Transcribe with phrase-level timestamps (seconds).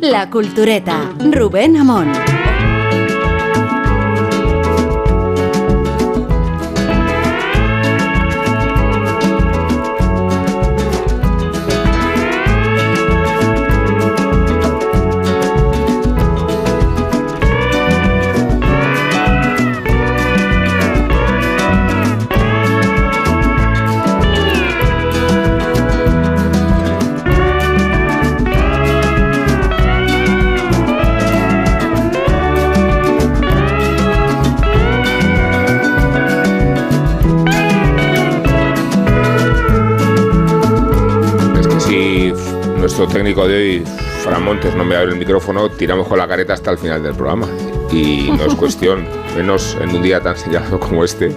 [0.00, 2.10] La Cultureta, Rubén Amón.
[43.16, 43.84] Técnico de hoy,
[44.22, 47.14] Fran Montes, no me abre el micrófono, tiramos con la careta hasta el final del
[47.14, 47.48] programa.
[47.90, 51.34] Y no es cuestión, menos en un día tan señalado como este,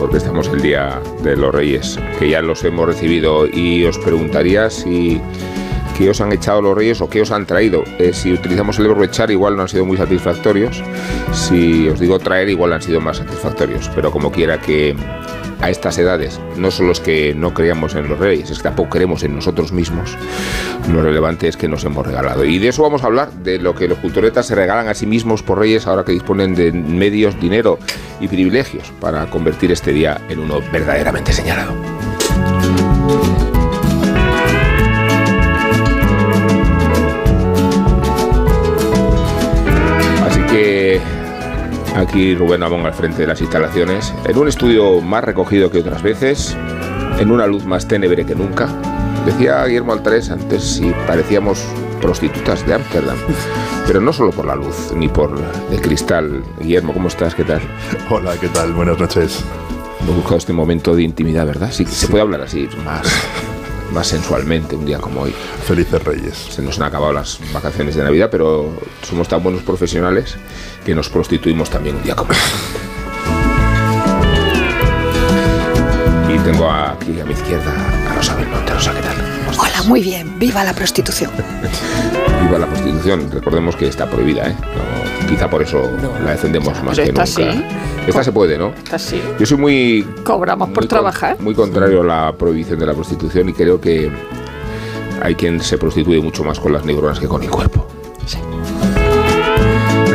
[0.00, 3.46] porque estamos el Día de los Reyes, que ya los hemos recibido.
[3.46, 5.20] Y os preguntaría si
[5.96, 7.84] qué os han echado los reyes o qué os han traído.
[8.00, 10.82] Eh, si utilizamos el verbo echar, igual no han sido muy satisfactorios.
[11.32, 13.88] Si os digo traer, igual han sido más satisfactorios.
[13.94, 14.96] Pero como quiera que
[15.62, 18.90] a estas edades no solo es que no creamos en los reyes, es que tampoco
[18.90, 20.16] creemos en nosotros mismos,
[20.90, 22.44] lo relevante es que nos hemos regalado.
[22.44, 25.06] Y de eso vamos a hablar, de lo que los culturetas se regalan a sí
[25.06, 27.78] mismos por reyes ahora que disponen de medios, dinero
[28.20, 31.72] y privilegios para convertir este día en uno verdaderamente señalado.
[41.96, 46.02] Aquí Rubén Amón al frente de las instalaciones, en un estudio más recogido que otras
[46.02, 46.56] veces,
[47.18, 48.68] en una luz más tenebre que nunca.
[49.26, 51.62] Decía Guillermo Altares antes si parecíamos
[52.00, 53.18] prostitutas de Ámsterdam,
[53.86, 55.38] pero no solo por la luz ni por
[55.70, 56.42] el cristal.
[56.60, 57.34] Guillermo, ¿cómo estás?
[57.34, 57.60] ¿Qué tal?
[58.08, 58.72] Hola, ¿qué tal?
[58.72, 59.44] Buenas noches.
[60.00, 61.70] Hemos buscado este momento de intimidad, ¿verdad?
[61.70, 63.06] Sí, se puede hablar así, más,
[63.92, 65.34] más sensualmente un día como hoy.
[65.66, 66.36] Felices Reyes.
[66.36, 68.72] Se nos han acabado las vacaciones de Navidad, pero
[69.02, 70.38] somos tan buenos profesionales
[70.84, 72.36] que nos prostituimos también un día como hoy.
[76.34, 77.72] Y tengo aquí a mi izquierda
[78.10, 78.72] a Rosa Belmonte.
[78.72, 79.14] Rosa, ¿qué tal?
[79.58, 80.38] Hola, muy bien.
[80.38, 81.30] Viva la prostitución.
[82.42, 83.30] Viva la prostitución.
[83.30, 84.56] Recordemos que está prohibida, ¿eh?
[84.60, 85.90] No, quizá por eso
[86.24, 87.26] la defendemos más que esta nunca.
[87.26, 87.64] sí.
[88.06, 88.70] Esta se puede, ¿no?
[88.82, 89.22] Esta sí.
[89.38, 91.36] Yo soy muy Cobramos por muy con- trabajar.
[91.40, 94.10] Muy contrario a la prohibición de la prostitución y creo que
[95.22, 97.86] hay quien se prostituye mucho más con las neuronas que con el cuerpo.
[98.26, 98.38] Sí.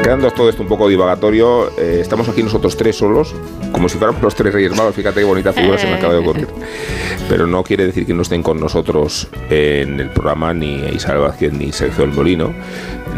[0.07, 3.35] Quedando todo esto un poco divagatorio, eh, estamos aquí nosotros tres solos,
[3.73, 4.95] como si fuéramos los tres Reyes Magos.
[4.95, 6.47] Fíjate qué bonita figura se me acaba de ocurrir.
[7.29, 11.51] Pero no quiere decir que no estén con nosotros en el programa ni Isabel Vázquez
[11.51, 12.53] ni Sergio del Molino.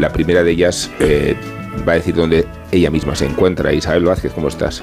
[0.00, 1.36] La primera de ellas eh,
[1.88, 3.72] va a decir dónde ella misma se encuentra.
[3.72, 4.82] Isabel Vázquez, ¿cómo estás?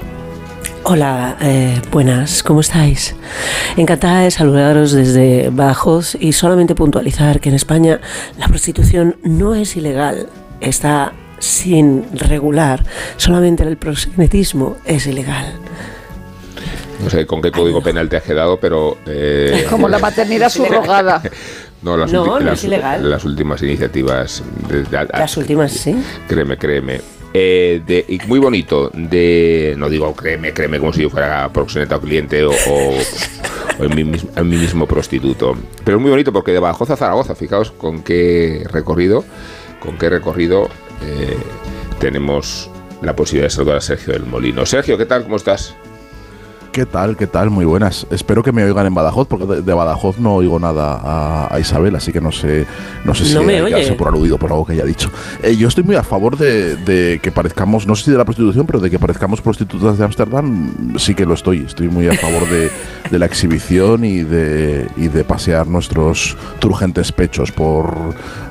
[0.84, 3.16] Hola, eh, buenas, ¿cómo estáis?
[3.76, 8.00] Encantada de saludaros desde Badajoz y solamente puntualizar que en España
[8.38, 10.30] la prostitución no es ilegal,
[10.62, 12.84] está sin regular,
[13.16, 15.52] solamente el proxenetismo es ilegal.
[17.02, 18.98] No sé con qué código penal te has quedado, pero...
[19.06, 21.22] eh, Es como la maternidad subrogada.
[21.80, 23.08] No, las, No, ulti- no las- es ilegal.
[23.08, 24.42] las últimas iniciativas.
[24.68, 25.94] de- de- Las últimas, sí.
[26.26, 27.00] Créeme, créeme.
[27.32, 29.76] Eh, de- y muy bonito, de.
[29.78, 32.94] No digo créeme, créeme como si yo fuera proxeneta o cliente o, o-
[33.78, 35.56] o en, mis- en mí mismo prostituto.
[35.84, 39.24] Pero es muy bonito porque de Badajoz a Zaragoza, fijaos con qué recorrido,
[39.80, 40.68] con qué recorrido
[41.02, 41.36] eh,
[41.98, 42.70] tenemos
[43.02, 44.66] la posibilidad de saludar a Sergio del Molino.
[44.66, 45.22] Sergio, ¿qué tal?
[45.24, 45.74] ¿Cómo estás?
[46.72, 47.16] ¿Qué tal?
[47.16, 47.50] ¿Qué tal?
[47.50, 48.06] Muy buenas.
[48.10, 51.58] Espero que me oigan en Badajoz, porque de, de Badajoz no oigo nada a, a
[51.58, 52.66] Isabel, así que no sé,
[53.04, 53.92] no sé si No me oye.
[53.94, 55.10] por aludido por algo que haya dicho.
[55.42, 58.24] Eh, yo estoy muy a favor de, de que parezcamos, no sé si de la
[58.24, 61.64] prostitución, pero de que parezcamos prostitutas de Ámsterdam, sí que lo estoy.
[61.66, 62.70] Estoy muy a favor de,
[63.10, 67.92] de la exhibición y de, y de pasear nuestros turgentes pechos por,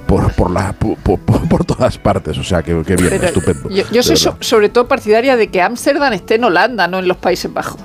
[0.07, 1.19] por, por, la, por, por-
[1.49, 2.37] por todas partes.
[2.37, 3.69] O sea, que, que bien, Pero estupendo.
[3.69, 7.07] yo, yo soy so- sobre todo partidaria de que Ámsterdam esté en Holanda, no en
[7.07, 7.79] los Países Bajos.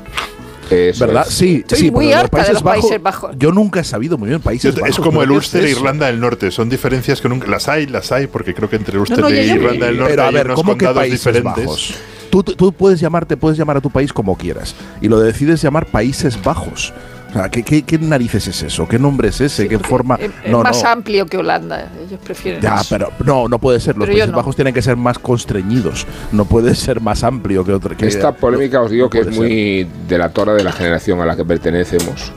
[0.71, 1.27] Eso ¿Verdad?
[1.28, 1.34] es.
[1.34, 3.34] Sí, Estoy sí, muy harta de los Países Bajos.
[3.37, 4.97] Yo nunca he sabido muy bien Países Es Bajos.
[5.00, 5.72] como ¿pero el Ulster es e?
[5.78, 6.51] Irlanda del Norte.
[6.51, 7.47] Son diferencias que nunca.
[7.48, 9.47] Las hay, las hay, porque creo que entre Ulster no, ya, e.
[9.48, 11.65] Irlanda del Norte Pero a hay ver, unos ¿cómo que condados Países diferentes.
[11.66, 11.95] Bajos?
[12.30, 15.84] Tú, tú puedes llamarte, puedes llamar a tu país como quieras y lo decides llamar
[15.84, 16.95] Países Bajos.
[17.32, 18.86] O sea, ¿qué, qué, qué narices es eso?
[18.86, 19.66] ¿Qué nombre es ese?
[19.66, 20.16] ¿Qué forma?
[20.16, 20.88] Es, más no.
[20.90, 21.90] amplio que Holanda.
[22.06, 22.86] Ellos prefieren Ya, eso.
[22.90, 23.96] pero no, no puede ser.
[23.96, 24.36] Los Pero Países no.
[24.36, 26.06] Bajos tienen que ser más constreñidos.
[26.30, 27.96] No puede ser más amplio que otro.
[27.96, 31.34] Que Esta polémica os digo no que es muy delatora de la generación a la
[31.34, 32.32] que pertenecemos.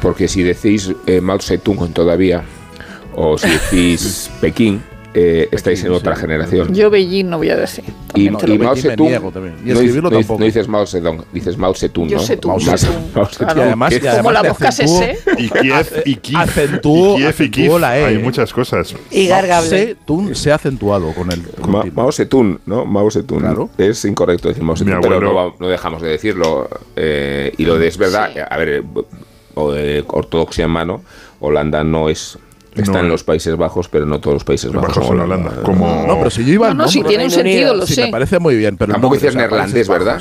[0.00, 2.42] Porque si decís eh, Mao Zedong todavía,
[3.14, 4.82] o si decís Pekín,
[5.14, 5.92] eh, estáis en sí.
[5.96, 6.72] otra generación.
[6.74, 7.84] Yo Beijing no voy a decir.
[8.14, 8.30] y, y.
[8.30, 9.08] Mao Zedong.
[9.08, 10.38] Y no, escribirlo dices- no dices- tampoco.
[10.38, 12.22] no dices Mao Zedong, dices Mao Zedong, Yo ¿no?
[12.22, 12.94] Zedong, Mao Mao Zedong.
[13.14, 13.36] Mao Zedong.
[13.38, 13.60] Claro.
[13.60, 15.18] Y además, y además Como la mosca sese.
[15.38, 16.48] Y Kiev y Kiev.
[16.58, 16.80] Y
[17.18, 17.78] Kiev y Kiev.
[17.80, 18.04] la E.
[18.04, 18.94] Hay muchas cosas.
[19.10, 19.68] Y gargable.
[19.68, 21.84] Se, tun, se ha acentuado con el Ma- continuo.
[21.94, 22.84] Mao Zedong, ¿no?
[22.86, 23.40] Mao Zedong.
[23.40, 23.70] Claro.
[23.78, 26.68] Es incorrecto decir Mao Zedong, pero no, dejamos de decirlo.
[26.96, 28.82] eh, y lo de es verdad, a ver, eh,
[29.54, 31.02] o de ortodoxia en mano,
[31.40, 32.38] Holanda no es.
[32.74, 32.98] Está No.
[33.00, 34.88] en los Países Bajos, pero no todos los Países Bajos.
[34.90, 35.52] Bajos son en Holanda.
[35.64, 36.04] Como...
[36.06, 38.04] No, pero si yo iba No, no, nombre- tiene un sentido, lo Sí, sé.
[38.06, 40.20] me parece muy bien, pero Tampoco dices neerlandés, ¿verdad?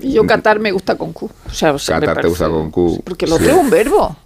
[0.00, 1.30] Y yo Qatar me gusta con Q.
[1.46, 3.00] O sea, se me Qatar te parece- gusta con Q.
[3.04, 3.46] Porque lo Sí.
[3.46, 4.16] es un verbo.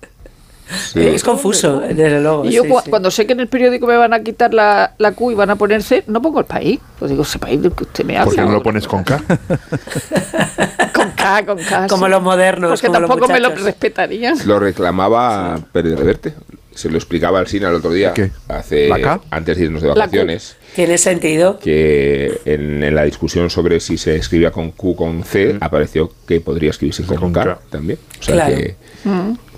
[0.92, 0.98] Sí.
[1.00, 2.44] Es confuso, desde luego.
[2.44, 2.90] Y yo sí, cua- sí.
[2.90, 5.50] cuando sé que en el periódico me van a quitar la, la Q y van
[5.50, 6.80] a poner C, no pongo el país.
[6.98, 8.24] Pues digo, ese país del que usted me habla.
[8.24, 9.22] ¿Por qué no lo pones con K?
[10.92, 11.86] Con K, con K.
[11.88, 12.10] Como sí.
[12.10, 14.36] los modernos, Porque como los tampoco me lo respetarían.
[14.46, 16.34] Lo reclamaba Pérez Reverte.
[16.76, 18.12] Se lo explicaba al cine el otro día.
[18.14, 18.30] ¿Qué?
[18.48, 18.90] Hace.
[19.30, 20.56] Antes de irnos de vacaciones.
[20.74, 21.58] Tiene sentido.
[21.58, 26.12] que en, en la discusión sobre si se escribía con Q o con C, apareció
[26.28, 27.58] que podría escribirse con, Con K, K.
[27.70, 27.98] también.
[28.20, 28.54] O sea Claro.
[28.56, 28.76] que,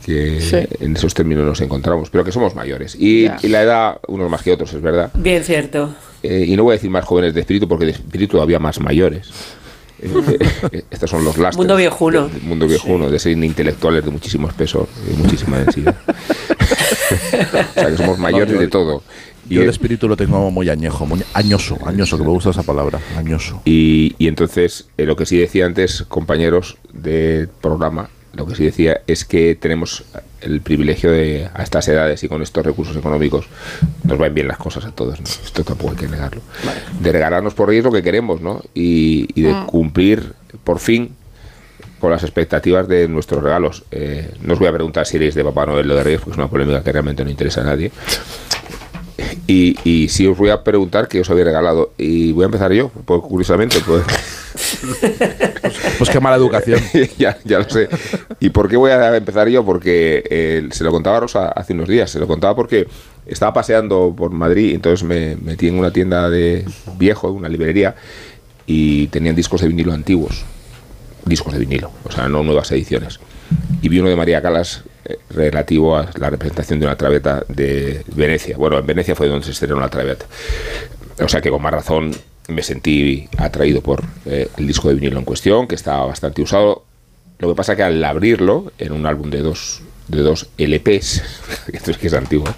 [0.07, 0.57] que Sí.
[0.81, 2.95] en esos términos nos encontramos, pero que somos mayores.
[2.99, 5.11] Y, la edad, unos más que otros, es verdad.
[5.15, 5.95] Bien cierto.
[6.23, 8.81] Eh, y no voy a decir más jóvenes de espíritu, porque de espíritu todavía más
[8.81, 9.29] mayores.
[10.01, 10.39] Eh,
[10.71, 11.57] eh, estos son los lastres.
[11.57, 12.31] Mundo viejuno.
[12.43, 15.97] mundo viejuno, de ser intelectuales de muchísimo peso y muchísima densidad.
[17.71, 19.03] o sea, que somos mayores yo- de todo.
[19.51, 22.63] Y, Yo el espíritu lo tengo muy añejo, muy añoso, añoso, que me gusta esa
[22.65, 23.63] palabra, añoso.
[23.65, 28.65] Y, y entonces, eh, lo que sí decía antes, compañeros del programa, lo que sí
[28.65, 30.05] decía es que tenemos
[30.43, 33.47] el privilegio de, a estas edades y con estos recursos económicos,
[34.05, 35.25] nos van bien las cosas a todos, ¿no?
[35.27, 36.43] esto tampoco hay que negarlo,
[37.01, 38.63] de regalarnos por ellos lo que queremos, ¿no?
[38.75, 41.17] Y, y de cumplir, por fin,
[41.99, 43.85] con las expectativas de nuestros regalos.
[43.91, 46.33] Eh, no os voy a preguntar si eres de Papá Noel o de Reyes, porque
[46.33, 47.91] es una polémica que realmente no interesa a nadie.
[49.47, 51.93] Y, y sí os voy a preguntar qué os habéis regalado.
[51.97, 53.79] Y voy a empezar yo, pues, curiosamente.
[53.85, 54.05] Pues,
[55.99, 56.81] Pues qué mala educación.
[57.19, 57.89] ya, ya lo sé.
[58.41, 59.65] ¿Y por qué voy a empezar yo?
[59.65, 62.11] Porque eh, se lo contaba a Rosa hace unos días.
[62.11, 62.87] Se lo contaba porque
[63.27, 66.65] estaba paseando por Madrid, entonces me metí en una tienda de
[66.97, 67.95] viejo, una librería,
[68.67, 70.45] y tenían discos de vinilo antiguos.
[71.29, 73.21] Discos de vinilo, o sea, no nuevas ediciones.
[73.83, 78.03] Y vi uno de María Calas eh, relativo a la representación de una traveta de
[78.15, 78.57] Venecia.
[78.57, 80.27] Bueno, en Venecia fue donde se estrenó la traveta.
[81.21, 82.13] O sea que con más razón
[82.49, 86.85] me sentí atraído por eh, el disco de vinilo en cuestión, que estaba bastante usado.
[87.39, 91.23] Lo que pasa que al abrirlo, en un álbum de dos, de dos LPs,
[91.73, 92.49] esto es que es antiguo,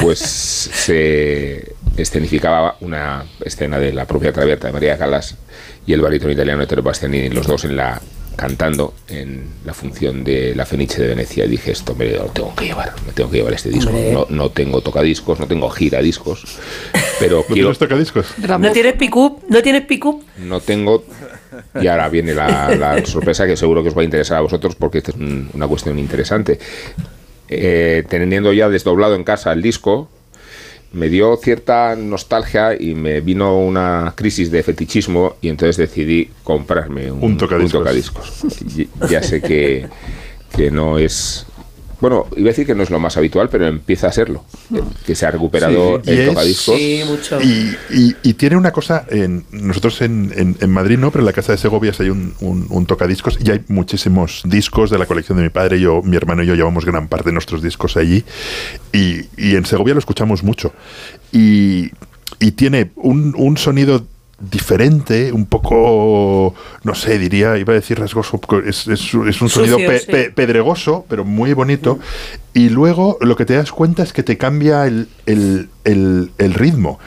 [0.00, 5.36] pues se escenificaba una escena de la propia Traviata de María Calas
[5.86, 8.00] y el barítono italiano Ettore Bastianini, los dos en la
[8.36, 12.52] cantando en la función de la Fenice de Venecia y dije esto me lo tengo
[12.56, 16.42] que llevar me tengo que llevar este disco no, no tengo tocadiscos no tengo giradiscos
[17.20, 18.26] pero ¿No quiero tienes tocadiscos?
[18.58, 19.40] ¿No tienes pick-up?
[19.48, 20.24] ¿No tienes pick-up?
[20.38, 21.04] no tengo
[21.80, 24.74] y ahora viene la, la sorpresa que seguro que os va a interesar a vosotros
[24.74, 26.58] porque esta es un- una cuestión interesante
[27.46, 30.08] Eh, teniendo ya desdoblado en casa el disco
[30.94, 37.10] me dio cierta nostalgia y me vino una crisis de fetichismo y entonces decidí comprarme
[37.12, 37.80] un, Un tocadiscos.
[37.80, 38.44] tocadiscos.
[38.76, 39.86] Y- Ya sé que,
[40.56, 41.46] que no es...
[42.00, 44.44] Bueno, iba a decir que no es lo más habitual, pero empieza a serlo.
[44.74, 46.76] eh, Que se ha recuperado Sí, el es- tocadiscos.
[46.76, 47.40] Sí, mucho.
[47.40, 51.26] Y, y- y tiene una cosa, en, nosotros en, en- en Madrid no, pero en
[51.26, 55.06] la casa de Segovia hay un, un- un tocadiscos y hay muchísimos discos de la
[55.06, 55.80] colección de mi padre.
[55.80, 58.24] Yo, mi hermano y yo llevamos gran parte de nuestros discos allí
[58.92, 60.72] y, y en Segovia lo escuchamos mucho.
[61.32, 61.90] Y,
[62.40, 64.04] y tiene un, un sonido
[64.40, 69.50] diferente, un poco, no sé, diría, iba a decir rasgoso, es, es- es un Sucio,
[69.50, 70.06] sonido pe- sí.
[70.10, 71.98] pe- pedregoso, pero muy bonito.
[72.52, 76.54] Y luego lo que te das cuenta es que te cambia el, el- el- el
[76.54, 76.98] ritmo.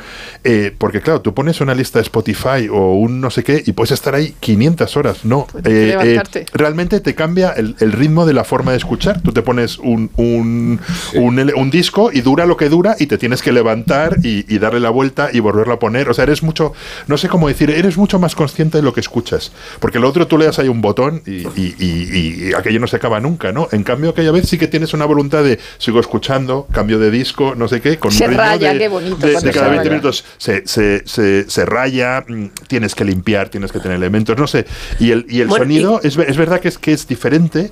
[0.43, 3.73] Eh, porque claro, tú pones una lista de Spotify o un no sé qué y
[3.73, 5.25] puedes estar ahí 500 horas.
[5.25, 6.45] No, Pues Eh, eh, levantarte.
[6.53, 9.21] realmente te cambia el, el ritmo de la forma de escuchar.
[9.21, 10.79] Tú te pones un, un,
[11.15, 14.45] un L- un disco y dura lo que dura y te tienes que levantar y,
[14.53, 16.09] y darle la vuelta y volverlo a poner.
[16.09, 16.73] O sea, eres mucho,
[17.07, 19.51] no sé cómo decir, eres mucho más consciente de lo que escuchas.
[19.79, 22.87] Porque lo otro tú le das ahí un botón y, y- y- y aquello no
[22.87, 23.67] se acaba nunca, ¿no?
[23.71, 27.53] En cambio, aquella vez sí que tienes una voluntad de sigo escuchando, cambio de disco,
[27.55, 29.89] no sé qué, con Se un ritmo raya, de, qué bonito de- cada 20 raya.
[29.89, 34.47] minutos se, se, se, se raya, mm, tienes que limpiar, tienes que tener elementos, no
[34.47, 34.65] sé.
[34.99, 37.71] Y el, y el Bueno, sonido es, es verdad que es, que es diferente,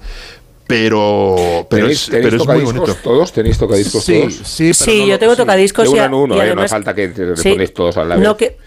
[0.67, 1.35] pero,
[1.69, 2.95] pero, ¿Tenéis, pero es muy bonito.
[3.03, 3.31] todos?
[3.31, 4.33] ¿Tenéis tocadiscos Sí, todos?
[4.43, 5.37] sí, pero Sí, no yo tengo sí.
[5.37, 6.41] tocadiscos De y uno en uno, y ¿eh?
[6.41, 7.49] no además- hace falta que te Sí.
[7.51, 8.23] ponéis todos a la vez.
[8.23, 8.57] No, que,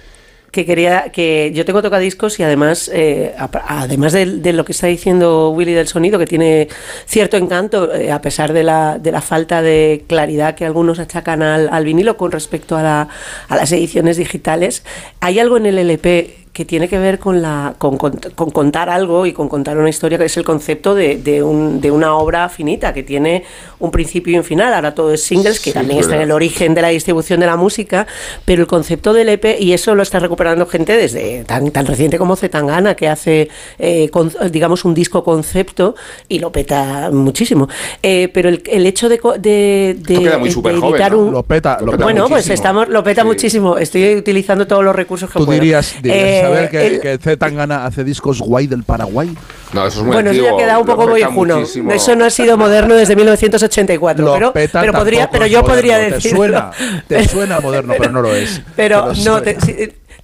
[0.50, 3.34] que quería que yo tengo tocadiscos y además eh,
[3.66, 6.68] además de, de lo que está diciendo Willy del sonido que tiene
[7.06, 11.42] cierto encanto eh, a pesar de la, de la falta de claridad que algunos achacan
[11.42, 13.08] al, al vinilo con respecto a, la-
[13.48, 14.84] a las ediciones digitales
[15.20, 18.90] hay algo en el LP que tiene que ver con, la, con, con- con contar
[18.90, 22.16] algo y con contar una historia, que es el concepto de, de un- de una
[22.16, 23.44] obra finita, que tiene
[23.78, 24.74] un principio y un final.
[24.74, 27.38] Ahora todo es singles, que Sí, también es está en el origen de la distribución
[27.38, 28.08] de la música,
[28.44, 32.18] pero el concepto del EP, y eso lo está recuperando gente desde tan, tan reciente
[32.18, 33.48] como Zetangana, que hace,
[33.78, 35.94] eh, con- digamos, un disco concepto
[36.28, 37.68] y lo peta muchísimo.
[38.02, 41.18] Eh, pero el, el hecho de, co- de, de- queda muy ¿no?
[41.18, 41.32] un...
[41.34, 42.54] Lo peta, lo peta bueno, pues muchísimo.
[42.54, 43.26] estamos, lo peta Sí.
[43.28, 43.78] muchísimo.
[43.78, 45.60] Estoy utilizando todos los recursos que Tú puedo.
[45.60, 49.34] dirías, dirías Eh, saber que, el- que Z Tangana hace discos guay del Paraguay.
[49.72, 51.92] No, eso es muy bueno, eso ya queda un poco muchísimo.
[51.92, 54.24] Eso no ha sido moderno desde 1984.
[54.24, 55.74] Lo pero, peta pero, podría, pero yo moderno.
[55.76, 56.30] podría Te decir.
[56.36, 56.70] suena,
[57.06, 58.62] te suena moderno, pero no lo es.
[58.76, 59.54] Pero Te no, te,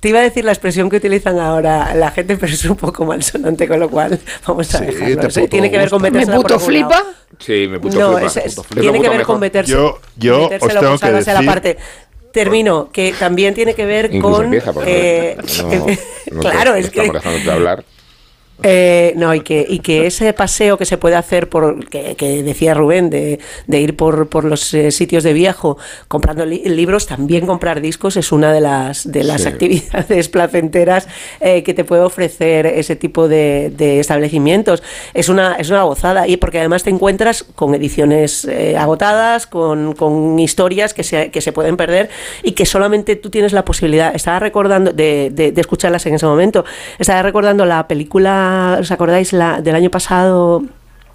[0.01, 3.05] te iba a decir la expresión que utilizan ahora la gente, pero es un poco
[3.07, 5.17] malsonante, con lo cual vamos a Sí, dejarlo.
[5.21, 6.19] te O sea, puto tiene que ver con gusta.
[6.19, 7.03] ¿Me puto flipa?
[7.39, 8.27] Sí, me puto No, flipa.
[8.27, 9.27] es- es- Es lo tiene que puto ver mejor.
[9.35, 9.73] con meterse.
[9.73, 11.77] Yo- yo os metérselo tengo que salvarse a la decir- parte.
[12.35, 14.45] Termino, que también tiene que ver Incluso con.
[14.47, 17.01] empieza, porque eh, no- no claro, te- es que.
[17.01, 17.85] Estamos dejándote hablar.
[18.63, 22.43] Eh, no, y que, y que ese paseo que se puede hacer por, que, que
[22.43, 25.77] decía Rubén, de, de ir por, por los eh, sitios de viejo
[26.09, 29.49] comprando li- libros, también comprar discos es una de las, de las Sí.
[29.49, 31.09] actividades placenteras
[31.41, 34.83] eh, que te puede ofrecer ese tipo de, de establecimientos.
[35.15, 39.95] Es una, es una gozada, y porque además te encuentras con ediciones eh, agotadas, con,
[39.95, 42.09] con historias que se, que se pueden perder
[42.45, 44.15] y que solamente tú tienes la posibilidad.
[44.15, 46.65] Estaba recordando de, de- de escucharlas en ese momento.
[47.01, 48.44] Estaba recordando la película,
[48.81, 49.33] ¿os acordáis?
[49.33, 50.63] La, del año pasado.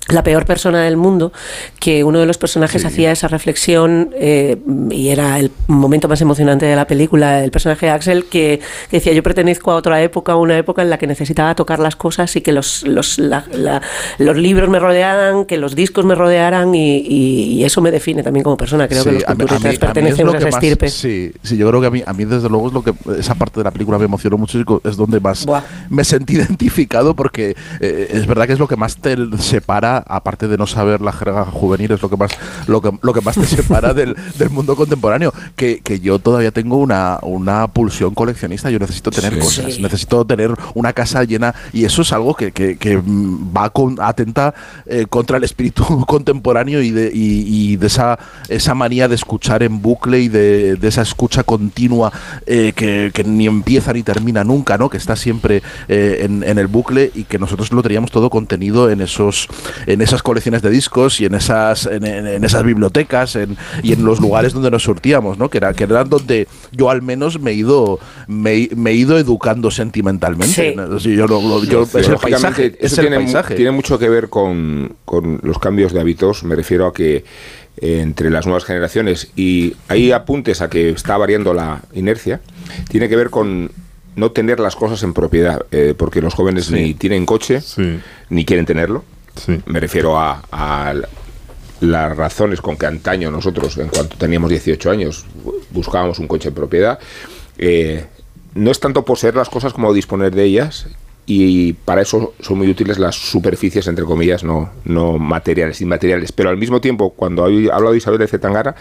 [0.10, 1.32] La peor persona del mundo,
[1.80, 4.58] que uno de los personajes hacía esa reflexión eh,
[4.89, 8.98] y era el momento más emocionante de la película, el personaje de Axel, que, que
[8.98, 12.36] decía, yo pertenezco a otra época, una época en la que necesitaba tocar las cosas
[12.36, 13.82] y que los, los, la- la-
[14.18, 18.24] los libros me rodearan, que los discos me rodearan y, y- y eso me define
[18.24, 18.88] también como persona.
[18.88, 20.46] Creo que Sí, los a mí- a mí- culturistas a mí es lo a que
[20.46, 20.94] más-.
[20.94, 23.36] Sí, sí, yo creo que a mí, a mí desde luego es lo que esa
[23.36, 25.62] parte de la película me emocionó mucho y es donde más Buah.
[25.89, 30.48] me sentí identificado porque eh, es verdad que es lo que más te separa, aparte
[30.48, 32.32] de no saber la jerga juvenil, es lo que más
[32.68, 35.34] lo que, lo que más te separa del, del mundo contemporáneo.
[35.56, 39.39] Que, que yo todavía tengo una, una pulsión coleccionista, yo necesito tener Sí.
[39.39, 39.82] cosas, Sí.
[39.82, 44.53] necesito tener una casa llena y eso es algo que, que- que, va con, atenta
[44.86, 49.63] eh, contra el espíritu contemporáneo y de, y, y de esa, esa manía de escuchar
[49.63, 52.12] en bucle y de, de esa escucha continua
[52.46, 54.89] eh, que, que ni empieza ni termina nunca, ¿no?
[54.89, 58.89] que está siempre eh, en, en el bucle y que nosotros lo teníamos todo contenido
[58.89, 59.48] en esos
[59.93, 63.93] en esas colecciones de discos y en esas en, en- en esas bibliotecas en- y
[63.93, 65.50] en los lugares donde nos surtíamos, ¿no?
[65.50, 69.17] que, era, que eran donde yo al menos me he ido me, me he ido
[69.17, 70.75] educando sentimentalmente.
[71.00, 71.15] Sí.
[71.15, 73.55] yo es el paisaje, es el tiene, paisaje.
[73.55, 76.43] tiene mucho que ver con, con los cambios de hábitos.
[76.43, 77.24] Me refiero a que
[77.81, 82.41] eh, entre las nuevas generaciones y hay apuntes a que está variando la inercia.
[82.89, 83.72] Tiene que ver con
[84.15, 86.74] no tener las cosas en propiedad, eh, porque los jóvenes Sí.
[86.74, 88.00] ni tienen coche Sí.
[88.29, 89.03] ni quieren tenerlo.
[89.65, 90.93] Me refiero a,
[91.81, 96.50] las razones con que antaño nosotros, en cuanto teníamos 18 años, bu- buscábamos un coche
[96.50, 97.00] en propiedad.
[97.58, 98.05] Eh,
[98.55, 100.88] no es tanto poseer las cosas como disponer de ellas.
[101.31, 106.31] Y para eso son muy útiles las superficies, entre comillas, no, no materiales, inmateriales.
[106.31, 108.75] Pero al mismo tiempo, cuando ha hablado Isabel de Zetangara,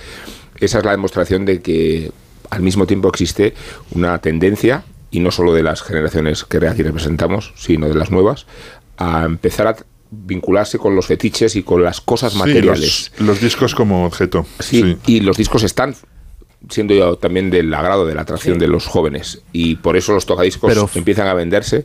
[0.59, 2.11] esa es la demostración de que
[2.49, 3.53] al mismo tiempo existe
[3.93, 8.47] una tendencia, y no solo de las generaciones que aquí representamos, sino de las nuevas,
[8.97, 9.77] a empezar a
[10.11, 13.13] vincularse con los fetiches y con las cosas Sí, materiales.
[13.19, 14.47] los, los discos como objeto.
[14.59, 14.97] Sí, Sí.
[15.07, 15.95] y los discos están
[16.71, 20.27] siendo ya también del agrado de la atracción de los jóvenes y por eso los
[20.27, 21.85] tocadiscos Pero- empiezan a venderse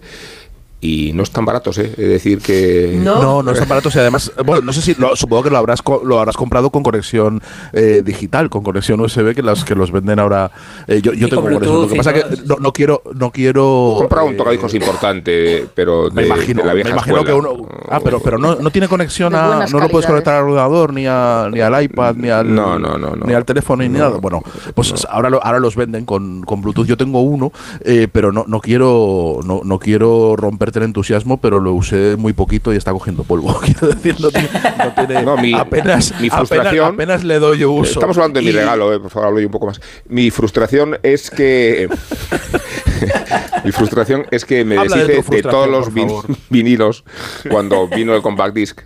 [0.83, 1.91] y no están baratos, ¿eh?
[1.97, 3.21] Es decir que No.
[3.21, 5.81] No, no están baratos y además, bueno, no sé si, lo- supongo que lo habrás
[5.81, 9.91] co- lo habrás comprado con conexión eh, digital, con conexión USB que las que los
[9.91, 10.51] venden ahora.
[10.87, 11.81] eh, yo yo tengo con conexión.
[11.83, 12.41] Lo que pasa que todo.
[12.45, 13.93] no, no quiero, no quiero.
[13.95, 17.17] he comprado un eh, tocadiscos importante, pero de, Me imagino, de la vieja me imagino
[17.19, 17.33] escuela.
[17.41, 17.67] que uno.
[17.89, 19.65] Ah, pero, pero no, no tiene conexión a.
[19.67, 22.53] No lo puedes conectar al ordenador, ni, a, ni al iPad, ni al.
[22.53, 23.25] No, no, no, no.
[23.25, 24.17] Ni al teléfono, ni nada.
[24.17, 24.41] Bueno,
[24.75, 26.85] pues ahora, lo- ahora los venden con, con Bluetooth.
[26.87, 27.51] Yo tengo uno,
[27.85, 30.35] eh, pero no, no quiero no, no quiero
[30.79, 33.59] el entusiasmo, pero lo usé muy poquito y está cogiendo polvo.
[33.63, 34.49] Quiero decir, no tiene.
[34.77, 37.91] no tiene- No, mi- apenas, mi frustración- Apenas, le doy yo uso.
[37.93, 39.79] Estamos hablando de mi regalo, eh, por favor, hablo yo un poco más.
[40.07, 41.87] Mi frustración es que.
[43.63, 47.03] mi frustración es que me Habla deshice de, todos los vin- vinilos
[47.49, 48.81] cuando vino el compact disc.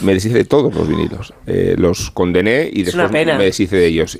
[0.00, 1.32] Me deshice de todos los vinilos.
[1.46, 3.04] Eh, los condené y después
[3.38, 4.18] me deshice de ellos.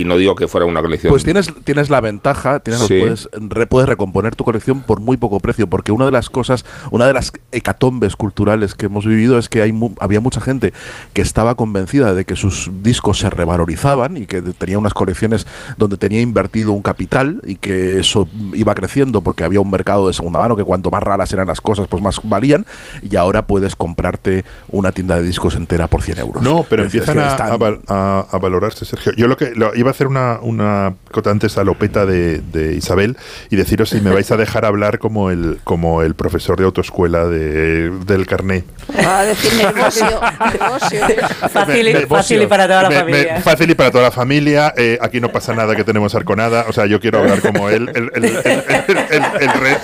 [0.00, 1.10] Y- no digo que fuera una colección.
[1.10, 2.98] Pues tienes, tienes la ventaja, tienes, Sí.
[3.00, 6.64] puedes, re- puedes recomponer tu colección por muy poco precio, porque una de las cosas,
[6.90, 10.72] una de las hecatombes culturales que hemos vivido es que hay mu- había mucha gente
[11.12, 15.96] que estaba convencida de que sus discos se revalorizaban y que tenía unas colecciones donde
[15.96, 20.38] tenía invertido un capital y que eso iba creciendo porque había un mercado de segunda
[20.40, 22.66] mano que cuanto más raras eran las cosas, pues más valían
[23.02, 26.42] y ahora puedes comprarte una tienda de discos entera por 100 euros.
[26.42, 29.12] No, pero Es decir, empiezan a, están- a val- a- a valorarse, Sergio.
[29.16, 32.74] Yo lo que lo- iba a hacer una, una cota antes a Lopeta de, de
[32.74, 33.16] Isabel
[33.50, 37.26] y deciros si me vais a dejar hablar como el, como el profesor de autoescuela
[37.26, 38.64] de, del carné.
[39.04, 40.20] Va a decir nervosio,
[40.52, 41.00] nervosio.
[41.52, 43.40] Fácil, Me- fácil y para toda la me- me- familia.
[43.40, 44.74] fácil y para toda la familia.
[44.76, 46.66] eh, aquí no pasa nada que tenemos arconada.
[46.68, 48.36] O sea, yo quiero hablar como él el, el- el-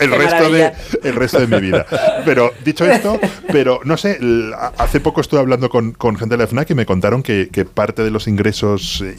[0.01, 0.73] el- resto de,
[1.05, 1.87] el resto de mi vida.
[2.25, 3.19] Pero dicho esto,
[3.51, 4.19] pero no sé,
[4.79, 7.65] hace poco estuve hablando con, con gente de la FNAC y me contaron que, que
[7.65, 9.15] parte de los ingresos, eh,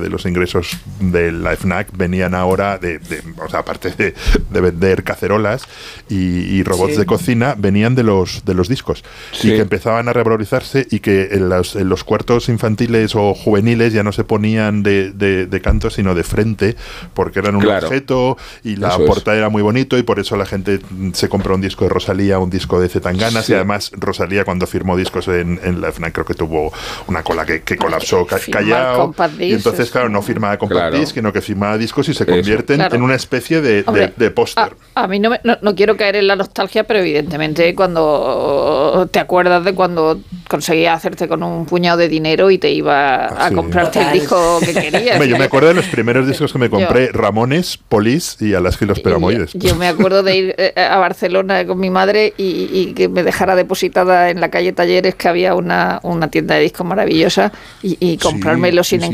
[0.00, 4.14] de los ingresos de la FNAC venían ahora de, de- o sea, aparte de,
[4.50, 5.62] de vender cacerolas
[6.08, 6.98] y, y robots Sí.
[6.98, 9.04] de cocina, venían de los, de los discos.
[9.32, 9.48] Sí.
[9.48, 13.92] Y que empezaban a revalorizarse y que en los, en los cuartos infantiles o juveniles
[13.92, 16.76] ya no se ponían de, de- de canto, sino de frente,
[17.14, 17.86] porque eran un Claro.
[17.88, 19.06] objeto y la Eso es.
[19.08, 20.80] portada era muy bonito y por eso la gente
[21.14, 23.52] se compró un disco de Rosalía, un disco de Zetanganas Sí.
[23.52, 26.72] y además Rosalía cuando firmó discos en, en la FNAC creo que tuvo
[27.06, 30.80] una cola que, que colapsó ca- Firmar callao compact y entonces claro no firmaba compact
[30.80, 30.98] Claro.
[30.98, 32.94] disc, sino que firmaba discos y se convierten Claro.
[32.96, 34.72] en una especie de, de- Hombre, de póster.
[34.94, 39.08] A, a mí no, me- no, no quiero caer en la nostalgia, pero evidentemente cuando
[39.10, 43.46] te acuerdas de cuando conseguías hacerte con un puñado de dinero y te iba Ah,
[43.46, 43.54] a sí.
[43.54, 45.12] comprarte el disco que querías.
[45.16, 48.54] Hombre, yo me acuerdo de los primeros discos que me compré, Yo- Ramones, Polis y
[48.54, 49.52] Alaska y los Peramoides.
[49.54, 53.08] Yo, yo me acuerdo de ir eh, a Barcelona con mi madre y, y que
[53.08, 57.52] me dejara depositada en la calle Talleres, que había una, una tienda de discos maravillosa,
[57.82, 59.06] y, y comprarme Sí, los sí, sí.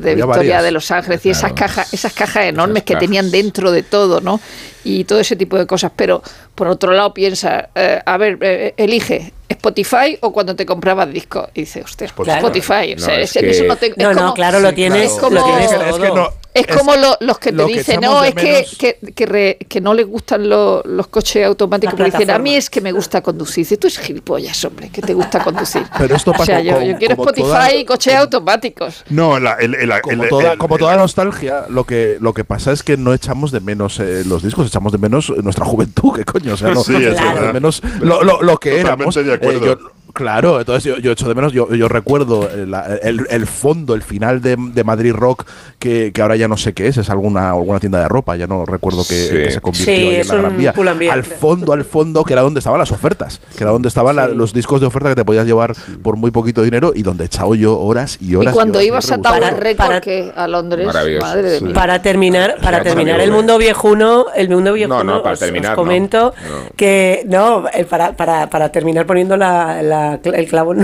[0.00, 0.62] De Había Victoria varias.
[0.64, 3.06] de Los Ángeles y esas cajas, esas cajas enormes que cajas.
[3.06, 4.40] tenían dentro de todo, ¿no?
[4.84, 5.92] Y todo ese tipo de cosas.
[5.94, 6.22] Pero
[6.54, 9.32] por otro lado piensa, eh, a ver, eh, elige.
[9.48, 12.46] Spotify o cuando te comprabas discos y dices, hostia, Claro.
[12.46, 14.60] Spotify, o No, sea, es es- en eso no te- es No, no, como- claro,
[14.60, 16.32] lo tienes, Es como- lo tienes Es que no-
[16.68, 19.80] es como lo- los que te lo dicen, no, es que, que, que, re- que
[19.80, 21.94] no les gustan lo- los coches automáticos.
[21.94, 23.64] Porque dicen, a mí es que me gusta conducir.
[23.64, 25.82] Dice, tú eres gilipollas, hombre, que te gusta conducir.
[25.98, 29.04] Pero esto o pasa sea, yo, con- yo quiero Spotify toda- y coches automáticos.
[29.10, 32.32] No, la- el, el- el- como toda, el- como el- toda nostalgia, lo que, lo
[32.34, 35.64] que pasa es que no echamos de menos eh, los discos, echamos de menos nuestra
[35.64, 39.14] juventud, que coño, o sea, no, Sí, es de menos lo, lo- lo que éramos.
[39.14, 39.72] Totalmente de acuerdo.
[39.72, 42.66] Eh, yo- claro, entonces yo, yo echo de menos, yo, yo recuerdo eh,
[43.02, 45.44] el, el fondo, el final de, de Madrid Rock,
[45.78, 48.46] que, que ahora ya no sé qué es, es alguna, alguna tienda de ropa, ya
[48.46, 49.28] no recuerdo que, Sí.
[49.30, 50.72] que se convirtió Sí, en la Gran Vía.
[50.72, 54.16] Pull&Bear, Al fondo, al fondo, que era donde estaban las ofertas, que era donde estaban
[54.16, 54.34] la- Sí.
[54.34, 57.26] los discos de oferta que te podías llevar por muy poquito dinero y donde he
[57.26, 58.54] echado yo horas y Y horas.
[58.54, 59.18] cuando horas ibas a.
[59.20, 60.00] Tower Para- para-
[60.36, 60.86] a Londres,
[61.20, 61.64] madre de sí.
[61.64, 61.72] mí.
[61.72, 65.76] Para terminar, para terminar el mundo viejuno, el mundo viejuno, no, para os- terminar, os
[65.76, 65.82] no.
[65.82, 66.56] comento No.
[66.76, 70.74] que no, eh, para, para, para terminar poniendo la, la- el clavo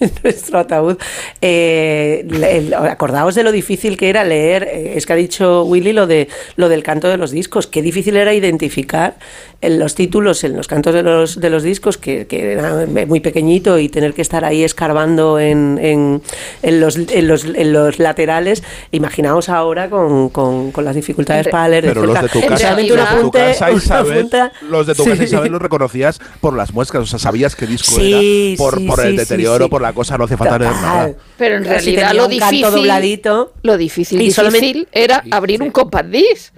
[0.00, 0.96] en nuestro ataúd,
[1.40, 5.92] eh, el- acordaos de lo difícil que era leer, eh, es que ha dicho Willy
[5.92, 9.16] lo de lo del canto de los discos, qué difícil era identificar
[9.62, 13.20] en los títulos, en los cantos de los, de los discos, que, que era muy
[13.20, 16.22] pequeñito y tener que estar ahí escarbando en, en,
[16.62, 18.62] en los, en, los, en los laterales.
[18.90, 21.84] Imaginaos ahora con, con, con las dificultades para leer.
[21.84, 24.30] Pero los de tu casa, los de tu casa, Isabel,
[24.70, 25.24] los de tu casa.
[25.24, 28.86] Isabel, los reconocías por las muescas, o sea, sabías qué disco Sí, era, por, sí,
[28.86, 31.12] por el sí, deterioro, por la cosa, no hace falta leer nada.
[31.38, 33.52] Pero en realidad lo difícil, dobladito.
[33.62, 36.54] lo difícil, difícil solamente- era abrir un compact disc.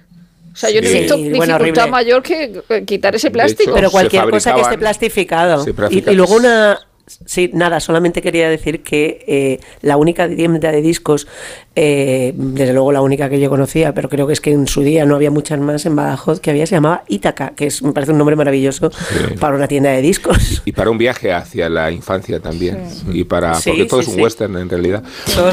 [0.52, 0.96] O sea, yo no Sí.
[0.96, 1.90] he visto Sí, bueno, dificultad horrible.
[1.90, 3.70] mayor que eh, quitar ese plástico.
[3.70, 5.64] hecho, Pero cualquier cosa que esté plastificado.
[5.90, 6.78] y luego una...
[7.26, 11.26] Sí, nada, solamente quería decir que eh, la única tienda de discos,
[11.74, 14.82] eh, desde luego la única que yo conocía, pero creo que es que en su
[14.82, 17.92] día no había muchas más en Badajoz, que había, se llamaba Ítaca, que es, me
[17.92, 19.34] parece un nombre maravilloso Sí.
[19.40, 20.62] para una tienda de discos.
[20.64, 22.84] Y para un viaje hacia la infancia también.
[23.12, 23.54] Y para.
[23.54, 24.22] Sí, porque todo sí, es un sí.
[24.22, 25.02] western en realidad.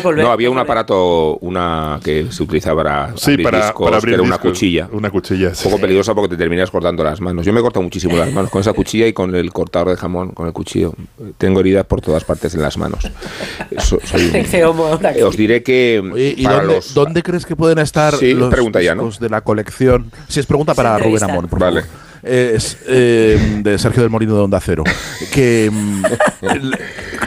[0.04, 3.98] Volver, no, había un aparato, una que se utilizaba para Sí, abrir para, discos, para
[3.98, 4.52] abrir que era una discos.
[4.52, 4.90] cuchilla.
[4.92, 5.64] Una cuchilla, Un sí.
[5.70, 7.46] poco peligrosa porque te terminas cortando las manos.
[7.46, 9.96] Yo me he cortado muchísimo las manos con esa cuchilla y con el cortador de
[9.96, 10.94] jamón, con el cuchillo.
[11.38, 13.00] Tengo heridas por todas partes en las manos.
[13.80, 17.56] So- soy un- Eh, Os diré que Oye, ¿y para dónde, los dónde crees que
[17.56, 19.04] pueden estar Sí, los pregunta ya, ¿no?
[19.06, 20.12] discos de la colección?
[20.28, 21.24] Si es pregunta para Sí, Rubén.
[21.24, 21.82] Amón, por Vale.
[21.82, 22.10] favor.
[22.22, 24.84] Es eh, de Sergio del Molino de Onda Cero.
[25.32, 26.04] Que, mm,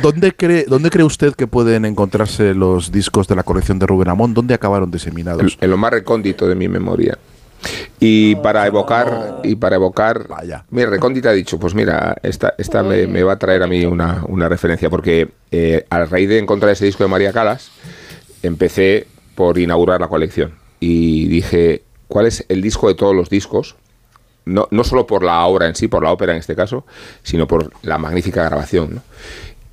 [0.02, 4.08] ¿dónde, cree, ¿Dónde cree usted que pueden encontrarse los discos de la colección de Rubén
[4.10, 4.34] Amón?
[4.34, 5.56] ¿Dónde acabaron diseminados?
[5.60, 7.16] en lo más recóndito de mi memoria.
[8.00, 10.64] Y para evocar, y para evocar, Vaya.
[10.70, 13.84] mira, recóndita ha dicho, pues mira, esta, esta me, me va a traer a mí
[13.84, 17.70] una, una referencia, porque eh, a raíz de encontrar ese disco de María Calas,
[18.42, 20.52] empecé por inaugurar la colección.
[20.80, 23.76] Y dije, ¿cuál es el disco de todos los discos?
[24.44, 26.84] No, no solo por la obra en sí, por la ópera en este caso,
[27.22, 28.96] sino por la magnífica grabación.
[28.96, 29.02] ¿no?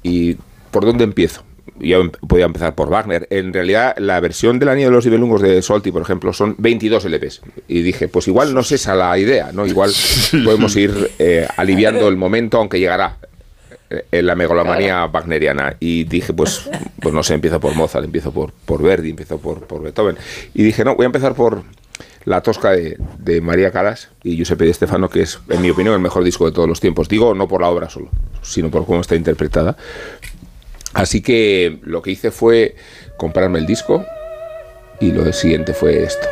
[0.04, 0.38] ¿Y
[0.72, 1.44] por dónde empiezo?
[1.80, 3.28] Yo em- podía empezar por Wagner.
[3.32, 7.06] En realidad, la versión del Anillo de los Nibelungos de Solti, por ejemplo, son 22
[7.06, 7.42] LPs.
[7.68, 9.66] Y dije, pues igual no es esa la idea, ¿no?
[9.66, 9.92] Igual
[10.44, 13.18] podemos ir eh, aliviando el momento, aunque llegará
[14.12, 15.76] la megalomanía wagneriana.
[15.80, 16.70] Y dije, pues,
[17.02, 20.18] pues no sé, empiezo por Mozart, empiezo por, por Verdi, empiezo por, por Beethoven.
[20.54, 21.64] Y dije, no, voy a empezar por
[22.26, 25.96] La Tosca de, de María Calas y Giuseppe Di Stefano, que es, en mi opinión,
[25.96, 27.10] el mejor disco de todos los tiempos.
[27.10, 28.10] Digo, no por la obra solo,
[28.42, 29.78] sino por cómo está interpretada.
[30.94, 32.76] Así que lo que hice fue
[33.18, 34.06] comprarme el disco
[35.00, 36.28] y lo siguiente fue esto.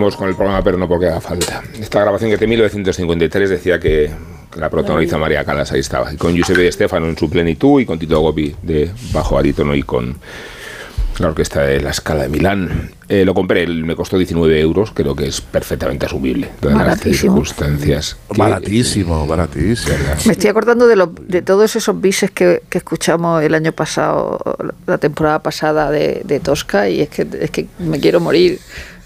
[0.00, 1.62] Seguimos con el programa, pero no porque haga falta.
[1.78, 4.10] Esta grabación que de 1953 decía que,
[4.50, 6.10] que la protagoniza María Calas, ahí estaba.
[6.10, 9.82] Y con Giuseppe Stefano en su plenitud y con Tito Gobi de bajo barítono y
[9.82, 10.16] con
[11.18, 12.92] la orquesta de la Scala de Milán.
[13.06, 16.48] Eh, lo compré, me costó 19 euros, creo que es perfectamente asumible.
[16.60, 17.32] Todas las Baratísimo.
[17.34, 18.16] circunstancias.
[18.32, 19.96] que- Baratísimo, baratísimo.
[20.24, 24.38] Me estoy acordando de, lo- de todos esos bises que, que escuchamos el año pasado,
[24.86, 28.58] la temporada pasada de, de Tosca, y es que, es que me quiero morir.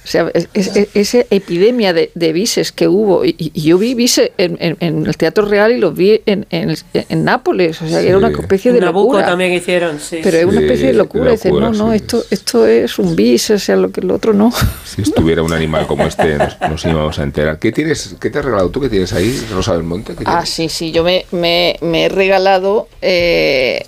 [0.05, 3.79] O sea, es- es- es- esa epidemia de, de bises que hubo, y, y yo
[3.79, 7.81] vi bises en, en- en el Teatro Real y los vi en, en, en Nápoles,
[7.81, 8.35] o sea, que era una Sí.
[8.41, 9.27] especie de Nabucco locura.
[9.27, 10.21] también hicieron, sí.
[10.23, 11.31] Pero es una Sí, especie de locura.
[11.33, 12.27] locura, no, no, sí, esto, sí.
[12.33, 14.53] esto es un bis, o sea, lo que lo otro no.
[14.85, 17.59] Si estuviera un animal como este, nos, nos íbamos a enterar.
[17.59, 18.15] ¿Qué tienes?
[18.21, 18.83] ¿Qué te has regalado tú?
[18.83, 20.15] ¿Qué tienes ahí, Rosa del Monte?
[20.15, 23.87] ¿Qué Ah, sí, sí, yo me, me- me he regalado eh,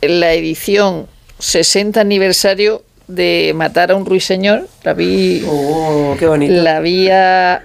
[0.00, 1.06] la edición
[1.38, 6.52] 60 aniversario de Matar a un ruiseñor La vi, Oh, qué bonito.
[6.54, 7.08] la vi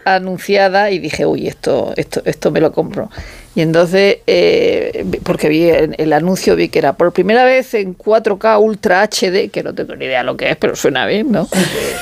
[0.05, 3.09] anunciada y dije, uy, esto, esto, esto me lo compro.
[3.55, 7.97] Y entonces, eh, porque vi el, el anuncio, vi que era por primera vez en
[7.97, 11.49] 4K Ultra HD, que no tengo ni idea lo que es, pero suena bien, ¿no?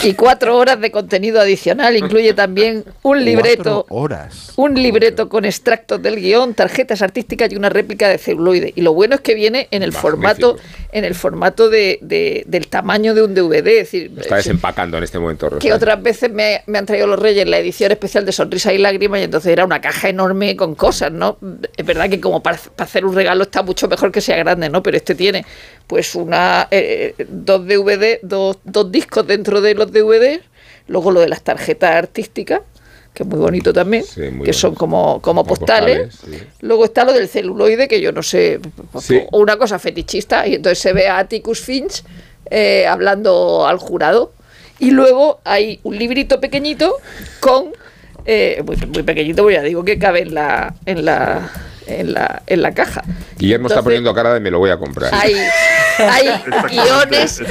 [0.04, 3.86] Y cuatro horas de contenido adicional, incluye también un libreto.
[3.88, 4.52] Cuatro horas.
[4.58, 8.74] Un libreto con extractos del guion, tarjetas artísticas y una réplica de celuloide.
[8.76, 10.02] Y lo bueno es que viene en el Magnífico.
[10.02, 10.58] formato,
[10.92, 13.66] en el formato de, de- del tamaño de un DVD.
[13.80, 15.48] Es decir, Está desempacando en este momento.
[15.50, 15.76] que Rosa.
[15.76, 19.22] otras veces me, me han traído los Reyes la edición especial de Sonrisa y Lágrimas
[19.22, 21.38] y entonces era una caja enorme con cosas, ¿no?
[21.78, 24.70] Es verdad que como para, para hacer un regalo está mucho mejor que sea grande,
[24.70, 24.84] ¿no?
[24.84, 25.46] Pero este tiene
[25.88, 30.42] pues una eh, dos DVD, dos, dos discos dentro de los DVD,
[30.88, 32.62] luego lo de las tarjetas artísticas,
[33.14, 36.08] que es muy bonito también, Sí, muy que son como, como Como postales.
[36.16, 36.48] postales, sí.
[36.62, 38.60] Luego está lo del celuloide, que yo no sé,
[39.00, 39.22] Sí.
[39.32, 42.04] o una cosa fetichista, y entonces se ve a Atticus Finch
[42.52, 44.34] eh, hablando al jurado.
[44.80, 46.96] Y luego hay un librito pequeñito
[47.40, 47.72] con.
[48.26, 51.50] eh, muy, muy pequeñito, pues ya digo que cabe en la, en la,
[51.88, 53.04] en la, en la caja.
[53.38, 55.14] Guillermo está poniendo cara de me lo voy a comprar.
[55.14, 55.36] Hay,
[56.00, 56.28] hay
[56.72, 57.42] guiones,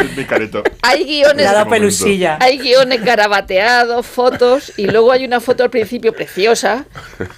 [0.83, 2.39] hay guiones La pelusilla.
[2.41, 6.85] hay guiones garabateados, fotos, y luego hay una foto al principio preciosa.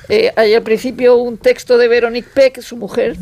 [0.09, 3.17] Eh, hay al principio un texto de Veronique Peck, su mujer,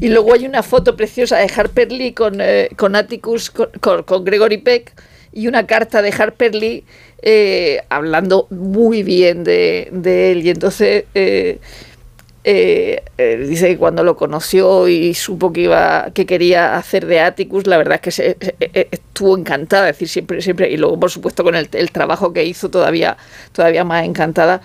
[0.00, 4.02] y luego hay una foto preciosa de Harper Lee con, eh, con Atticus, con, con-
[4.04, 4.92] con Gregory Peck,
[5.32, 6.84] y una carta de Harper Lee
[7.22, 9.90] eh, hablando muy bien de,
[10.32, 10.44] él.
[10.44, 16.76] Y entonces eh, eh, dice que cuando lo conoció y supo que iba que quería
[16.76, 20.40] hacer de Atticus, la verdad es que se, se- eh, estuvo encantada, es decir, siempre,
[20.40, 23.16] siempre, y luego por supuesto con el, el trabajo que hizo todavía,
[23.52, 24.62] todavía más encantada.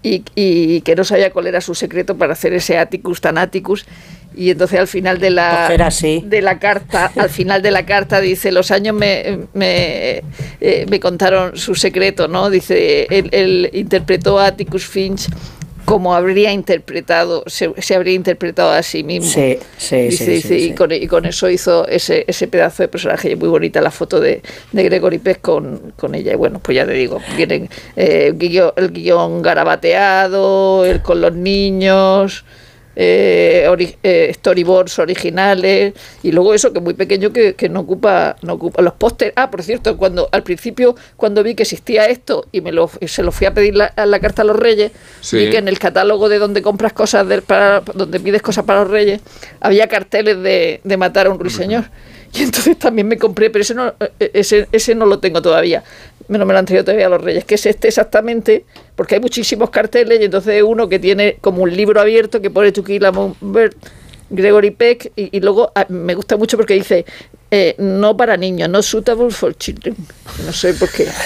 [0.00, 3.84] Y, y que no sabía cuál era su secreto para hacer ese Atticus tan Atticus.
[4.38, 6.22] Y entonces al final de la, así.
[6.24, 10.22] de la carta, al final de la carta dice, los años me, me,
[10.60, 12.48] eh, me contaron su secreto, ¿no?
[12.48, 15.26] Dice, él, él interpretó a Atticus Finch
[15.84, 19.30] como habría interpretado, se, se habría interpretado a sí mismo.
[19.30, 20.74] Sí, sí, Dice, sí, dice, sí, y.
[20.74, 24.42] Con, y con eso hizo ese, ese pedazo de personaje muy bonita la foto de,
[24.70, 26.32] de Gregory Peck con, con ella.
[26.32, 31.32] Y bueno, pues ya te digo, vienen eh, guion- el guion garabateado, el con los
[31.34, 32.44] niños,
[33.00, 37.80] eh, ori- eh, storyboards originales y luego eso que es muy pequeño que, que no
[37.80, 42.06] ocupa no ocupa los pósteres ah por cierto cuando al principio cuando vi que existía
[42.06, 44.56] esto y me lo se lo fui a pedir la, a la carta a los
[44.56, 45.36] reyes Sí.
[45.36, 48.80] vi que en el catálogo de donde compras cosas del, para donde pides cosas para
[48.80, 49.20] los reyes
[49.60, 51.84] había carteles de, de matar a un ruiseñor.
[52.34, 55.82] Y entonces también me compré pero ese no eh, ese, ese no lo tengo todavía
[56.28, 58.64] me no me lo han traído todavía los reyes que es este exactamente
[58.94, 62.70] porque hay muchísimos carteles y entonces uno que tiene como un libro abierto que pone
[62.72, 63.74] To Kill a Mockingbird,
[64.30, 67.06] Gregory Peck y, y luego ah, me gusta mucho porque dice
[67.50, 69.96] eh, no para niños no suitable for children
[70.44, 71.06] no sé por qué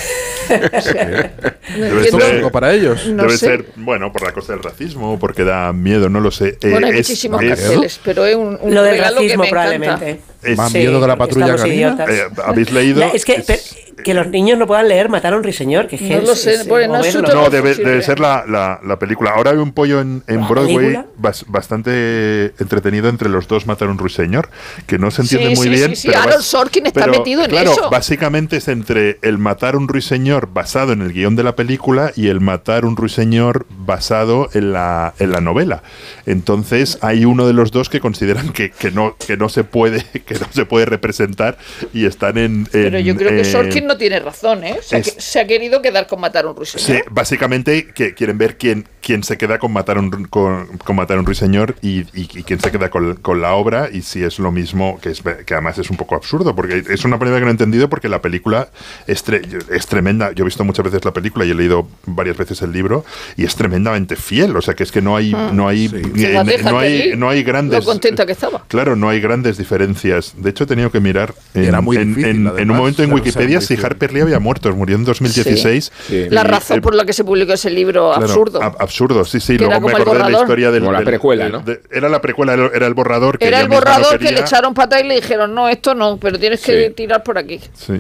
[0.53, 1.33] O sea,
[1.79, 3.07] no Debe ser- para ellos.
[3.07, 3.47] no Debe sé.
[3.47, 6.59] ser, bueno, por la cosa del racismo, porque da miedo, no lo sé.
[6.61, 9.45] Eh, bueno hay es- muchísimos es- carteles pero es un, un Lo del que racismo
[9.45, 9.49] encanta.
[9.51, 10.21] probablemente.
[10.43, 12.05] es- Más miedo que la patrulla canina.
[12.09, 13.01] eh, ¿Habéis leído?
[13.01, 13.61] La- es que, Es- pero-
[14.05, 16.33] que los niños no puedan leer Matar a un ruiseñor, que es que No lo
[16.33, 19.33] es- sé, es, eh, no suito- No, debe, debe ser la, la- la película.
[19.33, 23.89] Ahora hay un pollo en, en ¿La Broadway bas- bastante entretenido entre los dos matar
[23.89, 24.49] a un ruiseñor,
[24.87, 25.91] que no se entiende Sí, muy sí, bien.
[25.91, 27.91] sí, sí, pero Aaron Sorkin está pero, metido en claro, eso.
[27.91, 32.29] básicamente es entre el matar un ruiseñor basado en el guion de la película y
[32.29, 35.83] el matar un ruiseñor basado en la, en la novela.
[36.27, 40.05] Entonces hay uno de los dos que consideran que, que no, que no se puede,
[40.27, 41.59] que no se puede representar
[41.93, 42.53] y están en.
[42.53, 43.45] en, pero yo creo que eh,
[43.83, 44.79] No tiene razón ¿eh?
[44.83, 47.89] se, ha, es- que- se ha querido quedar con matar a un ruiseñor Sí, básicamente
[47.93, 51.75] que quieren ver quién, quién se queda con matar un, con, con matar un ruiseñor
[51.83, 54.99] y, y- y quién se queda con, con la obra y si es lo mismo,
[55.03, 57.53] que, es, que además es un poco absurdo, porque es una película que no he
[57.53, 58.69] entendido porque la película
[59.07, 60.33] es, tre- es tremenda.
[60.33, 63.05] Yo he visto muchas veces la película y he leído varias veces el libro
[63.37, 65.97] y es tremendamente fiel, o sea que es que no hay, no hay, Sí.
[66.25, 67.81] eh, no hay, no hay grandes...
[67.81, 68.65] lo contenta que estaba.
[68.69, 70.35] Claro, no hay grandes diferencias.
[70.37, 72.77] De hecho, he tenido que mirar en, Era muy en- difícil, en- en además, un
[72.77, 73.75] momento en Wikipedia si.
[73.83, 75.91] Harper Lee había muerto, murió en 2016.
[76.07, 76.27] Sí.
[76.31, 79.41] la Y razón por la que se publicó ese libro Claro, absurdo ab- absurdo, sí,
[79.41, 79.57] sí.
[79.59, 80.41] Luego me acordé de la borrador.
[80.43, 80.81] historia del.
[80.83, 81.61] Como la precuela, del- ¿no?
[81.61, 85.01] de- era la precuela, era el borrador que era el borrador que le echaron pata
[85.01, 86.95] y le dijeron no esto no pero tienes que Sí.
[86.95, 87.95] tirar por aquí Sí.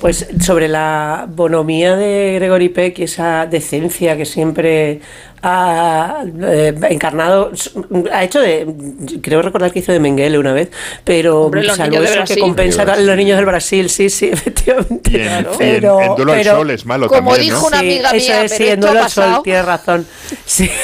[0.00, 5.00] Pues sobre la bonomía de Gregory Peck y esa decencia que siempre
[5.42, 7.52] ha eh, encarnado,
[8.12, 8.66] ha hecho de,
[9.22, 10.70] creo recordar que hizo de Mengele una vez,
[11.04, 15.10] pero Hombre, salvo eso que compensa Los a los niños del Brasil, sí, sí, efectivamente.
[15.12, 17.60] Y en, y en- Pero- en Duelo al pero- Sol es malo como también, dijo
[17.62, 17.66] ¿no?
[17.68, 20.06] una amiga eso mía, es, pero sí, en Duelo ha al Sol, tienes razón.
[20.46, 20.70] Sí.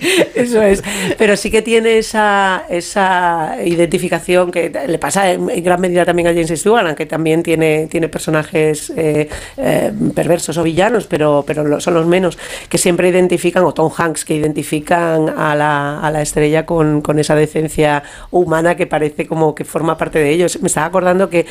[0.34, 0.82] Eso es.
[1.16, 6.32] Pero sí que tiene esa, esa identificación que le pasa en, gran medida también a
[6.32, 11.94] James Stewart, aunque también tiene, tiene personajes eh, eh, perversos o villanos, pero, pero son
[11.94, 16.66] los menos, que siempre identifican, o Tom Hanks, que identifican a la, a la estrella
[16.66, 20.60] con, con esa decencia humana que parece como que forma parte de ellos.
[20.60, 21.46] Me estaba acordando que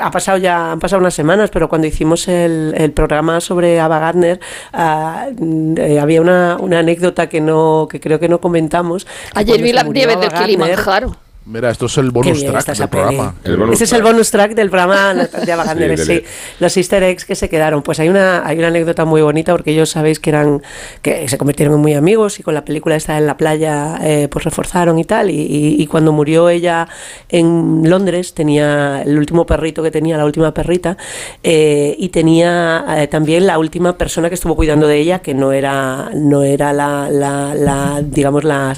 [0.00, 4.40] ha pasado ya, han pasado unas semanas, pero cuando hicimos el, programa sobre Ava Gardner,
[4.72, 7.47] eh, había una, una anécdota que no
[7.90, 9.06] que creo que no comentamos.
[9.34, 11.16] Ayer vi la nieve del Kilimanjaro.
[11.50, 13.34] Mira, esto es el bonus track del programa.
[13.72, 16.22] Ese es el bonus track del programa de Abagander, sí,
[16.60, 17.82] Los easter eggs que se quedaron.
[17.82, 20.60] Pues hay una, hay una anécdota muy bonita porque ellos sabéis que eran
[21.00, 24.28] que se convirtieron en muy amigos y con la película esta en la playa eh,
[24.30, 25.30] pues reforzaron y tal.
[25.30, 26.86] Y, cuando murió ella
[27.30, 30.98] en Londres tenía el último perrito que tenía, la última perrita,
[31.42, 35.52] eh, y tenía eh, también la última persona que estuvo cuidando de ella, que no
[35.52, 38.74] era, no era la, la, la digamos, la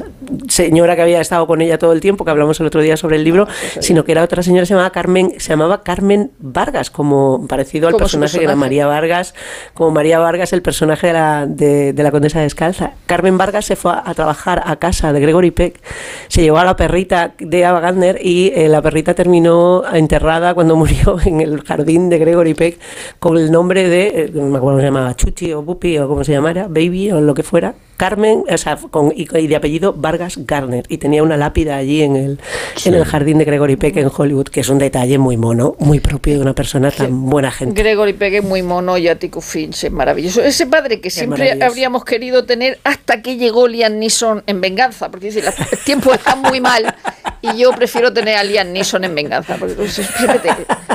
[0.49, 3.17] señora que había estado con ella todo el tiempo, que hablamos el otro día sobre
[3.17, 3.47] el libro,
[3.81, 7.97] sino que era otra señora, se llamaba Carmen, se llamaba Carmen Vargas, como parecido al
[7.97, 9.35] personaje, de María Vargas,
[9.75, 12.93] como María Vargas, el personaje de la, de, la Condesa Descalza.
[13.07, 15.81] Carmen Vargas se fue a, trabajar a casa de Gregory Peck,
[16.29, 20.77] se llevó a la perrita de Ava Gardner y eh, la perrita terminó enterrada cuando
[20.81, 22.79] murió en el jardín de Gregory Peck
[23.19, 26.09] con el nombre de, eh, no me acuerdo cómo se llamaba, Chuchi o Bupi o
[26.09, 29.93] como se llamara, Baby o lo que fuera, Carmen, o sea, con, y, de apellido
[29.93, 32.41] Vargas Garner, y tenía una lápida allí en el,
[32.87, 36.01] en el jardín de Gregory Peck en Hollywood, que es un detalle muy mono, muy
[36.01, 37.83] propio de una persona tan buena gente.
[37.83, 40.41] Gregory Peck es muy mono y Atticus Finch es maravilloso.
[40.43, 45.27] Ese padre que siempre habríamos querido tener hasta que llegó Liam Neeson en Venganza, porque
[45.27, 46.95] dice, el tiempo está muy mal
[47.43, 50.41] y yo prefiero tener a Liam Neeson en Venganza, porque siempre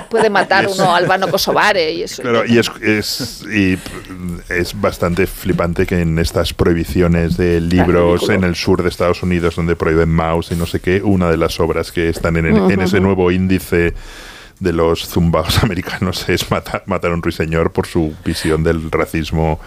[0.10, 2.21] puede matar uno a Albano Kosovare y eso.
[2.21, 3.77] Claro, y es, es, y
[4.49, 9.55] es bastante flipante que en estas prohibiciones de libros en el sur de Estados Unidos
[9.55, 12.81] donde prohíben mouse y no sé qué, una de las obras que están en, en
[12.81, 13.93] ese nuevo índice
[14.59, 19.59] de los zumbaos americanos es matar, matar a un ruiseñor por su visión del racismo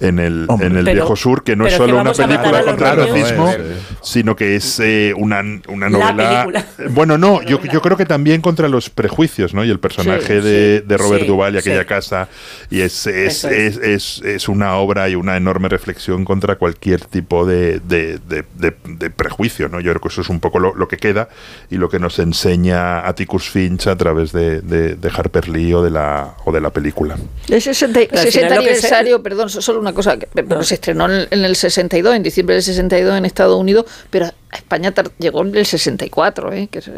[0.00, 3.52] en el, en el viejo sur, que no es solo una película contra el racismo,
[4.02, 6.46] sino que es eh, una, una, novela.
[6.90, 9.64] Bueno, no, yo, yo creo que también contra los prejuicios, ¿no?
[9.64, 12.28] Y el personaje de, de, Robert Duvall y aquella casa.
[12.70, 17.46] Y es es, es, es, es, una obra y una enorme reflexión contra cualquier tipo
[17.46, 19.80] de, de, prejuicio, ¿no?
[19.80, 21.28] Yo creo que eso es un poco lo, lo que queda
[21.70, 25.90] y lo que nos enseña Atticus Finch a través de, de, Harper Lee o de
[25.90, 27.16] la, o de la película.
[27.48, 28.00] El 60,
[28.54, 30.28] aniversario, perdón, solo una cosa, que,
[30.62, 35.42] se estrenó en el 62, en diciembre del 62 en Estados Unidos, pero España llegó
[35.42, 36.68] en el 64, ¿eh?
[36.70, 36.90] que sí,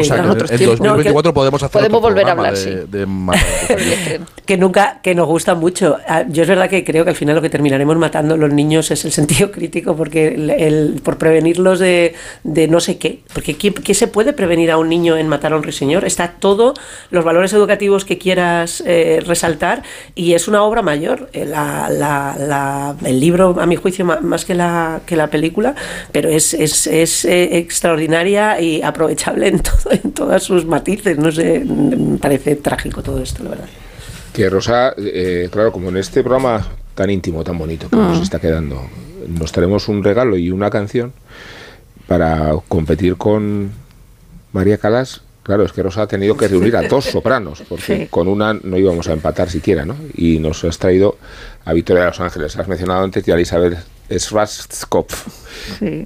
[0.00, 2.70] o sea, en, otros en 2024 podemos hacer podemos volver a hablar, sí.
[2.70, 3.06] de,
[4.46, 5.98] que nunca, que nos gusta mucho.
[6.08, 8.90] Ah, yo es verdad que creo que al final lo que terminaremos matando los niños
[8.90, 13.94] es el sentido crítico, porque el, por prevenirlos de, de, no sé qué, porque ¿qué,
[13.94, 16.04] se puede prevenir a un niño en matar a un ruiseñor?
[16.04, 16.74] Está todo,
[17.10, 19.82] los valores educativos que quieras eh, resaltar,
[20.14, 21.30] y es una obra mayor.
[21.32, 25.74] Eh, la, la, el libro, a mi juicio, más que la, que la película,
[26.12, 26.54] pero es es,
[26.86, 31.16] eh, extraordinaria y aprovechable en, todo, en todas sus matices.
[31.18, 33.68] No sé, me parece trágico todo esto, la verdad.
[34.32, 38.22] Que Rosa, eh, claro, como en este programa tan íntimo, tan bonito que nos ah.
[38.22, 38.82] está quedando,
[39.28, 41.12] nos traemos un regalo y una canción
[42.06, 43.70] para competir con
[44.52, 45.22] María Calas.
[45.42, 48.76] Claro, es que Rosa ha tenido que reunir a dos sopranos, porque con una no
[48.76, 49.96] íbamos a empatar siquiera, ¿no?
[50.14, 51.18] Y nos has traído
[51.64, 52.56] a Victoria de los Ángeles.
[52.56, 53.78] Has mencionado antes a Elizabeth
[54.10, 55.45] Schwarzkopf.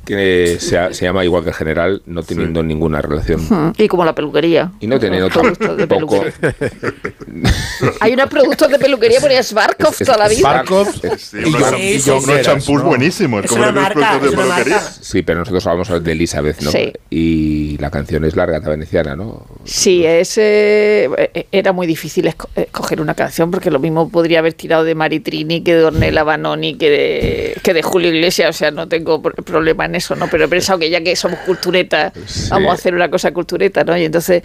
[0.04, 3.74] Tiene, se, se, llama igual que el general, no teniendo ninguna relación.
[3.76, 4.72] Y como la peluquería.
[4.80, 6.24] Y no teniendo tampoco.
[8.00, 10.62] Hay unos productos de peluquería por Schwarzkopf toda la vida.
[10.64, 13.46] Schwarzkopf y, unos champús buenísimos.
[13.46, 14.80] como una marca, de peluquería.
[14.80, 16.70] Sí, pero nosotros hablamos de Elizabeth, ¿no?
[17.10, 19.46] Y la canción es larga, veneciana, ¿no?
[19.64, 24.84] Sí, ese eh, era muy difícil escoger una canción porque lo mismo podría haber tirado
[24.84, 28.88] de Maritrini que de Ornella Banoni que de, que de Julio Iglesias, o sea, no
[28.88, 30.28] tengo problema en eso, ¿no?
[30.28, 32.12] Pero he pensado que ya que somos culturetas,
[32.50, 33.96] vamos a hacer una cosa cultureta, ¿no?
[33.96, 34.42] Y entonces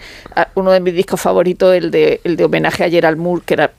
[0.54, 3.72] uno de mis discos favoritos, el de, el de homenaje a Gerald Moore, que era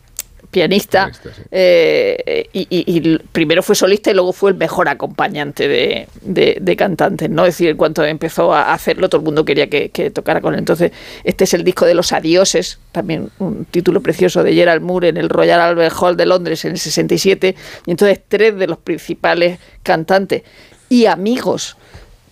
[0.52, 1.12] pianista,
[1.52, 7.46] eh, y, primero fue solista y luego fue el mejor acompañante de, de, cantantes, ¿no?
[7.46, 10.60] Es decir, en cuanto empezó a hacerlo, todo el mundo quería que, tocara con él.
[10.60, 10.92] Entonces,
[11.24, 15.18] este es el disco de los adioses, también un título precioso de Gerald Moore en
[15.18, 19.60] el Royal Albert Hall de Londres en el 67, y entonces tres de los principales
[19.84, 20.44] cantantes
[20.90, 21.78] y amigos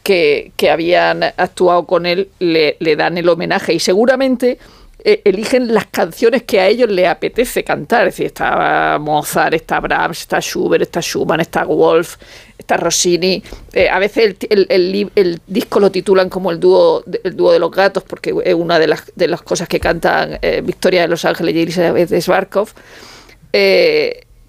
[0.03, 4.59] que, habían actuado con él le, le dan el homenaje y seguramente
[5.07, 8.07] eh, eligen las canciones que a ellos les apetece cantar.
[8.07, 12.15] Es decir, está Mozart, está Brahms, está Schubert, está Schumann, está Wolf,
[12.57, 13.43] está Rossini.
[13.73, 14.65] Eh, a veces el,
[15.15, 18.79] el- disco lo titulan como el dúo, el dúo de los gatos, porque es una
[18.79, 22.69] de las, de las cosas que cantan eh, Victoria de Los Ángeles y Elizabeth Svarkov.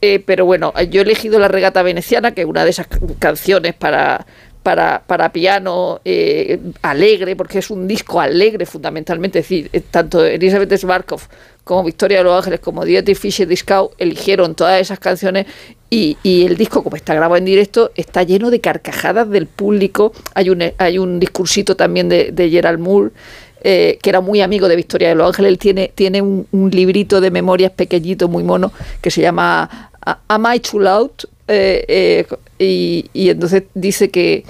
[0.01, 2.99] Eh, pero bueno, yo he elegido la regata veneciana, que es una de esas ca-
[3.19, 4.27] canciones para,
[4.63, 9.39] para, para piano eh, alegre, porque es un disco alegre fundamentalmente.
[9.39, 11.23] Es decir, eh, tanto Elizabeth Svarkov
[11.65, 15.47] como Victoria de los Ángeles, como Dietrich Fischer Discau eligieron todas esas canciones
[15.91, 20.13] y, y el disco, como está grabado en directo, está lleno de carcajadas del público.
[20.35, 23.11] Hay un, hay un discursito también de, de Gerald Moore
[23.63, 26.71] eh, que era muy amigo de Victoria de los Ángeles, él tiene, tiene un, un
[26.71, 29.91] librito de memorias pequeñito, muy mono, que se llama
[30.29, 31.11] Am I Too Loud?
[31.49, 32.27] Eh, eh,
[32.59, 34.45] y, y entonces dice que,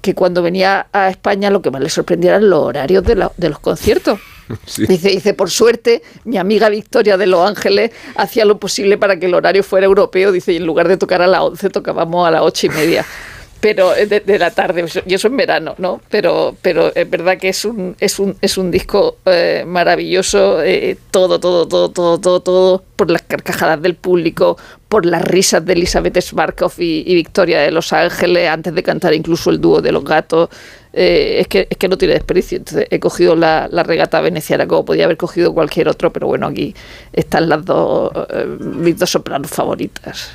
[0.00, 3.32] que cuando venía a España lo que más le sorprendía eran los horarios de, la-
[3.36, 4.18] de los conciertos.
[4.66, 4.84] Sí.
[4.86, 9.24] Dice, dice, por suerte, mi amiga Victoria de Los Ángeles hacía lo posible para que
[9.26, 10.30] el horario fuera europeo.
[10.30, 13.06] Dice, y en lugar de tocar a las 11, tocábamos a las ocho y media.
[13.62, 16.00] Pero eh, de, de la tarde, y eso en verano, ¿no?
[16.10, 20.96] Pero, pero es verdad que es un, es un, es un disco eh, maravilloso, eh,
[21.12, 24.58] todo, todo, todo, todo, todo, todo, por las carcajadas del público,
[24.88, 29.14] por las risas de Elizabeth Svarkov y, y Victoria de Los Ángeles, antes de cantar
[29.14, 30.48] incluso el dúo de los gatos.
[30.92, 32.58] Eh, es, que, es que no tiene desperdicio.
[32.58, 36.48] Entonces he cogido la, la regata veneciana, como podía haber cogido cualquier otro, pero bueno,
[36.48, 36.74] aquí
[37.12, 40.32] están las dos, eh, mis dos sopranos favoritas.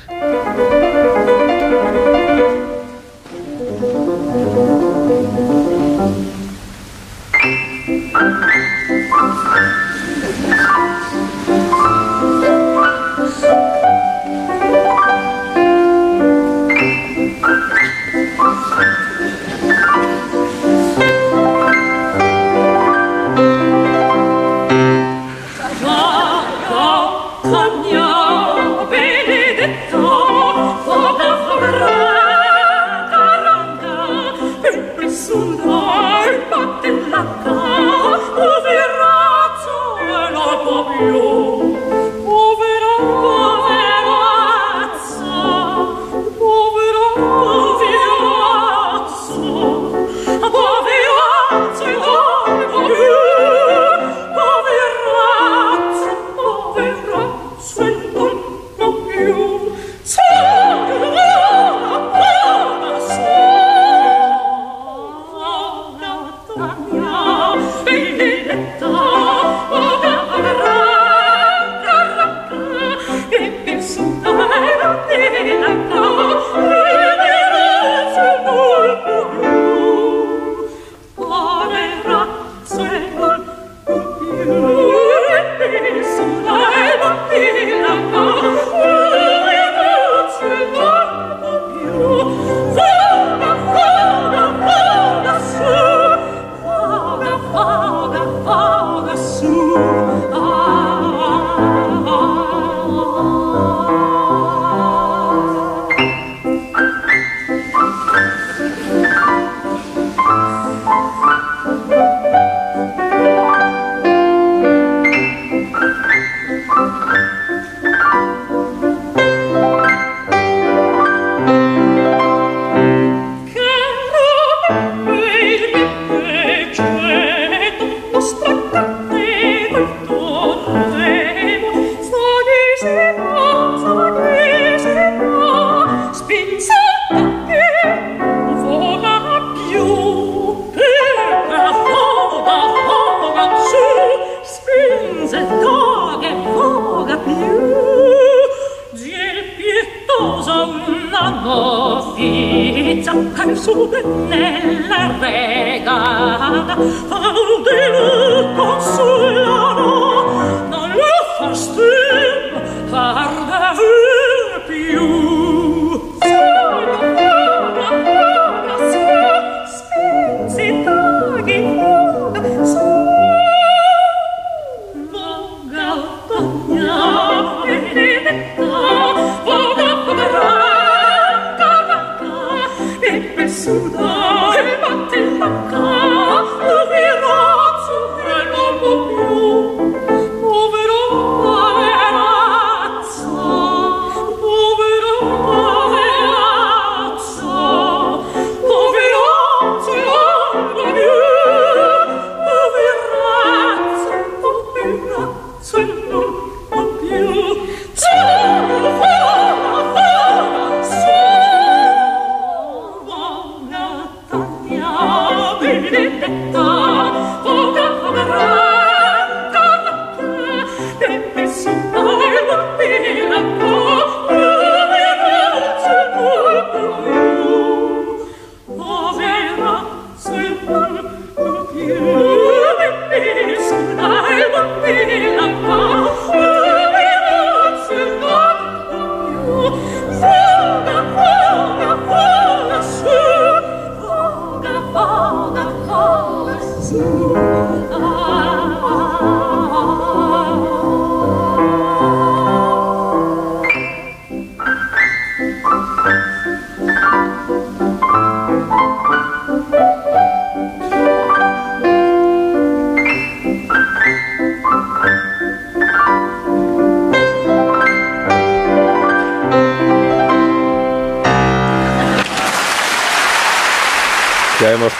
[216.08, 216.87] Ya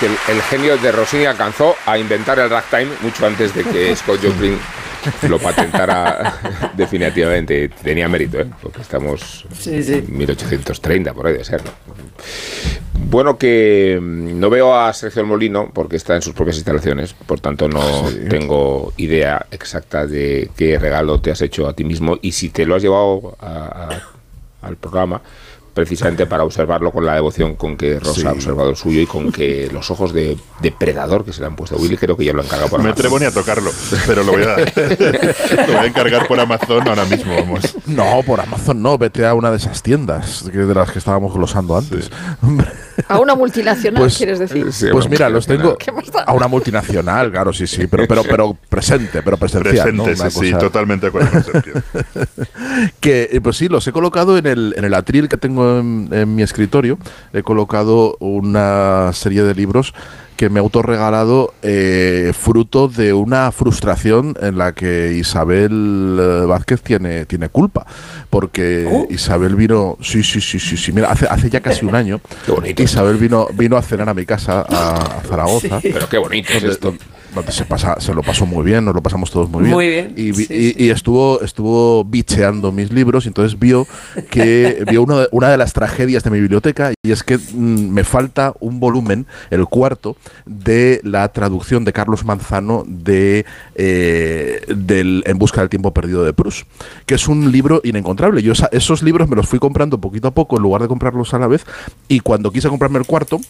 [0.01, 3.95] que el, el genio de Rossini alcanzó a inventar el ragtime mucho antes de que
[3.97, 4.59] Scott Joplin
[5.29, 7.69] lo patentara definitivamente.
[7.83, 8.47] Tenía mérito, ¿eh?
[8.63, 9.95] porque estamos Sí, sí.
[9.95, 11.63] en 1830, por ahí de ser.
[11.65, 11.71] ¿no?
[13.11, 17.15] Bueno, que mm, no veo a Sergio El Molino porque está en sus propias instalaciones,
[17.15, 17.81] por tanto no
[18.29, 22.67] tengo idea exacta de qué regalo te has hecho a ti mismo y si te
[22.67, 23.47] lo has llevado a-
[24.63, 25.23] a- al programa
[25.79, 29.31] precisamente para observarlo con la devoción con que Rosa ha observado el suyo y con
[29.31, 32.33] que los ojos de depredador que se le han puesto a Willy creo que ya
[32.33, 32.99] lo han encargado por No me Amazon.
[33.07, 33.71] atrevo ni a tocarlo,
[34.05, 34.57] pero lo voy a,
[35.67, 37.77] lo voy a encargar por Amazon ahora mismo, vamos.
[37.87, 41.33] No, por Amazon no, vete a una de esas tiendas que- de las que estábamos
[41.33, 42.11] glosando antes.
[42.43, 42.67] Hombre,
[43.07, 44.73] A una multinacional, Pues- quieres decir.
[44.73, 45.77] Sí, pues mira, los tengo
[46.27, 49.95] a una multinacional, claro, sí, sí, pero, pero, pero presente, pero presencial.
[49.97, 50.05] ¿no?
[50.05, 51.63] Presente, Una sí, sí, totalmente de acuerdo con
[53.01, 56.09] que eh, pues sí, los he colocado en el, en el atril que tengo en,
[56.13, 56.99] en mi escritorio.
[57.33, 59.95] He colocado una serie de libros
[60.39, 66.81] que me he autorregalado eh, fruto de una frustración en la que Isabel eh, Vázquez
[66.81, 67.85] tiene, tiene culpa.
[68.31, 72.21] Porque Isabel vino, sí, sí, sí, sí, sí, mira, hace, hace ya casi un año,
[72.47, 72.81] Qué bonito.
[72.85, 75.81] Isabel vino, vino a cenar a mi casa, a, a Zaragoza.
[75.83, 76.89] Pero qué bonito es esto.
[76.89, 77.05] donde
[77.51, 80.13] se pasa se lo pasó muy bien nos lo pasamos todos muy bien Muy bien,
[80.17, 80.75] y, vi- sí, y- sí.
[80.85, 83.87] y estuvo estuvo bicheando mis libros y entonces vio
[84.31, 88.05] que vio de- una de las tragedias de mi biblioteca y es que mm, me
[88.05, 90.17] falta un volumen el cuarto
[90.47, 96.33] de la traducción de Carlos Manzano de eh, del En busca del tiempo perdido de
[96.33, 96.67] Proust
[97.07, 100.31] que es un libro inencontrable yo esa- esos libros me los fui comprando poquito a
[100.33, 101.65] poco en lugar de comprarlos a la vez
[102.09, 103.41] y cuando quise comprarme el cuarto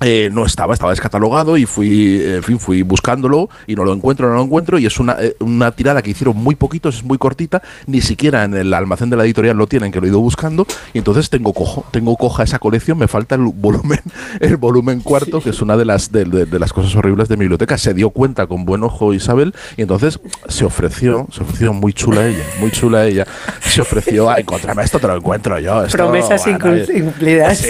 [0.00, 4.28] eh, no estaba, estaba descatalogado y fui, en fin, fui buscándolo y no lo encuentro,
[4.28, 7.18] no lo encuentro y es una, eh, una tirada que hicieron muy poquitos, es muy
[7.18, 10.20] cortita, ni siquiera en el almacén de la editorial lo tienen, que lo he ido
[10.20, 14.00] buscando y entonces tengo cojo, tengo coja esa colección, me falta el volumen,
[14.40, 17.36] el volumen cuarto, que es una de las, de, de- de las cosas horribles de
[17.36, 21.72] mi biblioteca, se dio cuenta con buen ojo Isabel y entonces se ofreció, se ofreció
[21.72, 23.26] muy chula ella, muy chula ella,
[23.60, 25.84] se ofreció a encontrarme esto, te lo encuentro yo.
[25.84, 27.58] esto, Promesas bueno, eh, incumplidas.
[27.58, 27.68] Sí,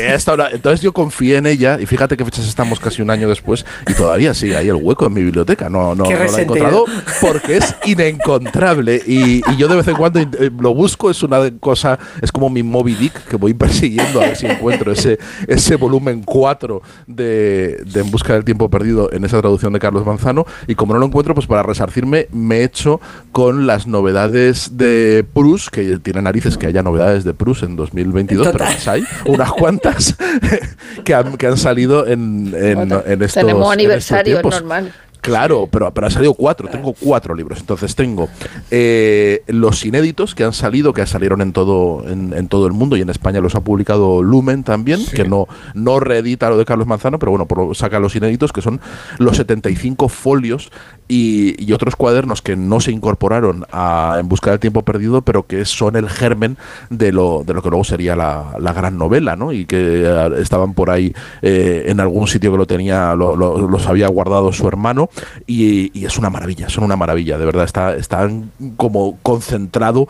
[0.53, 3.95] entonces yo confié en ella y fíjate qué fechas estamos casi un año después y
[3.95, 5.71] todavía sigue ahí el hueco en mi biblioteca.
[5.71, 6.85] No, no, lo he encontrado
[7.21, 11.39] porque es inencontrable y, y yo de vez en cuando eh, lo busco, es una
[11.59, 15.77] cosa, es como mi Moby Dick que voy persiguiendo a ver si encuentro ese, ese
[15.77, 20.45] volumen 4 de, de En busca del tiempo perdido en esa traducción de Carlos Manzano
[20.67, 23.01] y como no lo encuentro, pues para resarcirme me he hecho
[23.33, 28.47] con las novedades de Proust, que tiene narices que haya novedades de Proust en 2022,
[28.47, 28.75] pero Total.
[28.75, 30.17] las hay, unas cuantas
[31.05, 34.93] que han, que han salido en, en, Bueno, en estos tenemos estos aniversario, es normal.
[35.21, 37.59] Claro, pero, pero han salido cuatro, tengo cuatro libros.
[37.59, 38.29] Entonces tengo
[38.71, 42.97] eh, los inéditos que han salido, que salieron en todo, en, en todo el mundo
[42.97, 46.87] y en España los ha publicado Lumen también, que no, no reedita lo de Carlos
[46.87, 48.81] Manzano, pero bueno, por- saca los inéditos, que son
[49.19, 50.71] los 75 folios
[51.09, 55.47] y, y otros cuadernos que no se incorporaron a En Busca del Tiempo Perdido, pero
[55.47, 56.59] que son el germen
[56.91, 59.53] de lo, de lo que luego sería la, la gran novela, ¿no?
[59.53, 63.69] Y que eh, estaban por ahí eh, en algún sitio que lo tenía, lo- lo-
[63.69, 65.09] los había guardado su hermano,
[65.47, 70.09] y, y es una maravilla, son una maravilla, de verdad, está, están como concentrado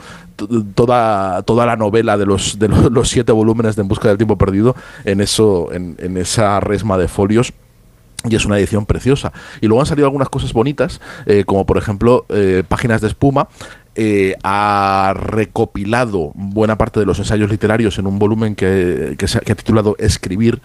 [0.74, 4.36] toda, toda la novela de los, de los, siete volúmenes de En Busca del Tiempo
[4.36, 4.74] Perdido
[5.04, 7.52] en eso, en esa resma de folios
[8.28, 9.32] y es una edición preciosa.
[9.60, 13.48] Y luego han salido algunas cosas bonitas, eh, como por ejemplo eh, Páginas de Espuma.
[14.00, 19.38] eh, ha recopilado buena parte de los ensayos literarios en un volumen que, que se
[19.38, 20.60] ha, que ha titulado Escribir,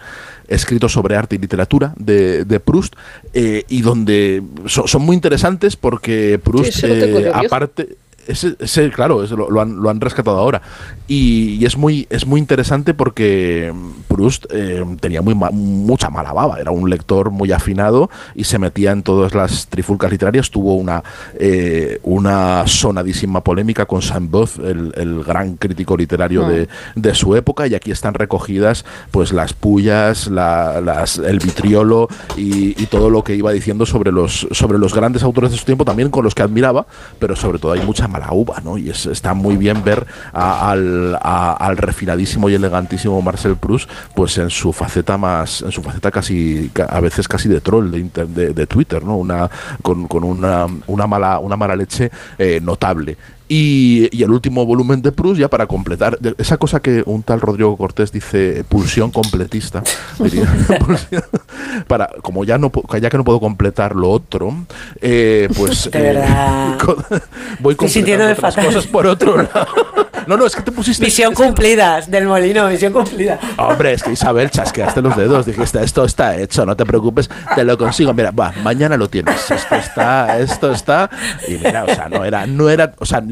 [0.46, 2.94] escrito sobre arte y literatura de, de Proust,
[3.32, 7.96] eh, y donde so- son muy interesantes porque Proust, Sí, eh, aparte...
[8.26, 10.62] ese, ese, claro, ese lo, lo han, lo han rescatado ahora.
[11.06, 13.72] Y, y es muy es muy interesante porque
[14.08, 18.58] Proust eh, tenía muy ma- mucha mala baba, era un lector muy afinado y se
[18.58, 20.50] metía en todas las trifulcas literarias.
[20.50, 21.02] Tuvo una,
[21.38, 27.66] eh, una sonadísima polémica con Saint-Beuve, el, el gran crítico literario de, de su época,
[27.66, 33.22] y aquí están recogidas pues las pullas, la- las, el vitriolo y, y todo lo
[33.24, 36.34] que iba diciendo sobre los, sobre los grandes autores de su tiempo, también con los
[36.34, 36.86] que admiraba,
[37.18, 38.78] pero sobre todo hay mucha mala uva, ¿no?
[38.78, 43.90] Y es- está muy bien ver a- al, a- al refinadísimo y elegantísimo Marcel Proust,
[44.14, 47.90] pues en su faceta más, en su faceta casi, ca- a veces casi de troll
[47.90, 49.16] de, inter- de, de Twitter, ¿no?
[49.16, 49.50] Una,
[49.82, 53.16] con, con una, una mala, una mala leche eh, notable.
[53.46, 57.42] Y, y el último volumen de Proust, ya para completar, esa cosa que un tal
[57.42, 59.82] Rodrigo Cortés dice, pulsión completista,
[60.18, 60.44] diría,
[60.80, 61.22] pulsión-
[61.86, 64.54] para, como ya no ya que no puedo completar lo otro,
[65.00, 65.90] eh, pues
[66.84, 66.96] co-
[67.60, 68.66] voy completando otras fatal.
[68.66, 69.66] cosas por otro lado.
[70.26, 73.38] No, no, es que te pusiste Misión cumplida, del molino, misión cumplida.
[73.58, 77.62] Hombre, es que Isabel, chasqueaste los dedos, dijiste, esto está hecho, no te preocupes, te
[77.62, 78.14] lo consigo.
[78.14, 79.50] Mira, va, mañana lo tienes.
[79.50, 81.10] Esto está, esto está.
[81.46, 83.22] Y mira, o sea, no era, no era, o sea,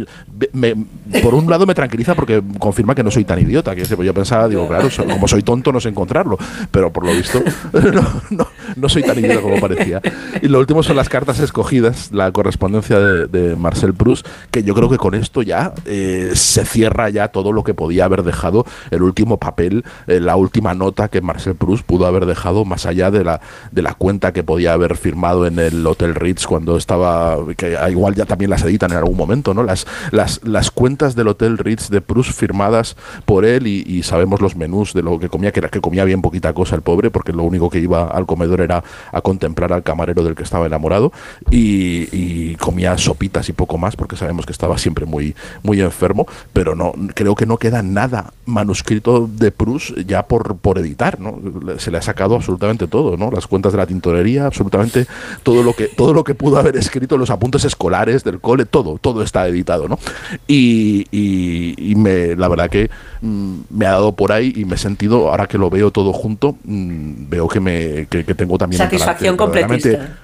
[0.53, 0.75] me-
[1.23, 3.75] por un lado me tranquiliza porque confirma que no soy tan idiota.
[3.75, 6.37] Que yo pensaba, digo, claro, como soy tonto no sé encontrarlo,
[6.71, 8.47] pero por lo visto no, no,
[8.77, 10.01] no soy tan idiota como parecía.
[10.41, 14.89] Y lo último son las cartas escogidas, la correspondencia de, Marcel Proust, que yo creo
[14.89, 19.03] que con esto ya eh, se cierra ya todo lo que podía haber dejado el
[19.03, 23.25] último papel, eh, la última nota que Marcel Proust pudo haber dejado más allá de
[23.25, 27.77] la, de la cuenta que podía haber firmado en el Hotel Ritz cuando estaba, que
[27.77, 29.63] ah, igual ya también las editan en algún momento, ¿no?
[29.63, 34.41] Las, las, las cuentas del Hotel Ritz de Proust firmadas por él y, y sabemos
[34.41, 37.11] los menús de lo que comía, que era que comía bien poquita cosa el pobre,
[37.11, 38.83] porque lo único que iba al comedor era
[39.13, 41.13] a contemplar al camarero del que estaba enamorado
[41.51, 46.75] y, comía sopitas y poco más, porque sabemos que estaba siempre muy, muy enfermo, pero
[46.75, 51.39] no, creo que no queda nada manuscrito de Proust ya por, por editar, ¿no?
[51.79, 53.31] Se le ha sacado absolutamente todo, ¿no?
[53.31, 55.07] Las cuentas de la tintorería, absolutamente
[55.43, 58.99] todo lo que, todo lo que pudo haber escrito, los apuntes escolares del cole, todo,
[58.99, 59.99] todo está editado, ¿no?
[60.47, 62.91] Y, y- y me, la verdad que
[63.21, 66.13] mm, me ha dado por ahí y me he sentido, ahora que lo veo todo
[66.13, 70.17] junto, mm, veo que me que, que tengo también Satisfacción completista.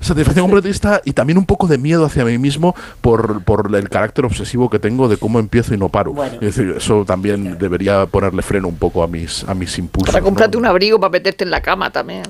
[0.00, 4.24] Satisfacción completista y también un poco de miedo hacia mí mismo por, por el carácter
[4.24, 6.12] obsesivo que tengo de cómo empiezo y no paro.
[6.12, 6.34] Bueno.
[6.40, 10.12] Es decir, eso también debería ponerle freno un poco a mis, a mis impulsos.
[10.12, 10.24] Para ¿no?
[10.24, 12.24] comprarte un abrigo para meterte en la cama también.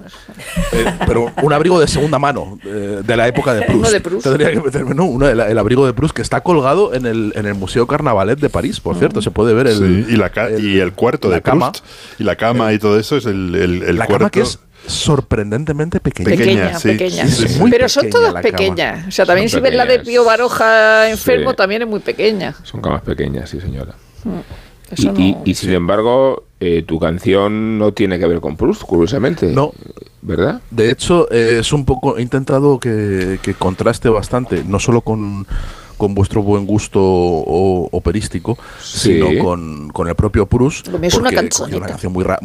[0.72, 3.78] Eh, pero un abrigo de segunda mano, eh, de la época de Proust.
[3.80, 4.24] Uno de Proust.
[4.24, 5.06] Tendría que meterme, ¿no?
[5.06, 8.38] Uno, el, el abrigo de Proust que está colgado en el, en el Museo Carnavalet
[8.38, 9.22] de París, por cierto.
[9.22, 11.72] Se puede ver el, Sí, y, la ca- y el cuarto la de cama.
[11.72, 11.86] Proust,
[12.18, 14.18] y la cama y todo eso es el, el, el la cuarto.
[14.24, 16.30] cama que es sorprendentemente pequeña.
[16.30, 17.26] Pequeña, Pequeña, sí, pequeña.
[17.28, 17.58] sí, sí.
[17.60, 18.42] Muy Pero son pequeña todas cama.
[18.42, 19.08] pequeñas.
[19.08, 19.98] O sea, también Son si ves la de.
[20.00, 21.56] Pío Baroja enfermo, Sí.
[21.56, 22.54] también es muy pequeña.
[22.64, 23.94] Son camas pequeñas, sí, señora.
[24.90, 28.56] Eso y, y- no- y sin embargo, eh, tu canción no tiene que ver con
[28.56, 29.46] Proust, curiosamente.
[29.46, 29.72] No.
[30.20, 30.60] ¿Verdad?
[30.70, 32.18] De hecho, eh, es un poco.
[32.18, 35.46] He intentado que, que contraste bastante, no solo con,
[35.96, 39.14] con vuestro buen gusto o- operístico, Sí.
[39.14, 40.88] sino con, con el propio Proust.
[40.88, 42.40] Lo mío es una una canción muy rara.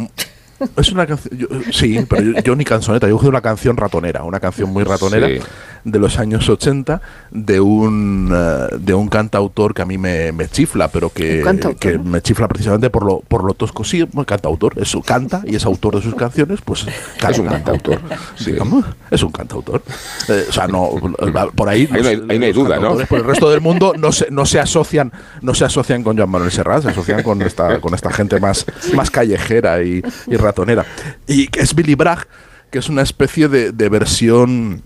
[0.75, 1.37] Es una canción.
[1.37, 4.69] yo- sí, pero yo, yo ni canzoneta, yo he cogido una canción ratonera, una canción
[4.71, 5.39] muy ratonera Sí.
[5.83, 6.99] de los años 80
[7.31, 11.43] de un, eh, de un cantautor que a mí me, me chifla, pero que,
[11.79, 13.83] que me chifla precisamente por lo, por lo tosco.
[13.83, 17.71] Sí, cantautor, eso canta y es autor de sus canciones, pues Es un canta.
[17.71, 17.99] cantautor.
[18.35, 18.51] sí.
[18.53, 19.81] Digamos, es un cantautor.
[20.29, 20.89] Eh, o sea, no,
[21.55, 22.95] por ahí, Ahí no hay- los- ahí no hay duda, ¿no?
[22.97, 26.29] Por el resto del mundo no se, no se asocian, no se asocian con Joan
[26.29, 30.85] Manuel Serrat, se asocian con esta, con esta gente más, más callejera y, y ratonera.
[31.27, 32.27] Y que es Billy Bragg,
[32.71, 34.81] que es una especie de, de versión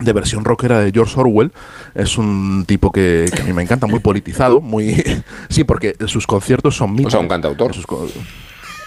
[0.00, 1.52] de versión rockera de George Orwell.
[1.94, 5.02] Es un tipo que, que a mí me encanta, muy politizado, muy
[5.48, 7.12] sí, porque sus conciertos son O míticos.
[7.12, 7.72] sea, un cantautor.
[7.74, 7.86] Sus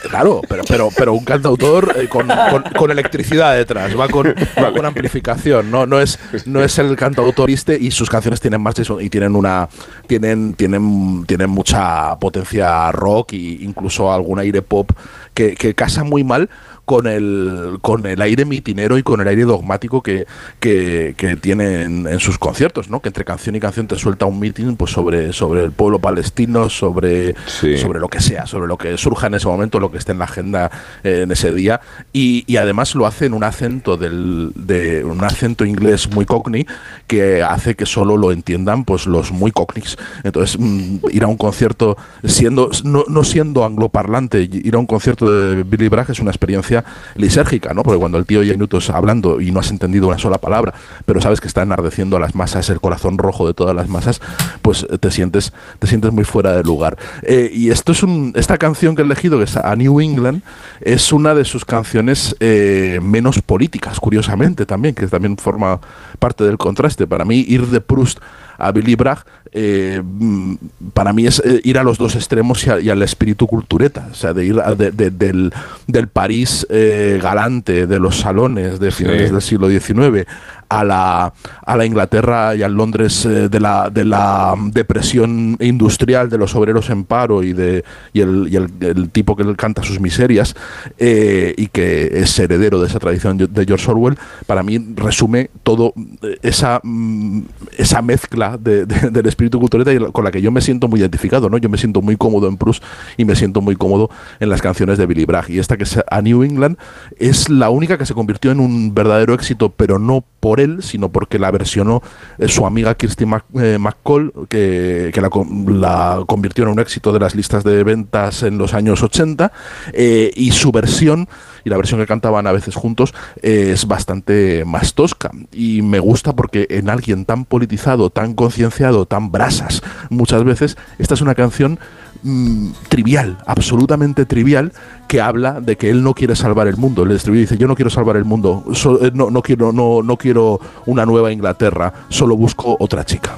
[0.09, 4.27] Claro, pero, pero, pero un cantautor eh, con, con- con electricidad detrás, va con,
[4.61, 8.61] va con amplificación, no, no es, no es el cantautor este y sus canciones tienen
[8.61, 9.67] más de eso, y tienen una
[10.07, 14.91] tienen, tienen, tienen mucha potencia rock e incluso algún aire pop
[15.33, 16.49] que, que casa muy mal
[16.88, 20.25] con el, con el aire mitinero y con el aire dogmático que,
[20.61, 23.01] que, que tiene en, en sus conciertos, ¿no?
[23.01, 26.69] Que entre canción y canción te suelta un mitin pues sobre, sobre el pueblo palestino,
[26.69, 27.77] sobre, Sí.
[27.77, 30.19] sobre lo que sea, sobre lo que surja en ese momento, lo que esté en
[30.19, 30.71] la agenda
[31.03, 31.81] eh, en ese día.
[32.13, 36.65] Y, y además lo hace en un acento del, de un acento inglés muy cockney
[37.05, 39.97] que hace que solo lo entiendan pues los muy cockneys.
[40.23, 45.29] Entonces, mm, ir a un concierto siendo no, no siendo angloparlante, ir a un concierto
[45.29, 46.76] de Billy Bragg es una experiencia
[47.15, 47.84] lisérgica, ¿no?
[47.84, 50.73] Porque cuando el tío oye minutos hablando y no has entendido una sola palabra,
[51.05, 54.21] pero sabes que está enardeciendo a las masas, el corazón rojo de todas las masas,
[54.61, 56.97] pues te sientes, te sientes muy fuera de lugar.
[57.21, 60.41] Eh, y esto es un, esta canción que he elegido, que es A New England,
[60.82, 65.80] es una de sus canciones eh, menos políticas, curiosamente también, que también forma
[66.19, 67.07] parte del contraste.
[67.07, 68.19] Para mí, ir de Proust
[68.57, 70.55] a Billy Bragg, eh, mm,
[70.93, 74.07] para mí es eh, ir a los dos extremos y, a- y al espíritu cultureta,
[74.11, 75.51] o sea, de ir a- de- de- del,
[75.87, 79.31] del París eh, galante, de los salones de finales Sí.
[79.33, 80.25] del siglo XIX,
[80.69, 81.33] a la,
[81.65, 86.55] a la Inglaterra y al Londres eh, de, la, de la depresión industrial de los
[86.55, 90.55] obreros en paro y, de, y, el, y el- el tipo que canta sus miserias
[90.99, 95.93] y que es heredero de esa tradición de George Orwell, para mí resume todo
[96.41, 97.41] esa, mm,
[97.77, 101.49] esa mezcla de- de- del espíritu y con la que yo me siento muy identificado,
[101.49, 101.57] ¿no?
[101.57, 102.83] Yo me siento muy cómodo en Proust
[103.17, 105.49] y me siento muy cómodo en las canciones de Billy Bragg.
[105.49, 106.77] Y esta que es A New England
[107.17, 111.09] es la única que se convirtió en un verdadero éxito, pero no por él, sino
[111.09, 112.01] porque la versionó
[112.38, 113.25] eh, su amiga Kirsty
[113.59, 115.29] eh, McCall, que, que la,
[115.67, 119.51] la convirtió en un éxito de las listas de ventas en los años 80,
[119.93, 121.27] eh, y su versión,
[121.63, 125.31] y la versión que cantaban a veces juntos, es bastante más tosca.
[125.51, 131.13] Y me gusta porque en alguien tan politizado, tan concienciado, tan brasas, muchas veces, esta
[131.13, 131.79] es una canción
[132.24, 134.74] mm, trivial, absolutamente trivial,
[135.07, 137.03] que habla de que él no quiere salvar el mundo.
[137.03, 138.63] El estribillo dice, yo no quiero salvar el mundo,
[139.01, 143.38] eh, no, no, quiero, no, no quiero una nueva Inglaterra, solo busco otra chica.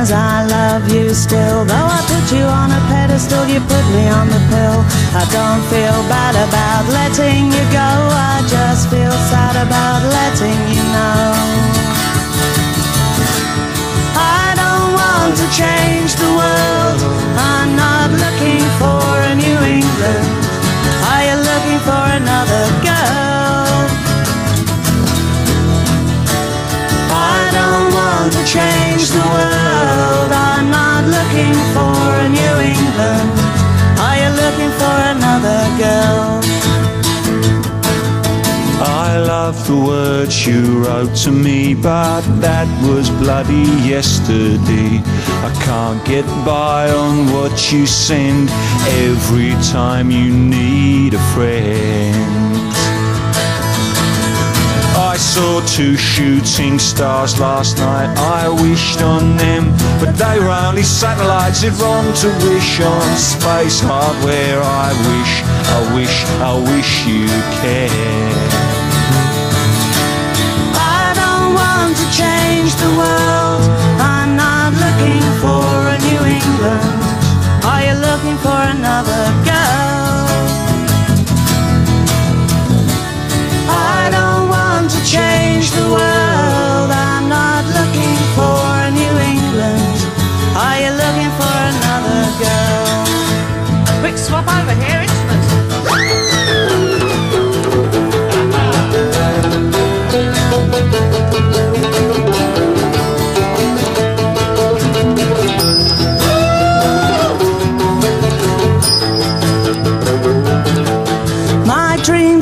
[0.00, 1.64] As I love you still.
[1.64, 4.80] Though I put you on a pedestal, you put me on the pill.
[5.12, 7.90] I don't feel bad about letting you go.
[8.32, 11.28] I just feel sad about letting you know.
[14.16, 17.00] I don't want to change the world.
[17.52, 20.39] I'm not looking for a New England.
[28.54, 30.30] Change the world.
[30.32, 31.94] I'm not looking for
[32.24, 33.30] a New England.
[34.04, 36.40] Are you looking for another girl?
[38.82, 44.98] I love the words you wrote to me, but that was bloody yesterday.
[45.48, 48.48] I can't get by on what you send
[49.06, 52.69] every time you need a friend.
[55.20, 58.08] Saw two shooting stars last night.
[58.16, 61.62] I wished on them, but they were only satellites.
[61.62, 64.60] It's wrong to wish on space hardware.
[64.60, 65.32] I wish,
[65.76, 67.28] I wish, I wish you
[67.60, 68.50] cared.
[70.74, 73.62] I don't want to change the world.
[74.00, 77.00] I'm not looking for a New England.
[77.68, 80.09] Are you looking for another girl?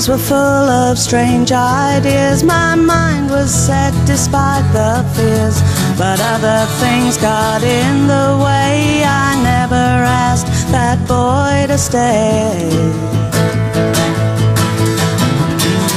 [0.08, 2.42] Were full of strange ideas.
[2.42, 5.60] My mind was set despite the fears.
[5.98, 9.02] But other things got in the way.
[9.04, 9.86] I never
[10.28, 12.70] asked that boy to stay.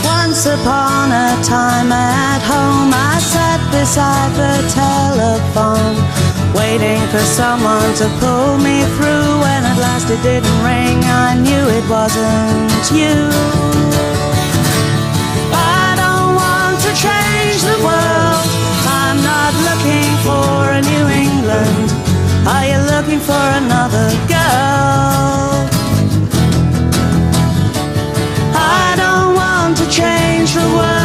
[0.03, 5.95] Once upon a time at home, I sat beside the telephone,
[6.53, 9.31] waiting for someone to pull me through.
[9.71, 13.15] At last it didn't ring, I knew it wasn't you.
[15.79, 18.47] I don't want to change the world.
[18.99, 21.87] I'm not looking for a New England.
[22.51, 25.55] Are you looking for another girl?
[28.83, 31.00] I don't want to change the world.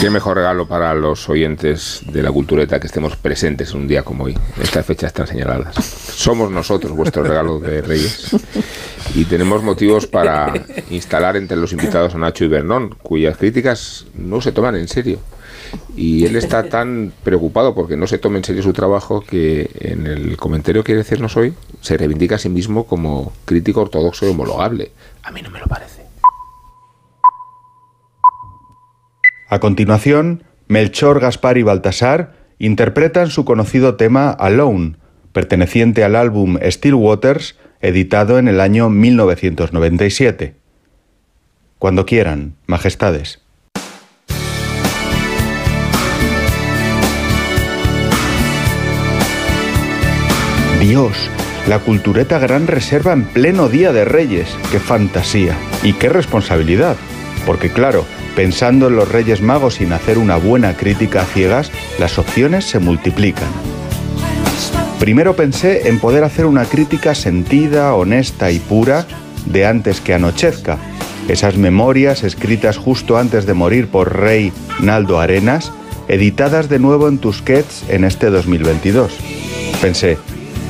[0.00, 4.02] Qué mejor regalo para los oyentes de la cultureta que estemos presentes en un día
[4.02, 4.38] como hoy.
[4.62, 5.74] Estas fechas están señaladas.
[5.74, 8.34] Somos nosotros vuestro regalo de Reyes.
[9.14, 10.54] Y tenemos motivos para
[10.88, 15.18] instalar entre los invitados a Nacho y Bernón, cuyas críticas no se toman en serio.
[15.96, 20.06] Y él está tan preocupado porque no se tome en serio su trabajo que en
[20.06, 24.30] el comentario que quiere decirnos hoy se reivindica a sí mismo como crítico ortodoxo y
[24.30, 24.92] homologable.
[25.22, 26.02] A mí no me lo parece.
[29.48, 34.96] A continuación, Melchor, Gaspar y Baltasar interpretan su conocido tema Alone,
[35.32, 40.54] perteneciente al álbum Still Waters, editado en el año 1997.
[41.78, 43.40] Cuando quieran, majestades.
[50.80, 51.16] Dios,
[51.66, 54.46] la cultureta gran reserva en pleno día de Reyes.
[54.70, 55.56] ¡Qué fantasía!
[55.82, 56.96] Y qué responsabilidad.
[57.44, 58.04] Porque claro,
[58.36, 62.78] pensando en los Reyes Magos sin hacer una buena crítica a ciegas, las opciones se
[62.78, 63.48] multiplican.
[65.00, 69.04] Primero pensé en poder hacer una crítica sentida, honesta y pura
[69.46, 70.78] de antes que anochezca.
[71.26, 75.72] Esas memorias escritas justo antes de morir por Rey Naldo Arenas,
[76.06, 79.12] editadas de nuevo en Tusquets en este 2022.
[79.80, 80.18] Pensé,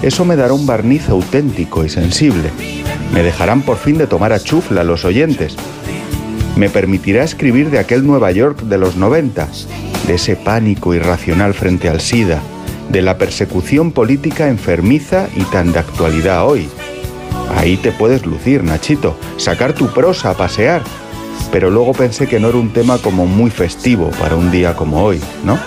[0.03, 2.51] eso me dará un barniz auténtico y sensible.
[3.13, 5.57] Me dejarán por fin de tomar a chufla los oyentes.
[6.57, 9.49] Me permitirá escribir de aquel Nueva York de los 90,
[10.07, 12.41] de ese pánico irracional frente al SIDA,
[12.91, 16.69] de la persecución política enfermiza y tan de actualidad hoy.
[17.57, 20.83] Ahí te puedes lucir, Nachito, sacar tu prosa a pasear.
[21.51, 25.03] Pero luego pensé que no era un tema como muy festivo para un día como
[25.03, 25.59] hoy, ¿no?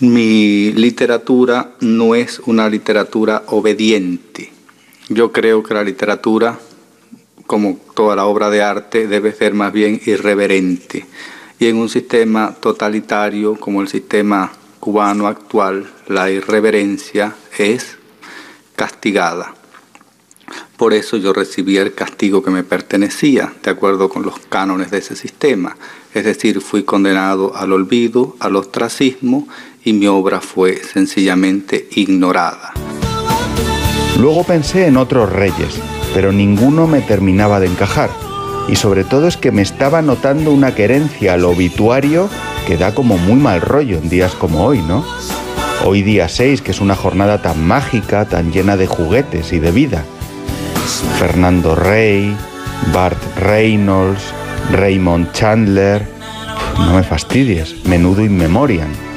[0.00, 4.52] Mi literatura no es una literatura obediente.
[5.08, 6.56] Yo creo que la literatura,
[7.48, 11.04] como toda la obra de arte, debe ser más bien irreverente.
[11.58, 17.96] Y en un sistema totalitario como el sistema cubano actual, la irreverencia es
[18.76, 19.52] castigada.
[20.76, 24.98] Por eso yo recibí el castigo que me pertenecía, de acuerdo con los cánones de
[24.98, 25.76] ese sistema.
[26.14, 29.48] Es decir, fui condenado al olvido, al ostracismo
[29.88, 32.74] y mi obra fue sencillamente ignorada.
[34.20, 35.80] Luego pensé en otros reyes,
[36.12, 38.10] pero ninguno me terminaba de encajar.
[38.68, 42.28] Y sobre todo es que me estaba notando una querencia al obituario
[42.66, 45.06] que da como muy mal rollo en días como hoy, ¿no?
[45.86, 49.70] Hoy día 6, que es una jornada tan mágica, tan llena de juguetes y de
[49.70, 50.04] vida.
[51.18, 52.36] Fernando Rey,
[52.92, 54.22] Bart Reynolds,
[54.70, 56.06] Raymond Chandler.
[56.76, 59.07] No me fastidies, menudo in memoriam.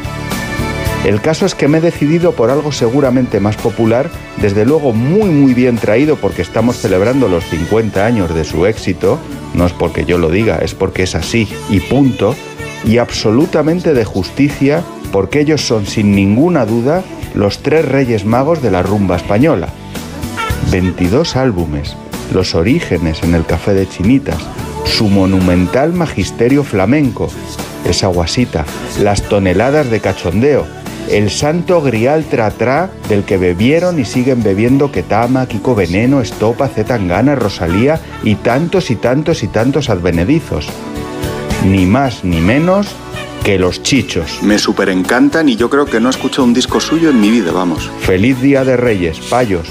[1.04, 5.32] El caso es que me he decidido por algo seguramente más popular, desde luego muy
[5.32, 9.18] muy bien traído porque estamos celebrando los 50 años de su éxito,
[9.56, 12.36] no es porque yo lo diga, es porque es así y punto,
[12.86, 18.70] y absolutamente de justicia porque ellos son sin ninguna duda los tres reyes magos de
[18.70, 19.70] la rumba española.
[20.72, 21.95] 22 álbumes,
[22.32, 24.38] los orígenes en el café de Chinitas,
[24.86, 27.30] su monumental magisterio flamenco,
[27.86, 28.66] esa guasita,
[29.02, 30.66] las toneladas de cachondeo,
[31.12, 37.36] el santo grial tratrá del que bebieron y siguen bebiendo Ketama, Kiko Veneno, Estopa, Zetangana,
[37.36, 40.68] Rosalía y tantos y tantos y tantos advenedizos.
[41.66, 42.88] Ni más ni menos
[43.43, 44.41] que los chichos.
[44.41, 47.30] Me super encantan y yo creo que no he escuchado un disco suyo en mi
[47.30, 47.89] vida, vamos.
[47.99, 49.68] Feliz Día de Reyes, payos.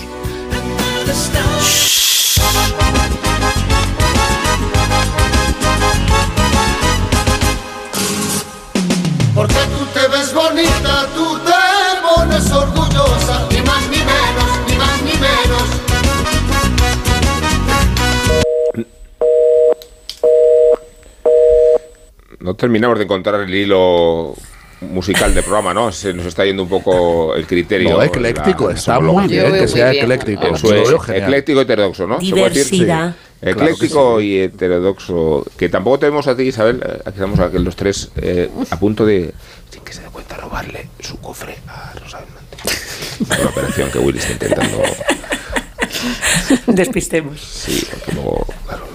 [22.60, 24.34] Terminamos de encontrar el hilo
[24.82, 25.90] musical del programa, ¿no?
[25.92, 27.90] Se nos está yendo un poco el criterio.
[27.90, 30.46] No, ecléctico, la- está muy bien que sea ecléctico.
[30.54, 32.20] Eso es, ecléctico heterodoxo, ¿no?
[32.20, 32.72] ¿Se puede decir?
[32.80, 33.14] Diversidad.
[33.42, 33.48] Sí.
[33.48, 35.46] Ecléctico y heterodoxo.
[35.56, 39.04] Que tampoco tenemos a ti, Isabel, eh, aquí estamos aquí los tres eh, a punto
[39.06, 39.32] de,
[39.70, 43.40] sin que se dé cuenta, robarle su cofre a Rosa Belmonte.
[43.42, 44.82] Una operación que Willy está intentando.
[46.66, 47.40] Despistemos.
[47.40, 48.86] Sí, porque luego, claro,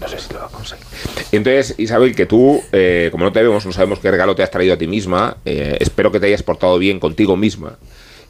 [0.00, 0.86] no sé si lo va a conseguir.
[1.32, 4.50] Entonces, Isabel, que tú, eh, como no te vemos, no sabemos qué regalo te has
[4.50, 5.36] traído a ti misma.
[5.44, 7.78] eh, espero que te hayas portado bien contigo misma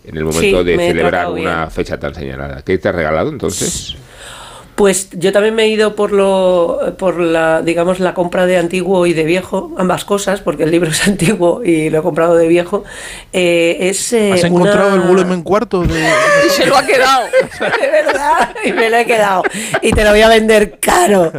[0.04, 2.62] en el momento Sí, de celebrar una fecha tan señalada.
[2.62, 3.94] ¿Qué te has regalado entonces?
[4.80, 9.04] Pues yo también me he ido por lo, por la, digamos, la compra de antiguo
[9.04, 12.48] y de viejo, ambas cosas, porque el libro es antiguo y lo he comprado de
[12.48, 12.82] viejo.
[13.30, 16.08] Eh, es, eh, ¿Has una- encontrado el volumen cuarto de.?
[16.46, 17.26] Y se lo ha quedado.
[17.60, 19.42] de verdad, y me lo he quedado.
[19.82, 21.30] Y te lo voy a vender caro.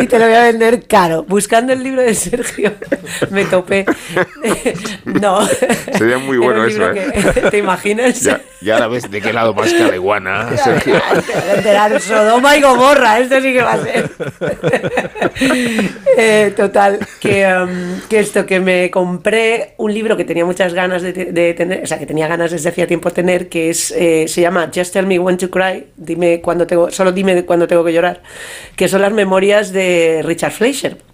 [0.00, 1.22] Y te lo voy a vender caro.
[1.22, 2.72] Buscando el libro de Sergio,
[3.30, 3.86] me topé.
[5.04, 5.46] No.
[5.96, 7.12] Sería muy bueno eso, ¿eh?
[7.32, 8.20] que- ¿Te imaginas?
[8.22, 11.00] Ya, y ahora ves de qué lado más caleguana, Sergio.
[11.56, 14.10] Literal, Sodoma y Gomorra, esto sí que va a ser.
[16.20, 21.00] Eh, total, que, um, que esto, que me compré un libro que tenía muchas ganas
[21.00, 24.26] de, de tener, o sea, que tenía ganas desde hacía tiempo tener, que es, eh,
[24.26, 27.84] se llama Just Tell Me When to Cry, dime cuando tengo, solo dime cuando tengo
[27.84, 28.20] que llorar,
[28.74, 31.07] que son las memorias de Richard Fleischer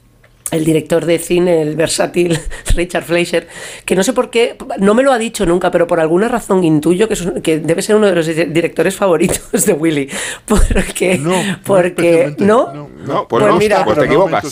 [0.54, 2.38] el director de cine, el versátil
[2.74, 3.46] Richard Fleischer,
[3.84, 6.64] que no sé por qué, no me lo ha dicho nunca, pero por alguna razón
[6.64, 10.08] intuyo que, es un- que debe ser uno de los di- directores favoritos de Willy.
[10.46, 11.20] Porque,
[11.64, 12.88] porque ¿no?
[13.06, 14.44] No, pues, no, mira, pues te equivocas.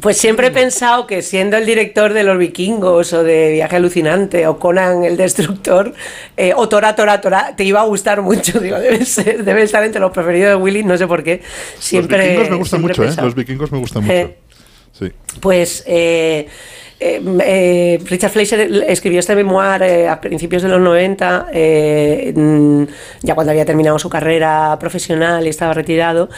[0.00, 4.46] pues siempre he pensado que siendo el director de Los Vikingos o de Viaje Alucinante
[4.46, 5.92] o Conan el Destructor
[6.36, 8.58] eh, o Tora Tora Tora te iba a gustar mucho.
[8.64, 11.42] Digo, debe, ser- debe estar entre los preferidos de Willy, no sé por qué.
[11.78, 13.10] Siempre, los vikingos me gustan mucho, ¿eh?
[13.22, 14.14] Los vikingos me gustan mucho.
[14.14, 14.36] Eh,
[14.94, 15.12] Sí.
[15.40, 16.46] Pues eh,
[17.00, 22.84] eh, eh, Richard Fleischer escribió este memoir a principios de los 90, eh, mm,
[23.22, 26.30] ya cuando había terminado su carrera profesional y estaba retirado.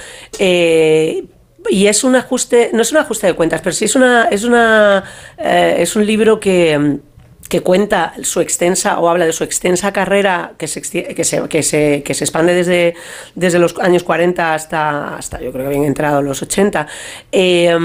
[1.68, 4.44] y es un ajuste, no es un ajuste de cuentas, pero sí es una, es
[4.44, 5.04] una,
[5.38, 6.98] es un libro que
[7.48, 11.62] que cuenta su extensa o habla de su extensa carrera que se, que se, que
[11.62, 12.94] se, que se expande desde,
[13.34, 16.86] desde los años 40 hasta, hasta yo creo que habían entrado los 80
[17.32, 17.76] eh,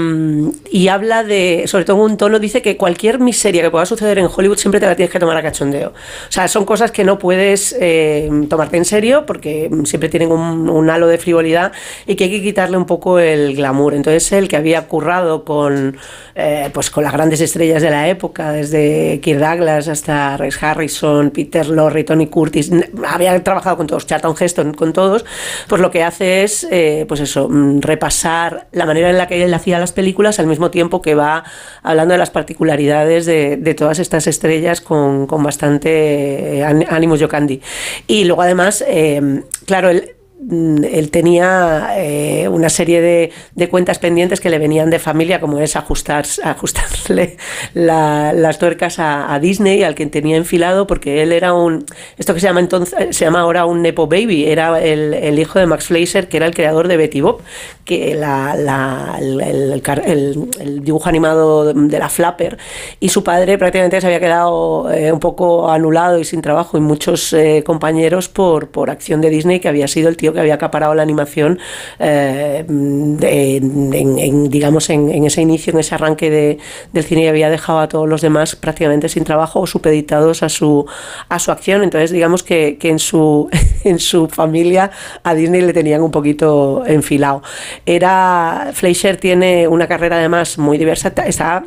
[0.70, 4.18] y habla de, sobre todo en un tono, dice que cualquier miseria que pueda suceder
[4.18, 5.90] en Hollywood siempre te la tienes que tomar a cachondeo.
[5.90, 10.68] O sea, son cosas que no puedes eh, tomarte en serio porque siempre tienen un,
[10.68, 11.72] un halo de frivolidad
[12.06, 13.94] y que hay que quitarle un poco el glamour.
[13.94, 15.96] Entonces él que había currado con,
[16.34, 21.30] eh, pues con las grandes estrellas de la época, desde Kirk Douglas hasta Rex Harrison,
[21.30, 22.70] Peter Lorre, Tony Curtis,
[23.06, 25.24] había trabajado con todos, Charlton Heston, con todos,
[25.68, 29.42] pues lo que hace es, eh, pues eso, mm, repasar la manera en la que
[29.42, 31.44] él hacía las películas al mismo tiempo que va
[31.82, 37.60] hablando de las particularidades de, todas estas estrellas con, con bastante eh, án- ánimos Yocandi.
[38.06, 40.12] Y luego además, eh, claro, él
[40.50, 45.58] él tenía eh, una serie de, de cuentas pendientes que le venían de familia, como
[45.58, 47.36] es ajustar, ajustarle
[47.74, 51.84] la- las tuercas a, a Disney, al que tenía enfilado, porque él era un,
[52.18, 55.58] esto que se llama entonces, se llama ahora un Nepo Baby, era el, el hijo
[55.58, 57.40] de Max Fleischer, que era el creador de Betty Bob,
[57.84, 62.58] que la, la- el, el- el dibujo animado de la Flapper,
[63.00, 66.80] y su padre prácticamente se había quedado eh, un poco anulado y sin trabajo, y
[66.80, 70.54] muchos eh, compañeros por, por acción de Disney, que había sido el tío que había
[70.54, 71.58] acaparado la animación,
[71.98, 76.58] eh, en, digamos, en, ese inicio, en ese arranque de-
[76.92, 80.48] del cine, y había dejado a todos los demás prácticamente sin trabajo o supeditados a
[80.48, 80.86] su,
[81.28, 81.82] a su acción.
[81.82, 83.48] Entonces, digamos que, que en, su,
[83.84, 84.90] en su familia
[85.22, 87.42] a Disney le tenían un poquito enfilado.
[87.86, 91.64] Era, Fleischer tiene una carrera además muy diversa, está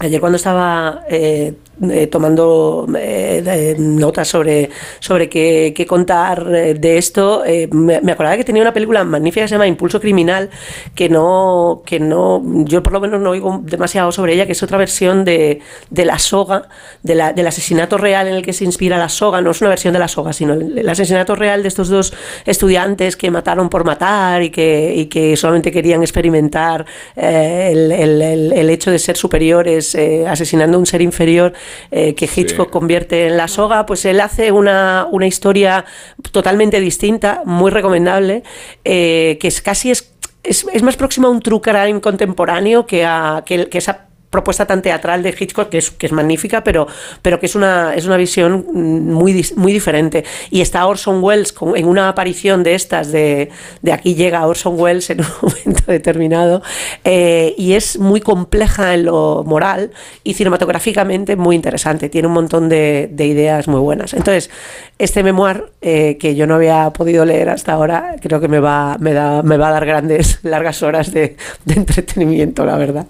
[0.00, 1.54] Ayer cuando estaba eh,
[1.90, 4.70] eh, tomando eh, notas sobre,
[5.00, 9.44] sobre qué, qué contar eh, de esto, eh, me, acordaba que tenía una película magnífica
[9.44, 10.50] que se llama Impulso Criminal,
[10.94, 14.62] que no, que no, yo por lo menos no oigo demasiado sobre ella, que es
[14.62, 15.60] otra versión de,
[15.90, 16.68] de la soga,
[17.02, 19.70] de la- del asesinato real en el que se inspira la soga, no es una
[19.70, 22.12] versión de la soga, sino el, asesinato real de estos dos
[22.44, 26.84] estudiantes que mataron por matar y que, y que solamente querían experimentar
[27.16, 29.96] el, el- el- hecho de ser superiores
[30.26, 31.52] asesinando a un ser inferior
[31.90, 35.84] eh, que Hitchcock convierte en la soga, pues él hace una, una historia
[36.30, 38.42] totalmente distinta, muy recomendable,
[38.84, 43.04] eh, que es casi es, es, es más próxima a un true crime contemporáneo que
[43.04, 46.88] a que, que esa propuesta tan teatral de Hitchcock que es, que es magnífica pero,
[47.22, 50.24] pero que es una, es una visión mm, muy, muy diferente.
[50.50, 53.50] Y está Orson Welles con- en una aparición de estas de,
[53.82, 56.62] de aquí llega Orson Welles en un momento determinado
[57.04, 59.90] eh, y es muy compleja en lo moral
[60.24, 62.08] y cinematográficamente muy interesante.
[62.08, 64.14] Tiene un montón de, de ideas muy buenas.
[64.14, 64.48] Entonces
[64.98, 68.96] este memoir eh, que yo no había podido leer hasta ahora creo que me va,
[68.98, 73.06] me da, me va a dar grandes largas horas de, de entretenimiento la verdad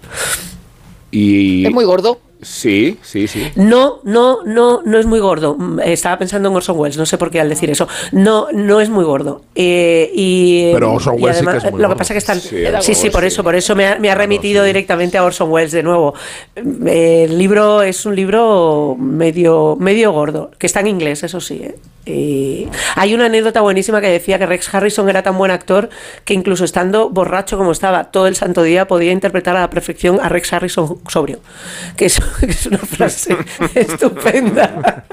[1.12, 2.18] Y, Es muy gordo.
[2.42, 3.52] Sí, sí, sí.
[3.54, 5.56] No, no, no, no es muy gordo.
[5.84, 7.86] Estaba pensando en Orson Welles, no sé por qué al decir eso.
[8.10, 9.42] No, no es muy gordo.
[9.54, 12.18] Eh, y, Pero Orson y Welles sí que además, es muy Lo que pasa que
[12.18, 12.40] están.
[12.40, 13.26] Sí, Sí, Orson sí, Welles por sí.
[13.28, 16.14] eso, por eso me ha, me ha remitido directamente a Orson Welles de nuevo.
[16.56, 21.60] El libro es un libro medio, medio gordo, que está en inglés, eso sí.
[21.62, 21.76] ¿eh?
[22.04, 25.88] Y hay una anécdota buenísima que decía que Rex Harrison era tan buen actor
[26.24, 30.18] que incluso estando borracho como estaba todo el santo día podía interpretar a la perfección
[30.20, 31.38] a Rex Harrison sobrio.
[31.96, 33.36] Que es, que es una frase
[33.74, 35.04] estupenda.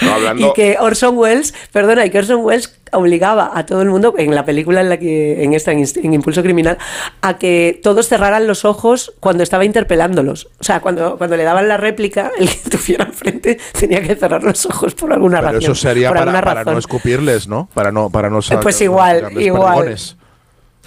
[0.00, 3.88] No, hablando, Y que Orson Welles, perdona, y que Orson Welles obligaba a todo el
[3.88, 6.78] mundo, en la película en la que, en esta, en, Impulso Criminal,
[7.20, 10.48] a que todos cerraran los ojos cuando estaba interpelándolos.
[10.58, 14.42] O sea, cuando, cuando le daban la réplica, el que tuviera enfrente tenía que cerrar
[14.42, 15.62] los ojos por alguna Pero razón.
[15.62, 17.68] eso sería para, no escupirles, ¿no?
[17.72, 19.96] Para no, para no Pues no igual, sacarles igual.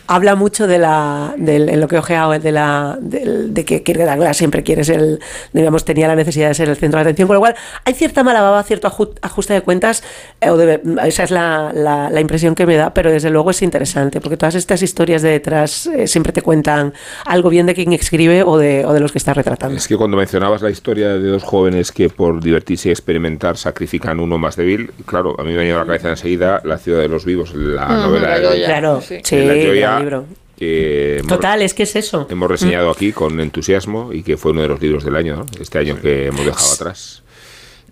[0.08, 3.84] Habla mucho de la del, en lo que he ojeado de la del- de que
[3.84, 5.20] Kierkegaard siempre quiere ser el
[5.54, 8.24] digamos tenía la necesidad de ser el centro de atención con lo cual hay cierta
[8.24, 10.04] mala baba cierto aju- ajuste de cuentas
[10.42, 13.52] eh, o de- esa es la, la- la impresión que me da pero desde luego
[13.52, 16.94] es interesante porque todas estas historias de detrás eh, siempre te cuentan
[17.26, 19.98] algo bien de quien escribe o de, o de los que está retratando es que
[19.98, 24.56] cuando mencionabas la historia de dos jóvenes que por divertirse y experimentar sacrifican uno más
[24.56, 27.54] débil, claro, a mí me venía a la cabeza enseguida La ciudad de los vivos,
[27.56, 28.66] la Mm, novela la de Joya.
[28.68, 29.18] Claro, sí.
[29.24, 29.54] Sí, la
[30.00, 30.26] libro.
[30.58, 34.52] que hemos- total es que es eso hemos reseñado aquí con entusiasmo y que fue
[34.52, 35.46] uno de los libros del año, ¿no?
[35.60, 37.22] este año que hemos dejado atrás.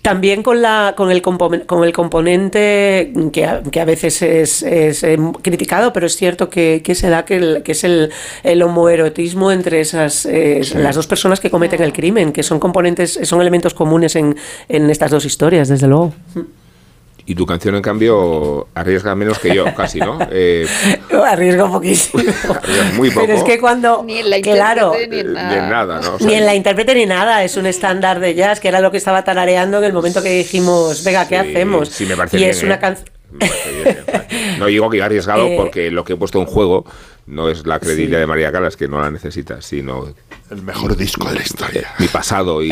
[0.02, 5.02] También con, la, con, el, con el componente que a, que a veces es, es,
[5.04, 8.12] eh, criticado, pero es cierto que, que se da que, el- que es el,
[8.44, 13.18] el homoerotismo entre esas eh, las dos personas que cometen el crimen, que son componentes,
[13.24, 14.36] son elementos comunes en,
[14.68, 16.14] en estas dos historias, desde luego.
[17.26, 20.20] Y tu canción, en cambio, arriesga menos que yo, casi, ¿no?
[20.32, 20.68] Eh,
[21.26, 22.22] Arriesgo poquísimo.
[22.62, 23.26] arriesga muy poco.
[23.28, 24.04] Pero es que cuando.
[24.04, 25.70] Ni en la claro, intérprete, ni en nada.
[25.70, 26.16] nada, ¿no?
[26.16, 28.82] O sea, Ni en la intérprete ni nada, es un estándar de jazz, que era
[28.82, 31.90] lo que estaba tarareando en el momento que dijimos, venga, ¿qué Sí, hacemos?
[31.90, 32.80] sí, me parece y bien, es una ¿eh?
[32.80, 33.10] canción.
[33.32, 33.98] bien.
[34.60, 36.86] No digo que he arriesgado Eh, porque lo que he puesto en juego
[37.26, 40.14] no es la credibilidad de María Calas, que no la necesita, sino
[40.54, 41.88] El mejor disco de la historia.
[42.00, 42.72] mi pasado y,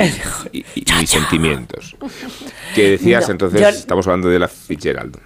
[0.52, 1.96] y- y mis sentimientos.
[2.76, 5.18] Que decías No, entonces, yo- estamos hablando de la Fitzgerald.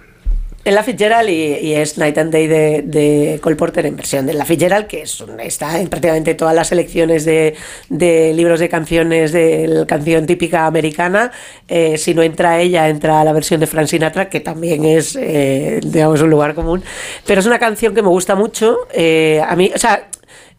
[0.64, 1.34] En la Fitzgerald y,
[1.64, 5.02] y es Night and Day de, de Cole Porter en versión de la Fitzgerald, que
[5.02, 7.54] es está en prácticamente todas las selecciones de,
[7.88, 11.30] de libros de canciones de la canción típica americana.
[11.68, 15.78] Eh, si no entra ella, entra la versión de Frank Sinatra, que también es, eh,
[15.84, 16.82] digamos, un lugar común.
[17.24, 18.76] Pero es una canción que me gusta mucho.
[18.92, 20.08] eh, a mí, o sea,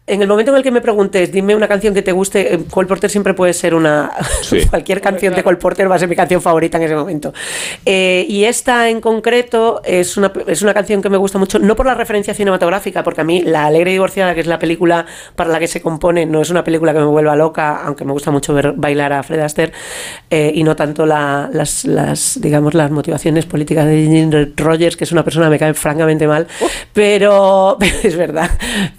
[0.08, 2.58] en el momento en el que me preguntes, dime una canción que te guste, eh,
[2.70, 4.10] Cole Porter siempre puede ser una.
[4.42, 4.60] Sí.
[4.70, 7.32] cualquier canción de Cole Porter va a ser mi canción favorita en ese momento.
[7.84, 11.76] Eh, y esta en concreto es una, es una canción que me gusta mucho, no
[11.76, 15.06] por la referencia cinematográfica, porque a mí La Alegre y Divorciada, que es la película
[15.36, 18.12] para la que se compone, no es una película que me vuelva loca, aunque me
[18.12, 19.72] gusta mucho ver bailar a Fred Astaire,
[20.30, 25.04] eh, y no tanto la- las, las, digamos, las motivaciones políticas de Ginger Rogers, que
[25.04, 26.46] es una persona que me cae francamente mal,
[26.92, 28.50] pero es verdad.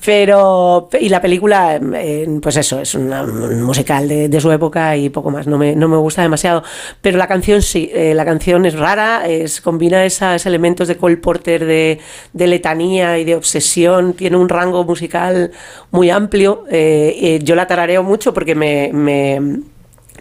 [0.05, 5.09] Pero, y la película, eh, pues eso, es una- un musical de, su época y
[5.09, 6.63] poco más, no me, no me gusta demasiado.
[7.01, 11.17] Pero la canción sí, eh, la canción es rara, es, combina esos elementos de Cole
[11.17, 11.99] Porter de,
[12.33, 15.51] letanía y de obsesión, tiene un rango musical
[15.91, 16.65] muy amplio.
[16.71, 19.59] eh, yo la tarareo mucho porque me- me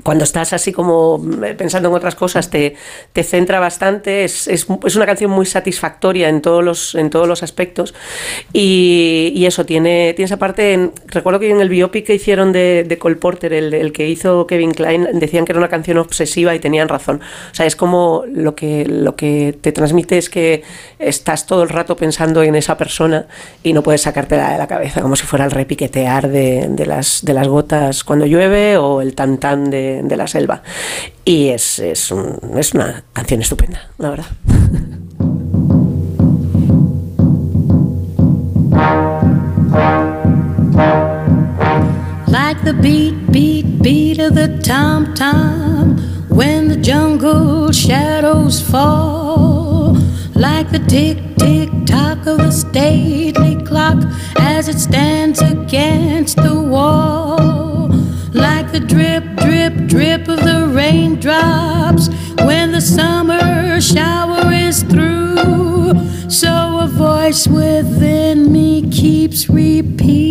[0.02, 2.76] cuando estás así como eh, pensando en otras cosas te,
[3.12, 7.26] te centra bastante, es, es, es una canción muy satisfactoria en todos los, en todos
[7.28, 7.94] los aspectos.
[8.52, 12.52] Y, y eso, tiene, tiene esa parte, en- recuerdo que en el biopic que hicieron
[12.52, 15.98] de, de Cole Porter, el, el que hizo Kevin Klein, decían que era una canción
[15.98, 17.20] obsesiva y tenían razón,
[17.50, 20.62] o sea, es como lo que, lo que te transmite es que
[20.98, 23.26] estás todo el rato pensando en esa persona
[23.62, 27.24] y no puedes sacártela de la cabeza, como si fuera el repiquetear de, de las,
[27.24, 29.70] de las gotas cuando llueve o el tan tan
[30.02, 30.62] de, la selva.
[31.24, 34.26] Y es, es, un- es una canción estupenda, la verdad.
[42.28, 45.96] like the beat, beat, beat of the tom tom
[46.28, 49.96] when the jungle shadows fall,
[50.34, 53.98] like the tick, tick, tock of the stately clock
[54.38, 57.88] as it stands against the wall,
[58.32, 62.08] like the drip, drip, drip of the raindrops
[62.44, 65.94] when the summer shower is through.
[66.28, 70.27] So a voice within me keeps repeating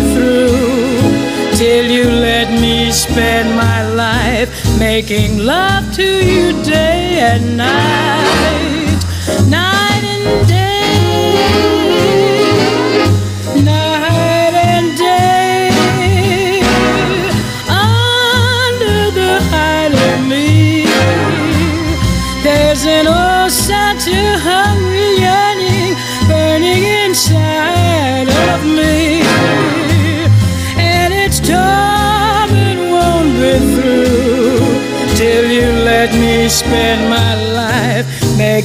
[0.00, 4.48] through till you let me spend my life
[4.78, 8.03] making love to you day and night,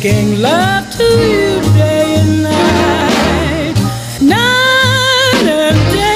[0.01, 3.75] making love to you day and night,
[4.21, 6.15] night and day.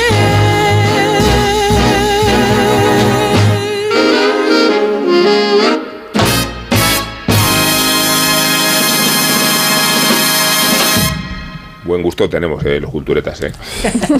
[11.83, 13.51] Buen gusto tenemos eh, los culturetas, ¿eh?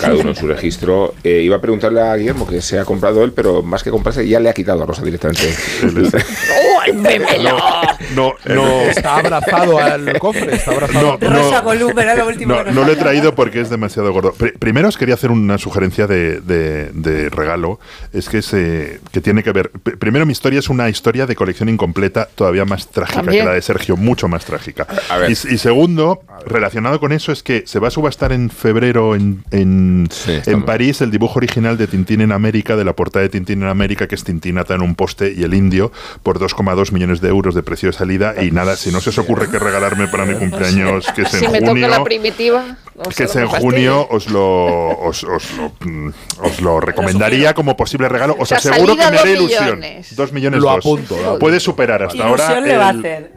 [0.02, 1.14] cada uno en su registro.
[1.23, 4.27] Eh, iba a preguntarle a Guillermo que se ha comprado él, pero más que comprarse
[4.27, 5.56] ya le ha quitado a Rosa directamente.
[8.15, 8.81] No, no.
[8.81, 11.18] Está abrazado al cofre, está abrazado.
[11.22, 13.69] No, Rosa Gollum era lo último No, que nos no lo he traído porque es
[13.69, 14.34] demasiado gordo.
[14.34, 17.80] Pri- primero os quería hacer una sugerencia de, de- de regalo.
[18.11, 19.72] Es que, se, que tiene que ver.
[19.72, 23.44] pr- Primero, mi historia es una historia de colección incompleta, todavía más trágica También.
[23.44, 24.85] que la de Sergio, mucho más trágica.
[25.10, 25.30] A ver.
[25.30, 29.44] Y, y segundo, relacionado con eso, es que se va a subastar en febrero en,
[29.52, 30.64] en, Sí, en.
[30.64, 34.07] París el dibujo original de Tintín en América, de la portada de Tintín en América,
[34.07, 35.91] que es Tintín ata en un poste y el indio,
[36.23, 38.35] por 2,2 millones de euros de precio de salida.
[38.43, 41.45] Y nada, si no se os ocurre qué regalarme para mi cumpleaños, que es Si
[41.45, 41.85] en me junio.
[41.88, 42.77] toca la primitiva,
[43.15, 46.09] Que es en junio, os lo, os, os lo, mm,
[46.43, 48.35] os lo recomendaría como posible regalo.
[48.38, 49.63] Os La aseguro que me haré ilusión.
[49.80, 50.15] millones.
[50.15, 50.77] Dos millones Lo dos.
[50.77, 51.39] apunto, lo apunto.
[51.39, 52.61] Puede superar hasta Ilusión ahora.
[52.61, 53.31] le va a el- hacer.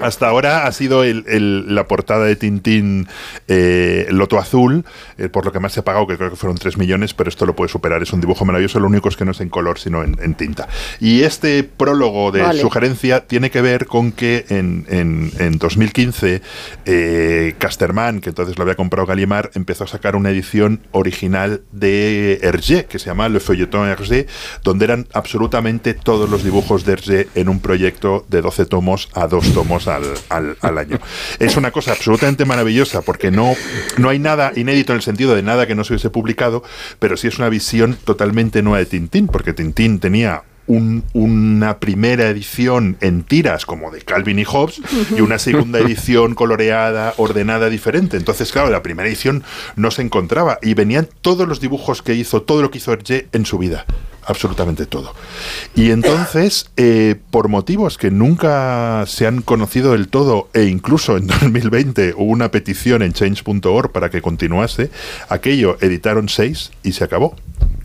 [0.00, 3.08] hasta ahora ha sido el- el- la portada de Tintín
[3.48, 4.84] eh, Loto Azul,
[5.18, 7.28] eh, por lo que más se ha pagado, que creo que fueron 3 millones, pero
[7.28, 8.02] esto lo puede superar.
[8.02, 10.34] Es un dibujo maravilloso, lo único es que no es en color, sino en, en
[10.34, 10.68] tinta.
[11.00, 12.60] Y este prólogo de Vale.
[12.60, 16.40] sugerencia tiene que ver con que en, en- en 2015
[16.86, 22.38] eh, Casterman, que entonces lo había comprado Gallimard, empezó a sacar una edición original de
[22.40, 24.26] Hergé, que se llama Le Feuilleton Hergé,
[24.64, 29.26] donde eran absolutamente todos los dibujos de Hergé en un proyecto de 12 tomos a
[29.26, 30.98] dos tomos al, al- al año.
[31.38, 33.54] Es una cosa absolutamente maravillosa porque no,
[33.98, 36.62] no hay nada inédito en el sentido de nada que no se hubiese publicado,
[36.98, 42.28] pero sí es una visión totalmente nueva de Tintín, porque Tintín tenía un- una primera
[42.28, 44.80] edición en tiras como de Calvin y Hobbes
[45.16, 48.16] y una segunda edición coloreada, ordenada, diferente.
[48.16, 49.42] Entonces, claro, la primera edición
[49.76, 53.26] no se encontraba y venían todos los dibujos que hizo, todo lo que hizo Hergé
[53.32, 53.84] en su vida.
[54.24, 55.12] Absolutamente todo.
[55.74, 61.26] Y entonces, eh, por motivos que nunca se han conocido del todo, e incluso en
[61.40, 64.90] 2020 hubo una petición en change.org para que continuase,
[65.28, 67.34] aquello editaron seis y se acabó.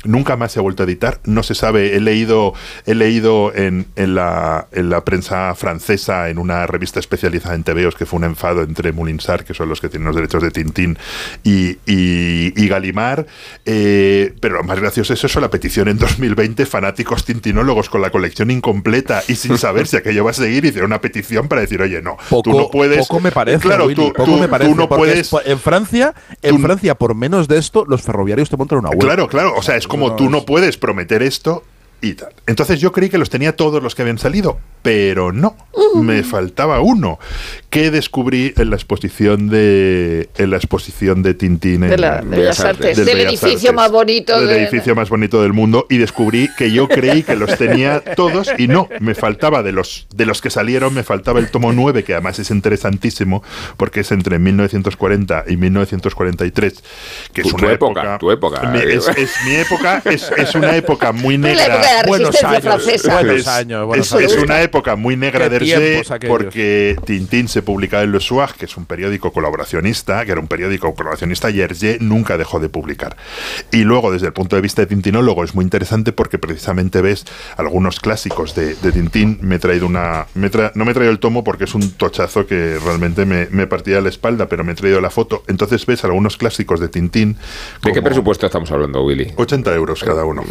[0.04, 1.96] Nunca más se ha vuelto a editar, no se sabe.
[1.96, 2.54] He leído,
[2.86, 7.96] he leído en, en la, en la prensa francesa, en una revista especializada en TVOs,
[7.96, 10.98] que fue un enfado entre Moulinsart, que son los que tienen los derechos de Tintín,
[11.44, 13.26] y, y, y Gallimard.
[13.66, 18.10] eh, pero lo más gracioso es eso, la petición en 2020, fanáticos tintinólogos con la
[18.12, 21.82] colección incompleta y sin saber si aquello va a seguir, hicieron una petición para decir,
[21.82, 23.00] oye, no, Poco, tú no puedes.
[23.08, 25.32] poco me parece, Claro, Willy, tú, poco tú- me parece, tú no puedes.
[25.34, 29.06] es- en Francia, en Francia por menos de esto los ferroviarios te montan una huelga.
[29.06, 29.54] Claro, claro.
[29.56, 31.64] O sea, es como tú no es- puedes prometer esto
[32.02, 32.34] y tal.
[32.46, 35.56] Entonces yo creí que los tenía todos los que habían salido, pero no.
[35.96, 37.20] Me faltaba uno,
[37.70, 42.38] que descubrí en la exposición de en la exposición de Tintín en De la- de
[42.38, 45.98] Bellas Artes, del Bellas edificio más bonito del de- edificio más bonito del mundo y
[45.98, 50.26] descubrí que yo creí que los tenía todos y no, me faltaba de los de
[50.26, 53.44] los que salieron me faltaba el tomo 9 que además es interesantísimo
[53.78, 56.84] porque es entre 1940 y 1943
[57.34, 58.62] que es Tu- una tu época, tu época.
[58.70, 62.04] Mi- es, es mi época es, es una época muy la negra época de la
[62.08, 63.14] Buenos resistencia años, francesa.
[63.22, 64.32] buenos años, buenos es- años.
[64.34, 68.66] es una época muy negra de Hergé porque Tintín se publicaba en Le Soir, que
[68.66, 73.18] es un periódico colaboracionista, que era un periódico colaboracionista y Hergé nunca dejó de publicar.
[73.72, 77.26] Y luego, desde el punto de vista de tintinólogo, es muy interesante porque precisamente ves
[77.58, 79.40] algunos clásicos de, de Tintín.
[79.42, 80.28] Me he traído una...
[80.36, 83.48] me tra- no me he traído el tomo porque es un tochazo que realmente me,
[83.52, 85.44] me partía la espalda, pero me he traído la foto.
[85.48, 87.38] Entonces ves algunos clásicos de Tintín.
[87.84, 89.34] ¿De qué presupuesto estamos hablando, Willy?
[89.36, 90.44] 80 euros cada uno.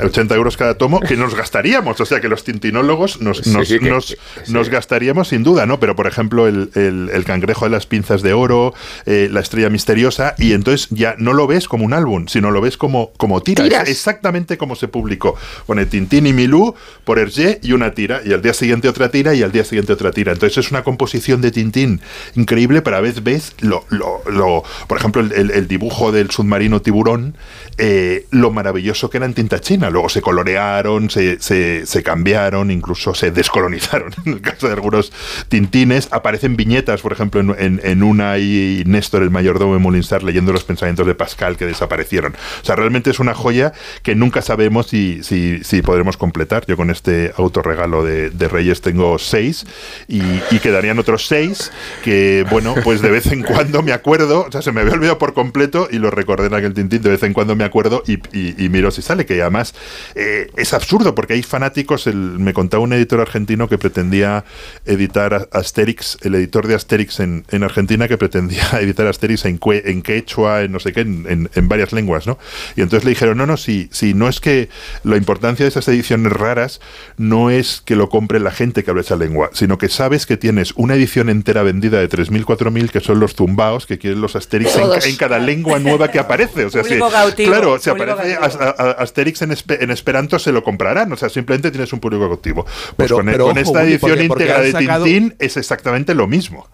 [0.00, 3.68] 80 euros cada tomo que nos gastaríamos, o sea que los tintinólogos nos, Sí, nos,
[3.68, 4.52] sí, que- nos- que- sí.
[4.52, 5.80] nos gastaríamos sin duda, ¿no?
[5.80, 8.74] Pero por ejemplo, el, el- el cangrejo de las pinzas de oro,
[9.06, 12.60] eh, la estrella misteriosa, y entonces ya no lo ves como un álbum, sino lo
[12.60, 13.64] ves como, como tira.
[13.64, 13.82] Tiras.
[13.84, 15.36] Es exactamente como se publicó.
[15.66, 16.74] Pone Tintín y Milú
[17.04, 19.92] por Hergé y una tira, y al día siguiente otra tira, y al día siguiente
[19.92, 20.32] otra tira.
[20.32, 22.00] Entonces es una composición de Tintín
[22.34, 26.30] increíble, pero a veces ves lo, lo- lo- por ejemplo, el, el- el dibujo del
[26.30, 27.36] submarino tiburón,
[27.78, 29.81] eh, lo maravilloso que era en tinta china.
[29.90, 34.12] Luego se colorearon, se, se- se cambiaron, incluso se descolonizaron.
[34.24, 35.12] En el caso de algunos
[35.48, 40.22] tintines, aparecen viñetas, por ejemplo, en, en- en una y Néstor, el mayordomo de Molinsar,
[40.22, 42.34] leyendo los pensamientos de Pascal que desaparecieron.
[42.62, 43.72] O sea, realmente es una joya
[44.02, 46.64] que nunca sabemos si, si, si podremos completar.
[46.66, 49.66] Yo con este autorregalo de, de Reyes tengo seis
[50.08, 51.70] y, y quedarían otros seis
[52.04, 55.18] que, bueno, pues de vez en cuando me acuerdo, o sea, se me había olvidado
[55.18, 58.14] por completo y lo recordé en aquel tintín, de vez en cuando me acuerdo y,
[58.36, 59.71] y- y miro si sale, que además
[60.14, 64.44] eh, es absurdo porque hay fanáticos, el- me contaba un editor argentino que pretendía
[64.86, 69.82] editar Asterix, el editor de Asterix en, en Argentina que pretendía editar Asterix en, cue-
[69.84, 72.38] en quechua, en no sé qué, en, en- en varias lenguas, ¿no?
[72.76, 74.68] Y entonces le dijeron, no, no, si, si no es que
[75.04, 76.80] la importancia de esas ediciones raras
[77.16, 80.36] no es que lo compre la gente que habla esa lengua, sino que sabes que
[80.36, 84.36] tienes una edición entera vendida de 3.000, 4.000, que son los zumbaos que quieren los
[84.36, 86.64] Asterix en, cada lengua nueva que aparece.
[86.64, 88.62] O sea, cautivo, claro, si aparece cautivo.
[88.62, 91.12] a- a- Asterix en, espe- en Esperanto se lo comprarán.
[91.12, 92.64] O sea, simplemente tienes un público cautivo.
[92.64, 95.56] Pues Pero- con, pero con ojo, esta edición porque- porque íntegra de sacado- Tintín es
[95.56, 96.68] exactamente lo mismo.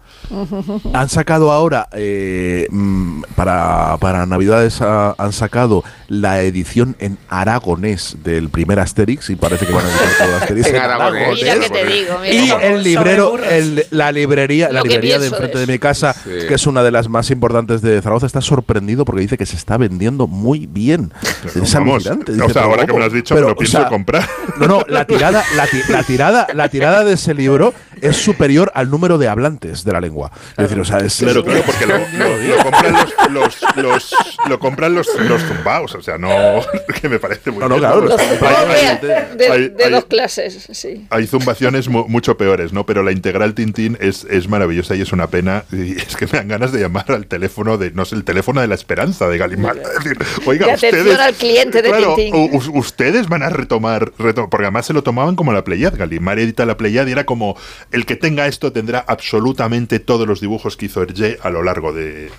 [0.93, 8.17] Han sacado ahora, eh, mm, para, para Navidades ha- han sacado la edición en aragonés
[8.23, 11.21] del primer Asterix y parece que van a editar todo Asterix En en aragonés.
[11.21, 11.43] aragonés.
[11.43, 12.33] Mira que te digo, mira.
[12.33, 16.29] Y el librero, el- la librería, la librería de enfrente de de mi casa, Sí.
[16.47, 19.55] que es una de las más importantes de Zaragoza, está sorprendido porque dice que se
[19.55, 21.11] está vendiendo muy bien.
[21.45, 22.31] Es Vamos, alucinante.
[22.31, 23.77] o Dice, sea, pero ahora que me lo has dicho, Pero, me lo o pienso
[23.79, 24.27] sea, comprar.
[24.57, 28.71] No, no, la tirada, la, ti- la tirada, la tirada de ese libro es superior
[28.75, 30.31] al número de hablantes de la lengua.
[30.51, 34.15] Es decir, o sea, es Claro, claro, porque lo, lo- lo compran los, los, los-
[34.47, 36.29] lo compran los, los zumbaos, o sea, no
[37.01, 39.91] que me parece muy No, no, bien, claro, los Hay- de, de- hay- de hay-
[39.91, 41.05] dos clases, sí.
[41.09, 42.85] hay zumbaciones mu- mucho peores, ¿no?
[42.85, 45.63] Pero la integral Tintín es, es maravillosa y es una pena.
[45.71, 48.61] Y es que me dan ganas de llamar al teléfono de, no sé, el teléfono
[48.61, 49.77] de la esperanza de Galimar.
[49.77, 51.19] Es decir, oiga, De atención ustedes.
[51.19, 52.61] al cliente de claro, Tintín.
[52.73, 55.93] ustedes van a retomar, reto- porque además se lo tomaban como la Pleiad.
[55.95, 57.55] Galimar edita la Pleiad y era como
[57.91, 61.93] el que tenga esto tendrá absolutamente todos los dibujos que hizo Hergé a lo largo
[61.93, 62.29] de,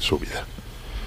[0.00, 0.46] su vida.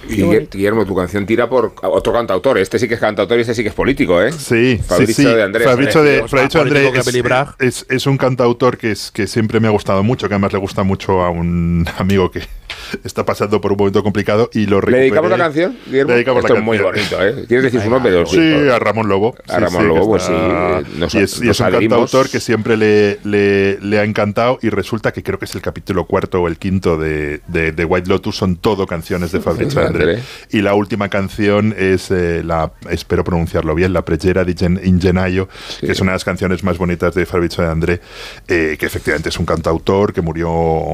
[0.09, 0.23] Y
[0.57, 2.57] Guillermo, tu canción tira por otro cantautor.
[2.57, 4.31] Este sí que es cantautor y este sí que es político, ¿eh?
[4.31, 5.35] Sí, Fabricio sí, sí.
[5.35, 5.67] de Andrés.
[5.67, 9.71] Fabricio de, Fabricio Andrés es, es- es un cantautor que, es, que siempre me ha
[9.71, 12.41] gustado mucho, que además le gusta mucho a un amigo que
[13.03, 15.65] está pasando por un momento complicado y lo ¿Le dedicamos la recuperé.
[15.65, 16.09] canción, Guillermo?
[16.09, 17.19] Le dedicamos Esto la es muy canción.
[17.19, 17.45] bonito, ¿eh?
[17.47, 18.25] ¿Quieres decir su nombre?
[18.27, 19.35] Sí, a Ramón Lobo.
[19.47, 22.39] A Ramón sí, Lobo, pues está- sí, nos- y es, y es un cantautor que
[22.39, 26.41] siempre le, le, le ha encantado y resulta que creo que es el capítulo cuarto
[26.41, 30.23] o el quinto de, de, de White Lotus, son todo canciones de Fabrizio de André.
[30.51, 34.99] Y la última canción es eh, la, espero pronunciarlo bien, la Pregera di Gen- in
[35.01, 35.47] Genaio,
[35.79, 38.01] que es una de las canciones más bonitas de Fabrizio de André,
[38.47, 40.49] eh, que efectivamente es un cantautor que murió,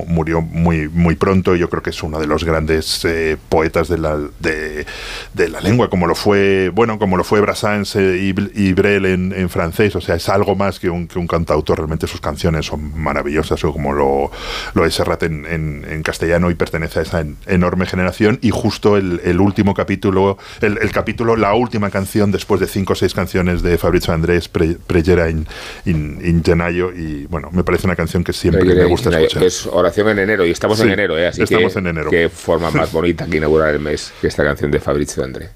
[0.08, 1.56] murió muy, muy pronto.
[1.56, 4.86] y Yo creo que es uno de los grandes eh, poetas de la, de,
[5.34, 9.06] de la lengua, como lo fue, bueno, como lo fue Brassens eh, y, y Brel
[9.06, 9.96] en, en francés.
[9.96, 11.78] O sea, es algo más que un, que un cantautor.
[11.78, 14.32] Realmente sus canciones son maravillosas, o como lo,
[14.74, 18.40] lo es Serrat en, en- en castellano y pertenece a esa en- enorme generación.
[18.42, 22.94] Y justo el, el último capítulo, el, el capítulo, la última canción después de cinco
[22.94, 25.46] o seis canciones de Fabrizio Andrés, Pre- Pregera in,
[25.86, 26.92] in, in Genaio.
[26.94, 29.44] Y bueno, me parece una canción que siempre me gusta escuchar.
[29.44, 31.28] Es oración en enero y estamos en enero, ¿eh?
[31.28, 32.10] Así estamos que, en enero.
[32.10, 35.50] Qué forma más bonita que inaugurar el mes que esta canción de Fabrizio de André.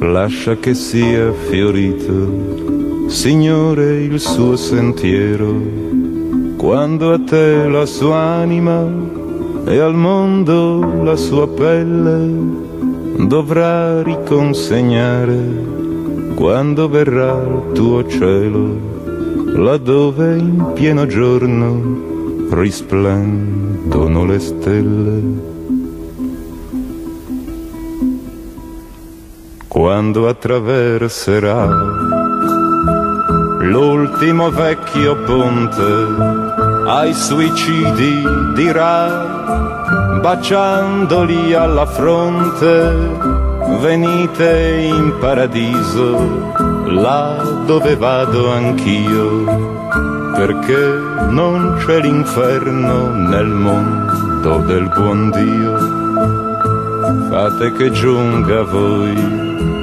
[0.00, 2.43] lascia che sia fiorito,
[3.06, 5.54] Signore, il suo sentiero,
[6.56, 8.84] quando a te la sua anima
[9.66, 12.32] e al mondo la sua pelle
[13.26, 15.38] dovrà riconsegnare
[16.34, 18.76] quando verrà il tuo cielo,
[19.54, 25.52] laddove in pieno giorno risplendono le stelle.
[29.68, 32.23] Quando attraverserà
[33.64, 35.82] l'ultimo vecchio ponte
[36.86, 38.22] ai suicidi
[38.54, 42.92] dirà, baciandoli alla fronte,
[43.80, 46.52] venite in paradiso,
[46.88, 51.00] là dove vado anch'io, perché
[51.30, 56.02] non c'è l'inferno nel mondo del buon Dio.
[57.30, 59.73] Fate che giunga voi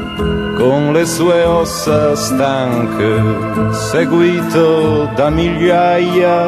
[0.71, 3.21] con le sue ossa stanche,
[3.71, 6.47] seguito da migliaia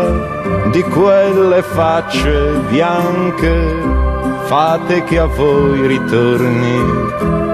[0.71, 3.53] di quelle facce bianche.
[4.45, 6.79] Fate che a voi ritorni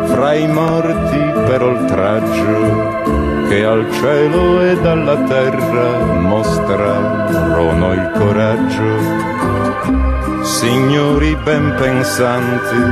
[0.09, 9.58] fra i morti per oltraggio, che al cielo e alla terra mostrarono il coraggio.
[10.57, 12.83] Signori ben pensanti,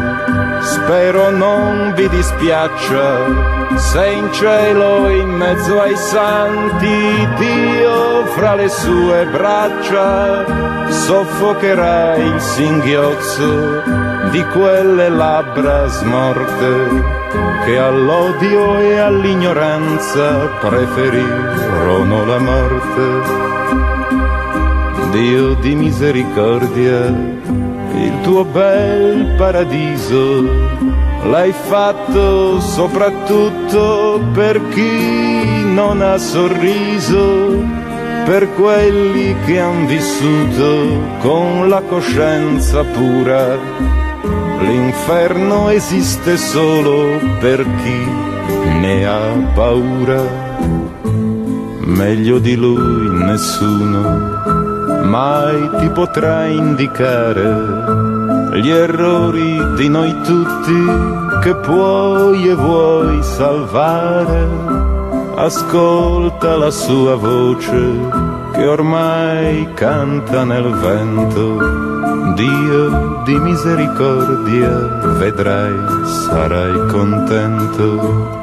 [0.61, 9.25] spero non vi dispiaccia se in cielo in mezzo ai santi Dio fra le sue
[9.25, 10.45] braccia
[10.89, 13.84] soffocherà il singhiozzo
[14.29, 17.25] di quelle labbra smorte
[17.65, 23.56] che all'odio e all'ignoranza preferirono la morte.
[25.11, 30.43] Dio di misericordia, il tuo bel paradiso
[31.29, 37.63] l'hai fatto soprattutto per chi non ha sorriso,
[38.25, 43.57] per quelli che han vissuto con la coscienza pura.
[44.59, 48.07] L'inferno esiste solo per chi
[48.79, 50.21] ne ha paura.
[51.85, 54.56] Meglio di lui nessuno
[55.07, 58.25] mai ti potrà indicare
[58.61, 60.85] gli errori di noi tutti
[61.41, 64.47] che puoi e vuoi salvare.
[65.35, 68.09] Ascolta la sua voce
[68.53, 71.95] che ormai canta nel vento.
[72.34, 74.69] Dio di misericordia,
[75.19, 75.75] vedrai,
[76.05, 78.39] sarai contento.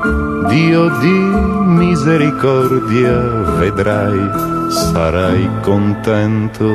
[0.48, 1.18] Dio di
[1.64, 3.18] misericordia,
[3.58, 4.30] vedrai,
[4.74, 6.74] sarai contento.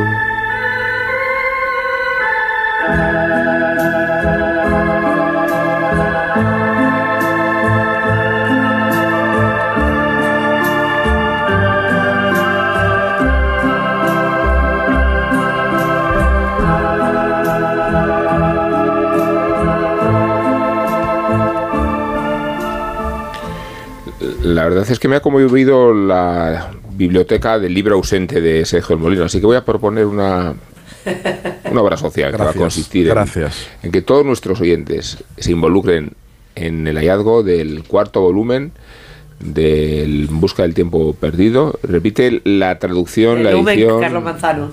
[24.42, 29.02] La verdad es que me ha conmovido la biblioteca del libro ausente de Sergio El
[29.02, 30.54] Molino, así que voy a proponer una,
[31.72, 33.68] una obra social que va a consistir en, gracias.
[33.82, 36.12] en que todos nuestros oyentes se involucren
[36.56, 38.74] en el hallazgo del cuarto volumen
[39.40, 41.80] del Busca del Tiempo Perdido.
[41.84, 44.02] Repite la traducción, la Lumen, edición.
[44.02, 44.72] Carlos Manzano.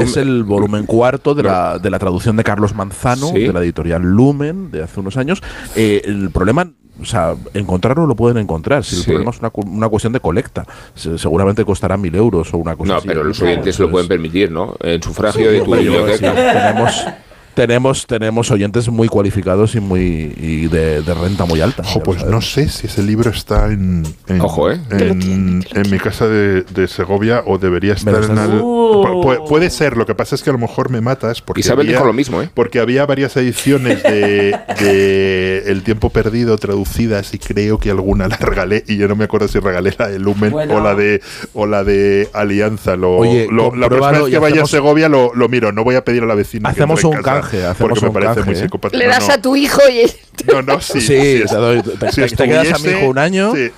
[0.00, 3.40] Es el volumen cuarto de la, de la traducción de Carlos Manzano, Sí.
[3.40, 5.42] de la editorial Lumen, de hace unos años.
[5.74, 6.70] Eh, el problema,
[7.00, 8.84] o sea, encontrarlo lo pueden encontrar.
[8.84, 9.06] Si el Sí.
[9.10, 10.64] problema es una, una cuestión de colecta,
[10.94, 13.08] Se- seguramente costará mil euros o una cosa No, así.
[13.08, 14.74] pero los oyentes se lo pueden permitir, ¿no?
[14.80, 16.30] En sufragio de tu biblioteca.
[16.30, 17.06] sí, tenemos,
[17.54, 21.82] tenemos, tenemos oyentes muy cualificados y muy y de, de renta muy alta.
[21.82, 24.80] Ojo, pues no sé si ese libro está en, en, Ojo, ¿eh?
[24.90, 29.02] en, en mi casa de, de Segovia o debería estar en al- Uh.
[29.22, 31.86] pu- puede, ser, lo que pasa es que a lo mejor me matas porque Isabel
[31.86, 32.50] había, dijo lo mismo, ¿eh?
[32.54, 38.36] porque había varias ediciones de, de El tiempo perdido traducidas y creo que alguna la
[38.36, 40.76] regalé y yo no me acuerdo si regalé la de Lumen Bueno.
[40.76, 41.20] o la de
[41.54, 42.96] o la de Alianza.
[42.96, 45.96] Lo, Oye, lo- la próxima vez que vaya a Segovia lo, lo miro, no voy
[45.96, 46.68] a pedir a la vecina.
[46.72, 48.62] que Hacemos un casa, canje, hacemos porque me un parece canje, muy ¿eh?
[48.62, 48.96] psicópata.
[48.96, 49.34] Le das no.
[49.34, 50.10] a tu hijo y...
[50.52, 51.00] No, no, sí.
[51.00, 53.52] Sí, sí, te doy- te- si te- te quedas a mi hijo un año.
[53.54, 53.72] sí, eh,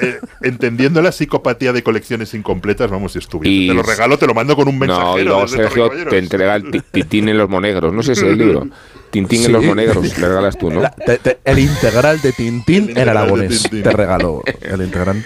[0.00, 3.54] eh, entendiendo la psicopatía de colecciones incompletas, vamos, si estuviese.
[3.54, 5.06] Y- te lo regalo, te lo mando con un mensajero.
[5.12, 7.92] No, y luego desde Sergio te entrega el ti- titín en los monegros.
[7.92, 8.66] No sé si es el libro.
[9.12, 9.46] Tintín Sí.
[9.46, 10.80] en los monegros, le regalas tú, ¿no?
[10.80, 13.62] La- te- te- el integral de Tintín en integral de aragonés.
[13.70, 15.24] Te regaló el integral.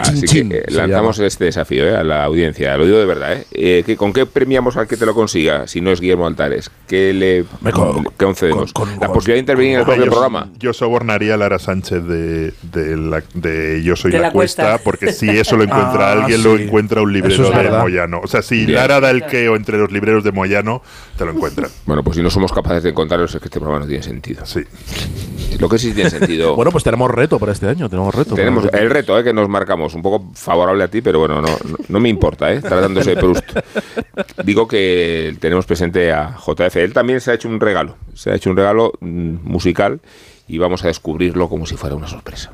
[0.00, 3.06] Así Chin, que chin, eh, lanzamos este desafío eh, a la audiencia, lo digo de
[3.06, 3.32] verdad.
[3.34, 3.46] ¿eh?
[3.52, 6.70] Eh, que- ¿Con qué premiamos al que te lo consiga si no es Guillermo Altares?
[6.88, 8.72] ¿Qué le con- qué concedemos?
[8.72, 10.50] con- con- la posibilidad de intervenir en el propio yo, programa.
[10.58, 14.62] yo sobornaría a Lara Sánchez de, de, la- de Yo Soy De la, la Cuesta,
[14.64, 14.84] Cuesta.
[14.84, 16.44] porque si eso lo encuentra Ah, alguien, sí.
[16.44, 17.80] lo encuentra un librero es de verdad.
[17.82, 18.20] Moyano.
[18.22, 18.74] O sea, si Bien.
[18.74, 20.82] Lara da el queo entre los libreros de Moyano,
[21.16, 21.70] te lo encuentran.
[21.86, 24.44] Bueno, pues si no somos capaces de encontrarlos es que este programa no tiene sentido.
[24.46, 24.60] Sí.
[25.58, 26.56] Lo que sí tiene sentido.
[26.62, 27.88] Bueno, pues tenemos reto para este año.
[27.88, 28.34] Tenemos reto.
[28.34, 31.48] Tenemos el reto eh, que nos marcamos, un poco favorable a ti, pero bueno, no,
[31.48, 32.60] no, no me importa, ¿eh?
[32.60, 33.44] tratándose de Proust.
[34.44, 36.76] Digo que tenemos presente a JF.
[36.76, 40.00] Él también se ha hecho un regalo, se ha hecho un regalo mm, musical
[40.46, 42.52] y vamos a descubrirlo como si fuera una sorpresa.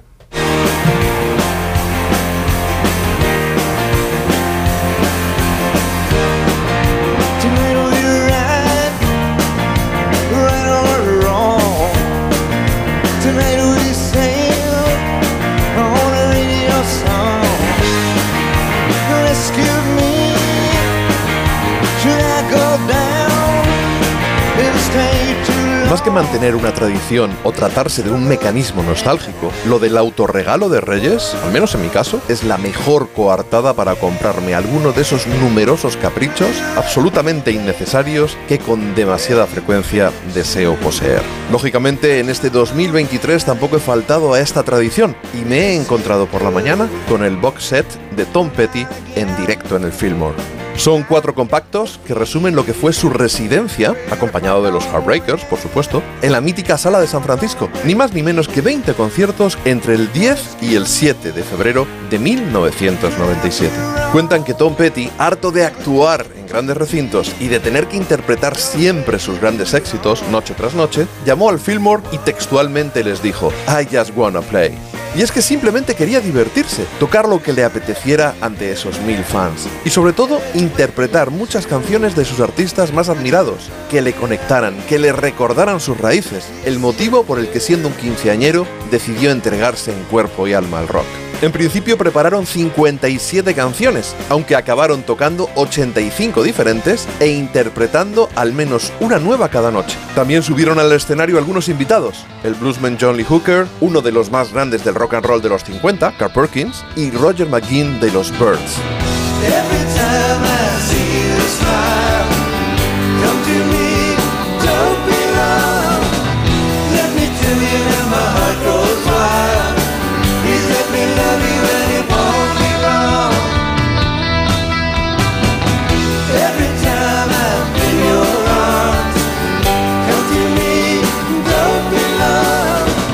[25.99, 30.81] Más que mantener una tradición o tratarse de un mecanismo nostálgico, lo del autorregalo de
[30.81, 35.27] Reyes, al menos en mi caso, es la mejor coartada para comprarme alguno de esos
[35.27, 41.20] numerosos caprichos absolutamente innecesarios que con demasiada frecuencia deseo poseer.
[41.51, 46.43] Lógicamente, en este 2023 tampoco he faltado a esta tradición y me he encontrado por
[46.43, 50.58] la mañana con el box set de Tom Petty en directo en el Fillmore.
[50.79, 55.59] Son cuatro compactos que resumen lo que fue su residencia, acompañado de los Heartbreakers, por
[55.59, 57.69] supuesto, en la mítica sala de San Francisco.
[57.85, 61.85] Ni más ni menos que 20 conciertos entre el 10 y el 7 de febrero
[62.11, 63.73] de 1997.
[64.13, 68.57] Cuentan que Tom Petty, harto de actuar en grandes recintos y de tener que interpretar
[68.57, 73.85] siempre sus grandes éxitos noche tras noche, llamó al Fillmore y textualmente les dijo, I
[73.85, 74.79] just wanna play.
[75.17, 79.69] Y es que simplemente quería divertirse, tocar lo que le apeteciera ante esos mil fans.
[79.85, 84.99] Y sobre todo, interpretar muchas canciones de sus artistas más admirados, que le conectaran, que
[84.99, 90.03] le recordaran sus raíces, el motivo por el que siendo un quinceañero decidió entregarse en
[90.05, 91.28] cuerpo y alma al rock.
[91.40, 99.20] En principio prepararon 57 canciones, aunque acabaron tocando 85 diferentes e interpretando al menos una
[99.20, 99.97] nueva cada noche.
[100.16, 104.52] También subieron al escenario algunos invitados, el bluesman John Lee Hooker, uno de los más
[104.52, 108.32] grandes del rock and roll de los 50, Carl Perkins, y Roger McGuinn de los
[108.32, 108.78] Birds.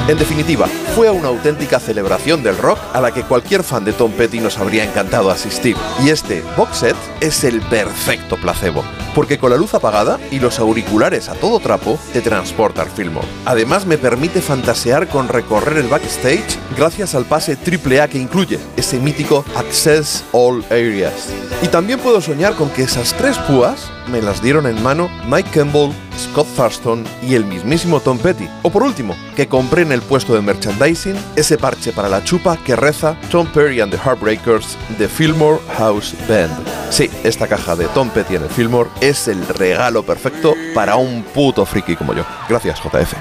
[0.06, 4.12] En definitiva, fue una auténtica celebración del rock a la que cualquier fan de Tom
[4.12, 5.76] Petty nos habría encantado asistir.
[6.04, 10.58] Y este box set es el perfecto placebo, porque con la luz apagada y los
[10.58, 13.26] auriculares a todo trapo te transporta al Fillmore.
[13.46, 18.98] Además me permite fantasear con recorrer el backstage gracias al pase AAA que incluye ese
[18.98, 21.30] mítico Access All Areas.
[21.62, 25.50] Y también puedo soñar con que esas tres púas me las dieron en mano Mike
[25.50, 28.48] Campbell, Scott Thurston y el mismísimo Tom Petty.
[28.62, 32.56] O por último, que compré en el puesto de merchandising ese parche para la chupa
[32.56, 36.52] que reza Tom Perry and the Heartbreakers de Fillmore House Band.
[36.90, 41.22] Sí, esta caja de Tom Petty en el Fillmore es el regalo perfecto para un
[41.22, 42.24] puto friki como yo.
[42.48, 43.14] Gracias, JF.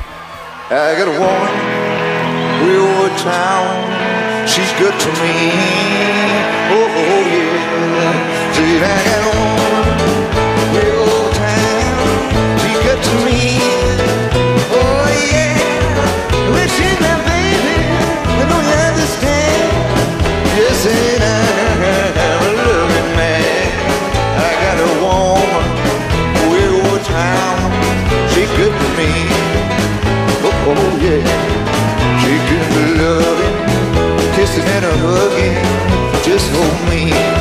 [4.46, 6.43] She's good to me.
[34.62, 37.33] And a hugging, just hold me.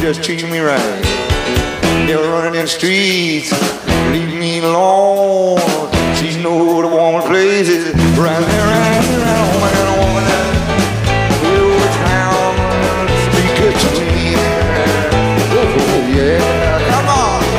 [0.00, 1.04] Just treat me right.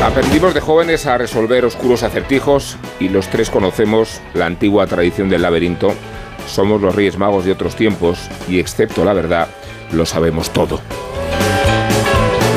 [0.04, 5.42] Aprendimos de jóvenes a resolver oscuros acertijos y los tres conocemos la antigua tradición del
[5.42, 5.94] laberinto.
[6.48, 9.48] Somos los Reyes Magos de otros tiempos y excepto la verdad,
[9.92, 10.80] lo sabemos todo.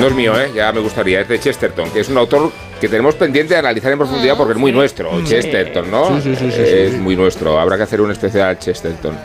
[0.01, 0.53] No es mío, ¿eh?
[0.55, 3.91] ya me gustaría, es de Chesterton, que es un autor que tenemos pendiente de analizar
[3.91, 6.20] en profundidad porque es muy nuestro, Chesterton, ¿no?
[6.20, 9.16] Sí, sí, sí, sí, es muy nuestro, habrá que hacer un especial Chesterton.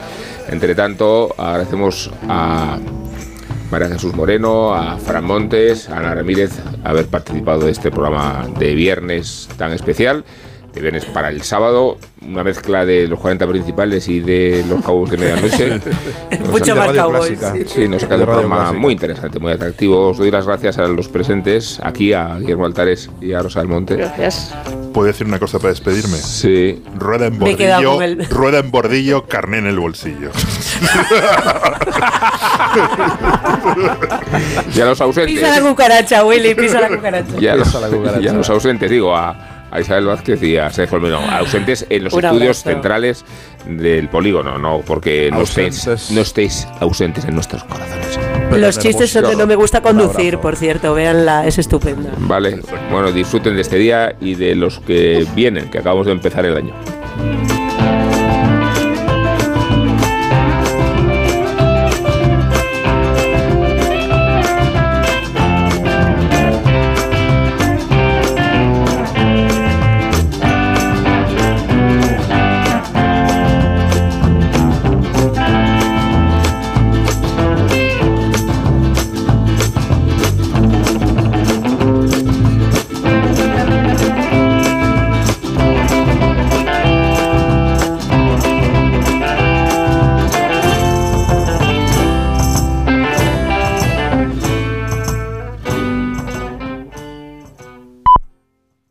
[0.50, 2.80] Entre tanto, agradecemos a
[3.70, 6.52] María Jesús Moreno, a Fran Montes, a Ana Ramírez
[6.84, 10.24] haber participado de este programa de viernes tan especial.
[10.74, 11.98] De viernes para el sábado,
[12.28, 15.80] una mezcla de los 40 principales y de los cabos de medianoche.
[16.52, 17.38] Mucho más cowboys.
[17.38, 17.54] Clásica.
[17.54, 17.82] sí.
[17.84, 18.80] Sí, nos ha quedado De un programa Clásica.
[18.80, 20.10] muy interesante, muy atractivo.
[20.10, 23.68] Os doy las gracias a los presentes, aquí a Guillermo Altares y a Rosa del
[23.70, 23.98] Monte.
[23.98, 24.52] Gracias.
[24.94, 26.18] ¿Puedo decir una cosa para despedirme?
[26.18, 26.82] Sí.
[26.98, 30.32] Rueda en bordillo, el- rueda en bordillo, carné en el bolsillo.
[34.76, 35.36] Y a los ausentes.
[35.36, 37.34] Pisa la cucaracha, Willy, pisa la cucaracha.
[37.40, 38.22] Y a los, Pisa la cucaracha.
[38.22, 41.18] y a los ausentes, digo, a, a Isabel Vázquez y a Sergio Olmedo.
[41.18, 43.26] Ausentes en los estudios centrales
[43.68, 46.12] del polígono, no porque no estéis, Ausentes.
[46.12, 48.20] no estéis ausentes en nuestros corazones.
[48.52, 52.12] Los chistes son de no me gusta conducir, por cierto, véanla, es estupenda.
[52.20, 52.60] Vale,
[52.91, 56.56] bueno, disfruten de este día y de los que vienen, que acabamos de empezar el
[56.56, 56.74] año.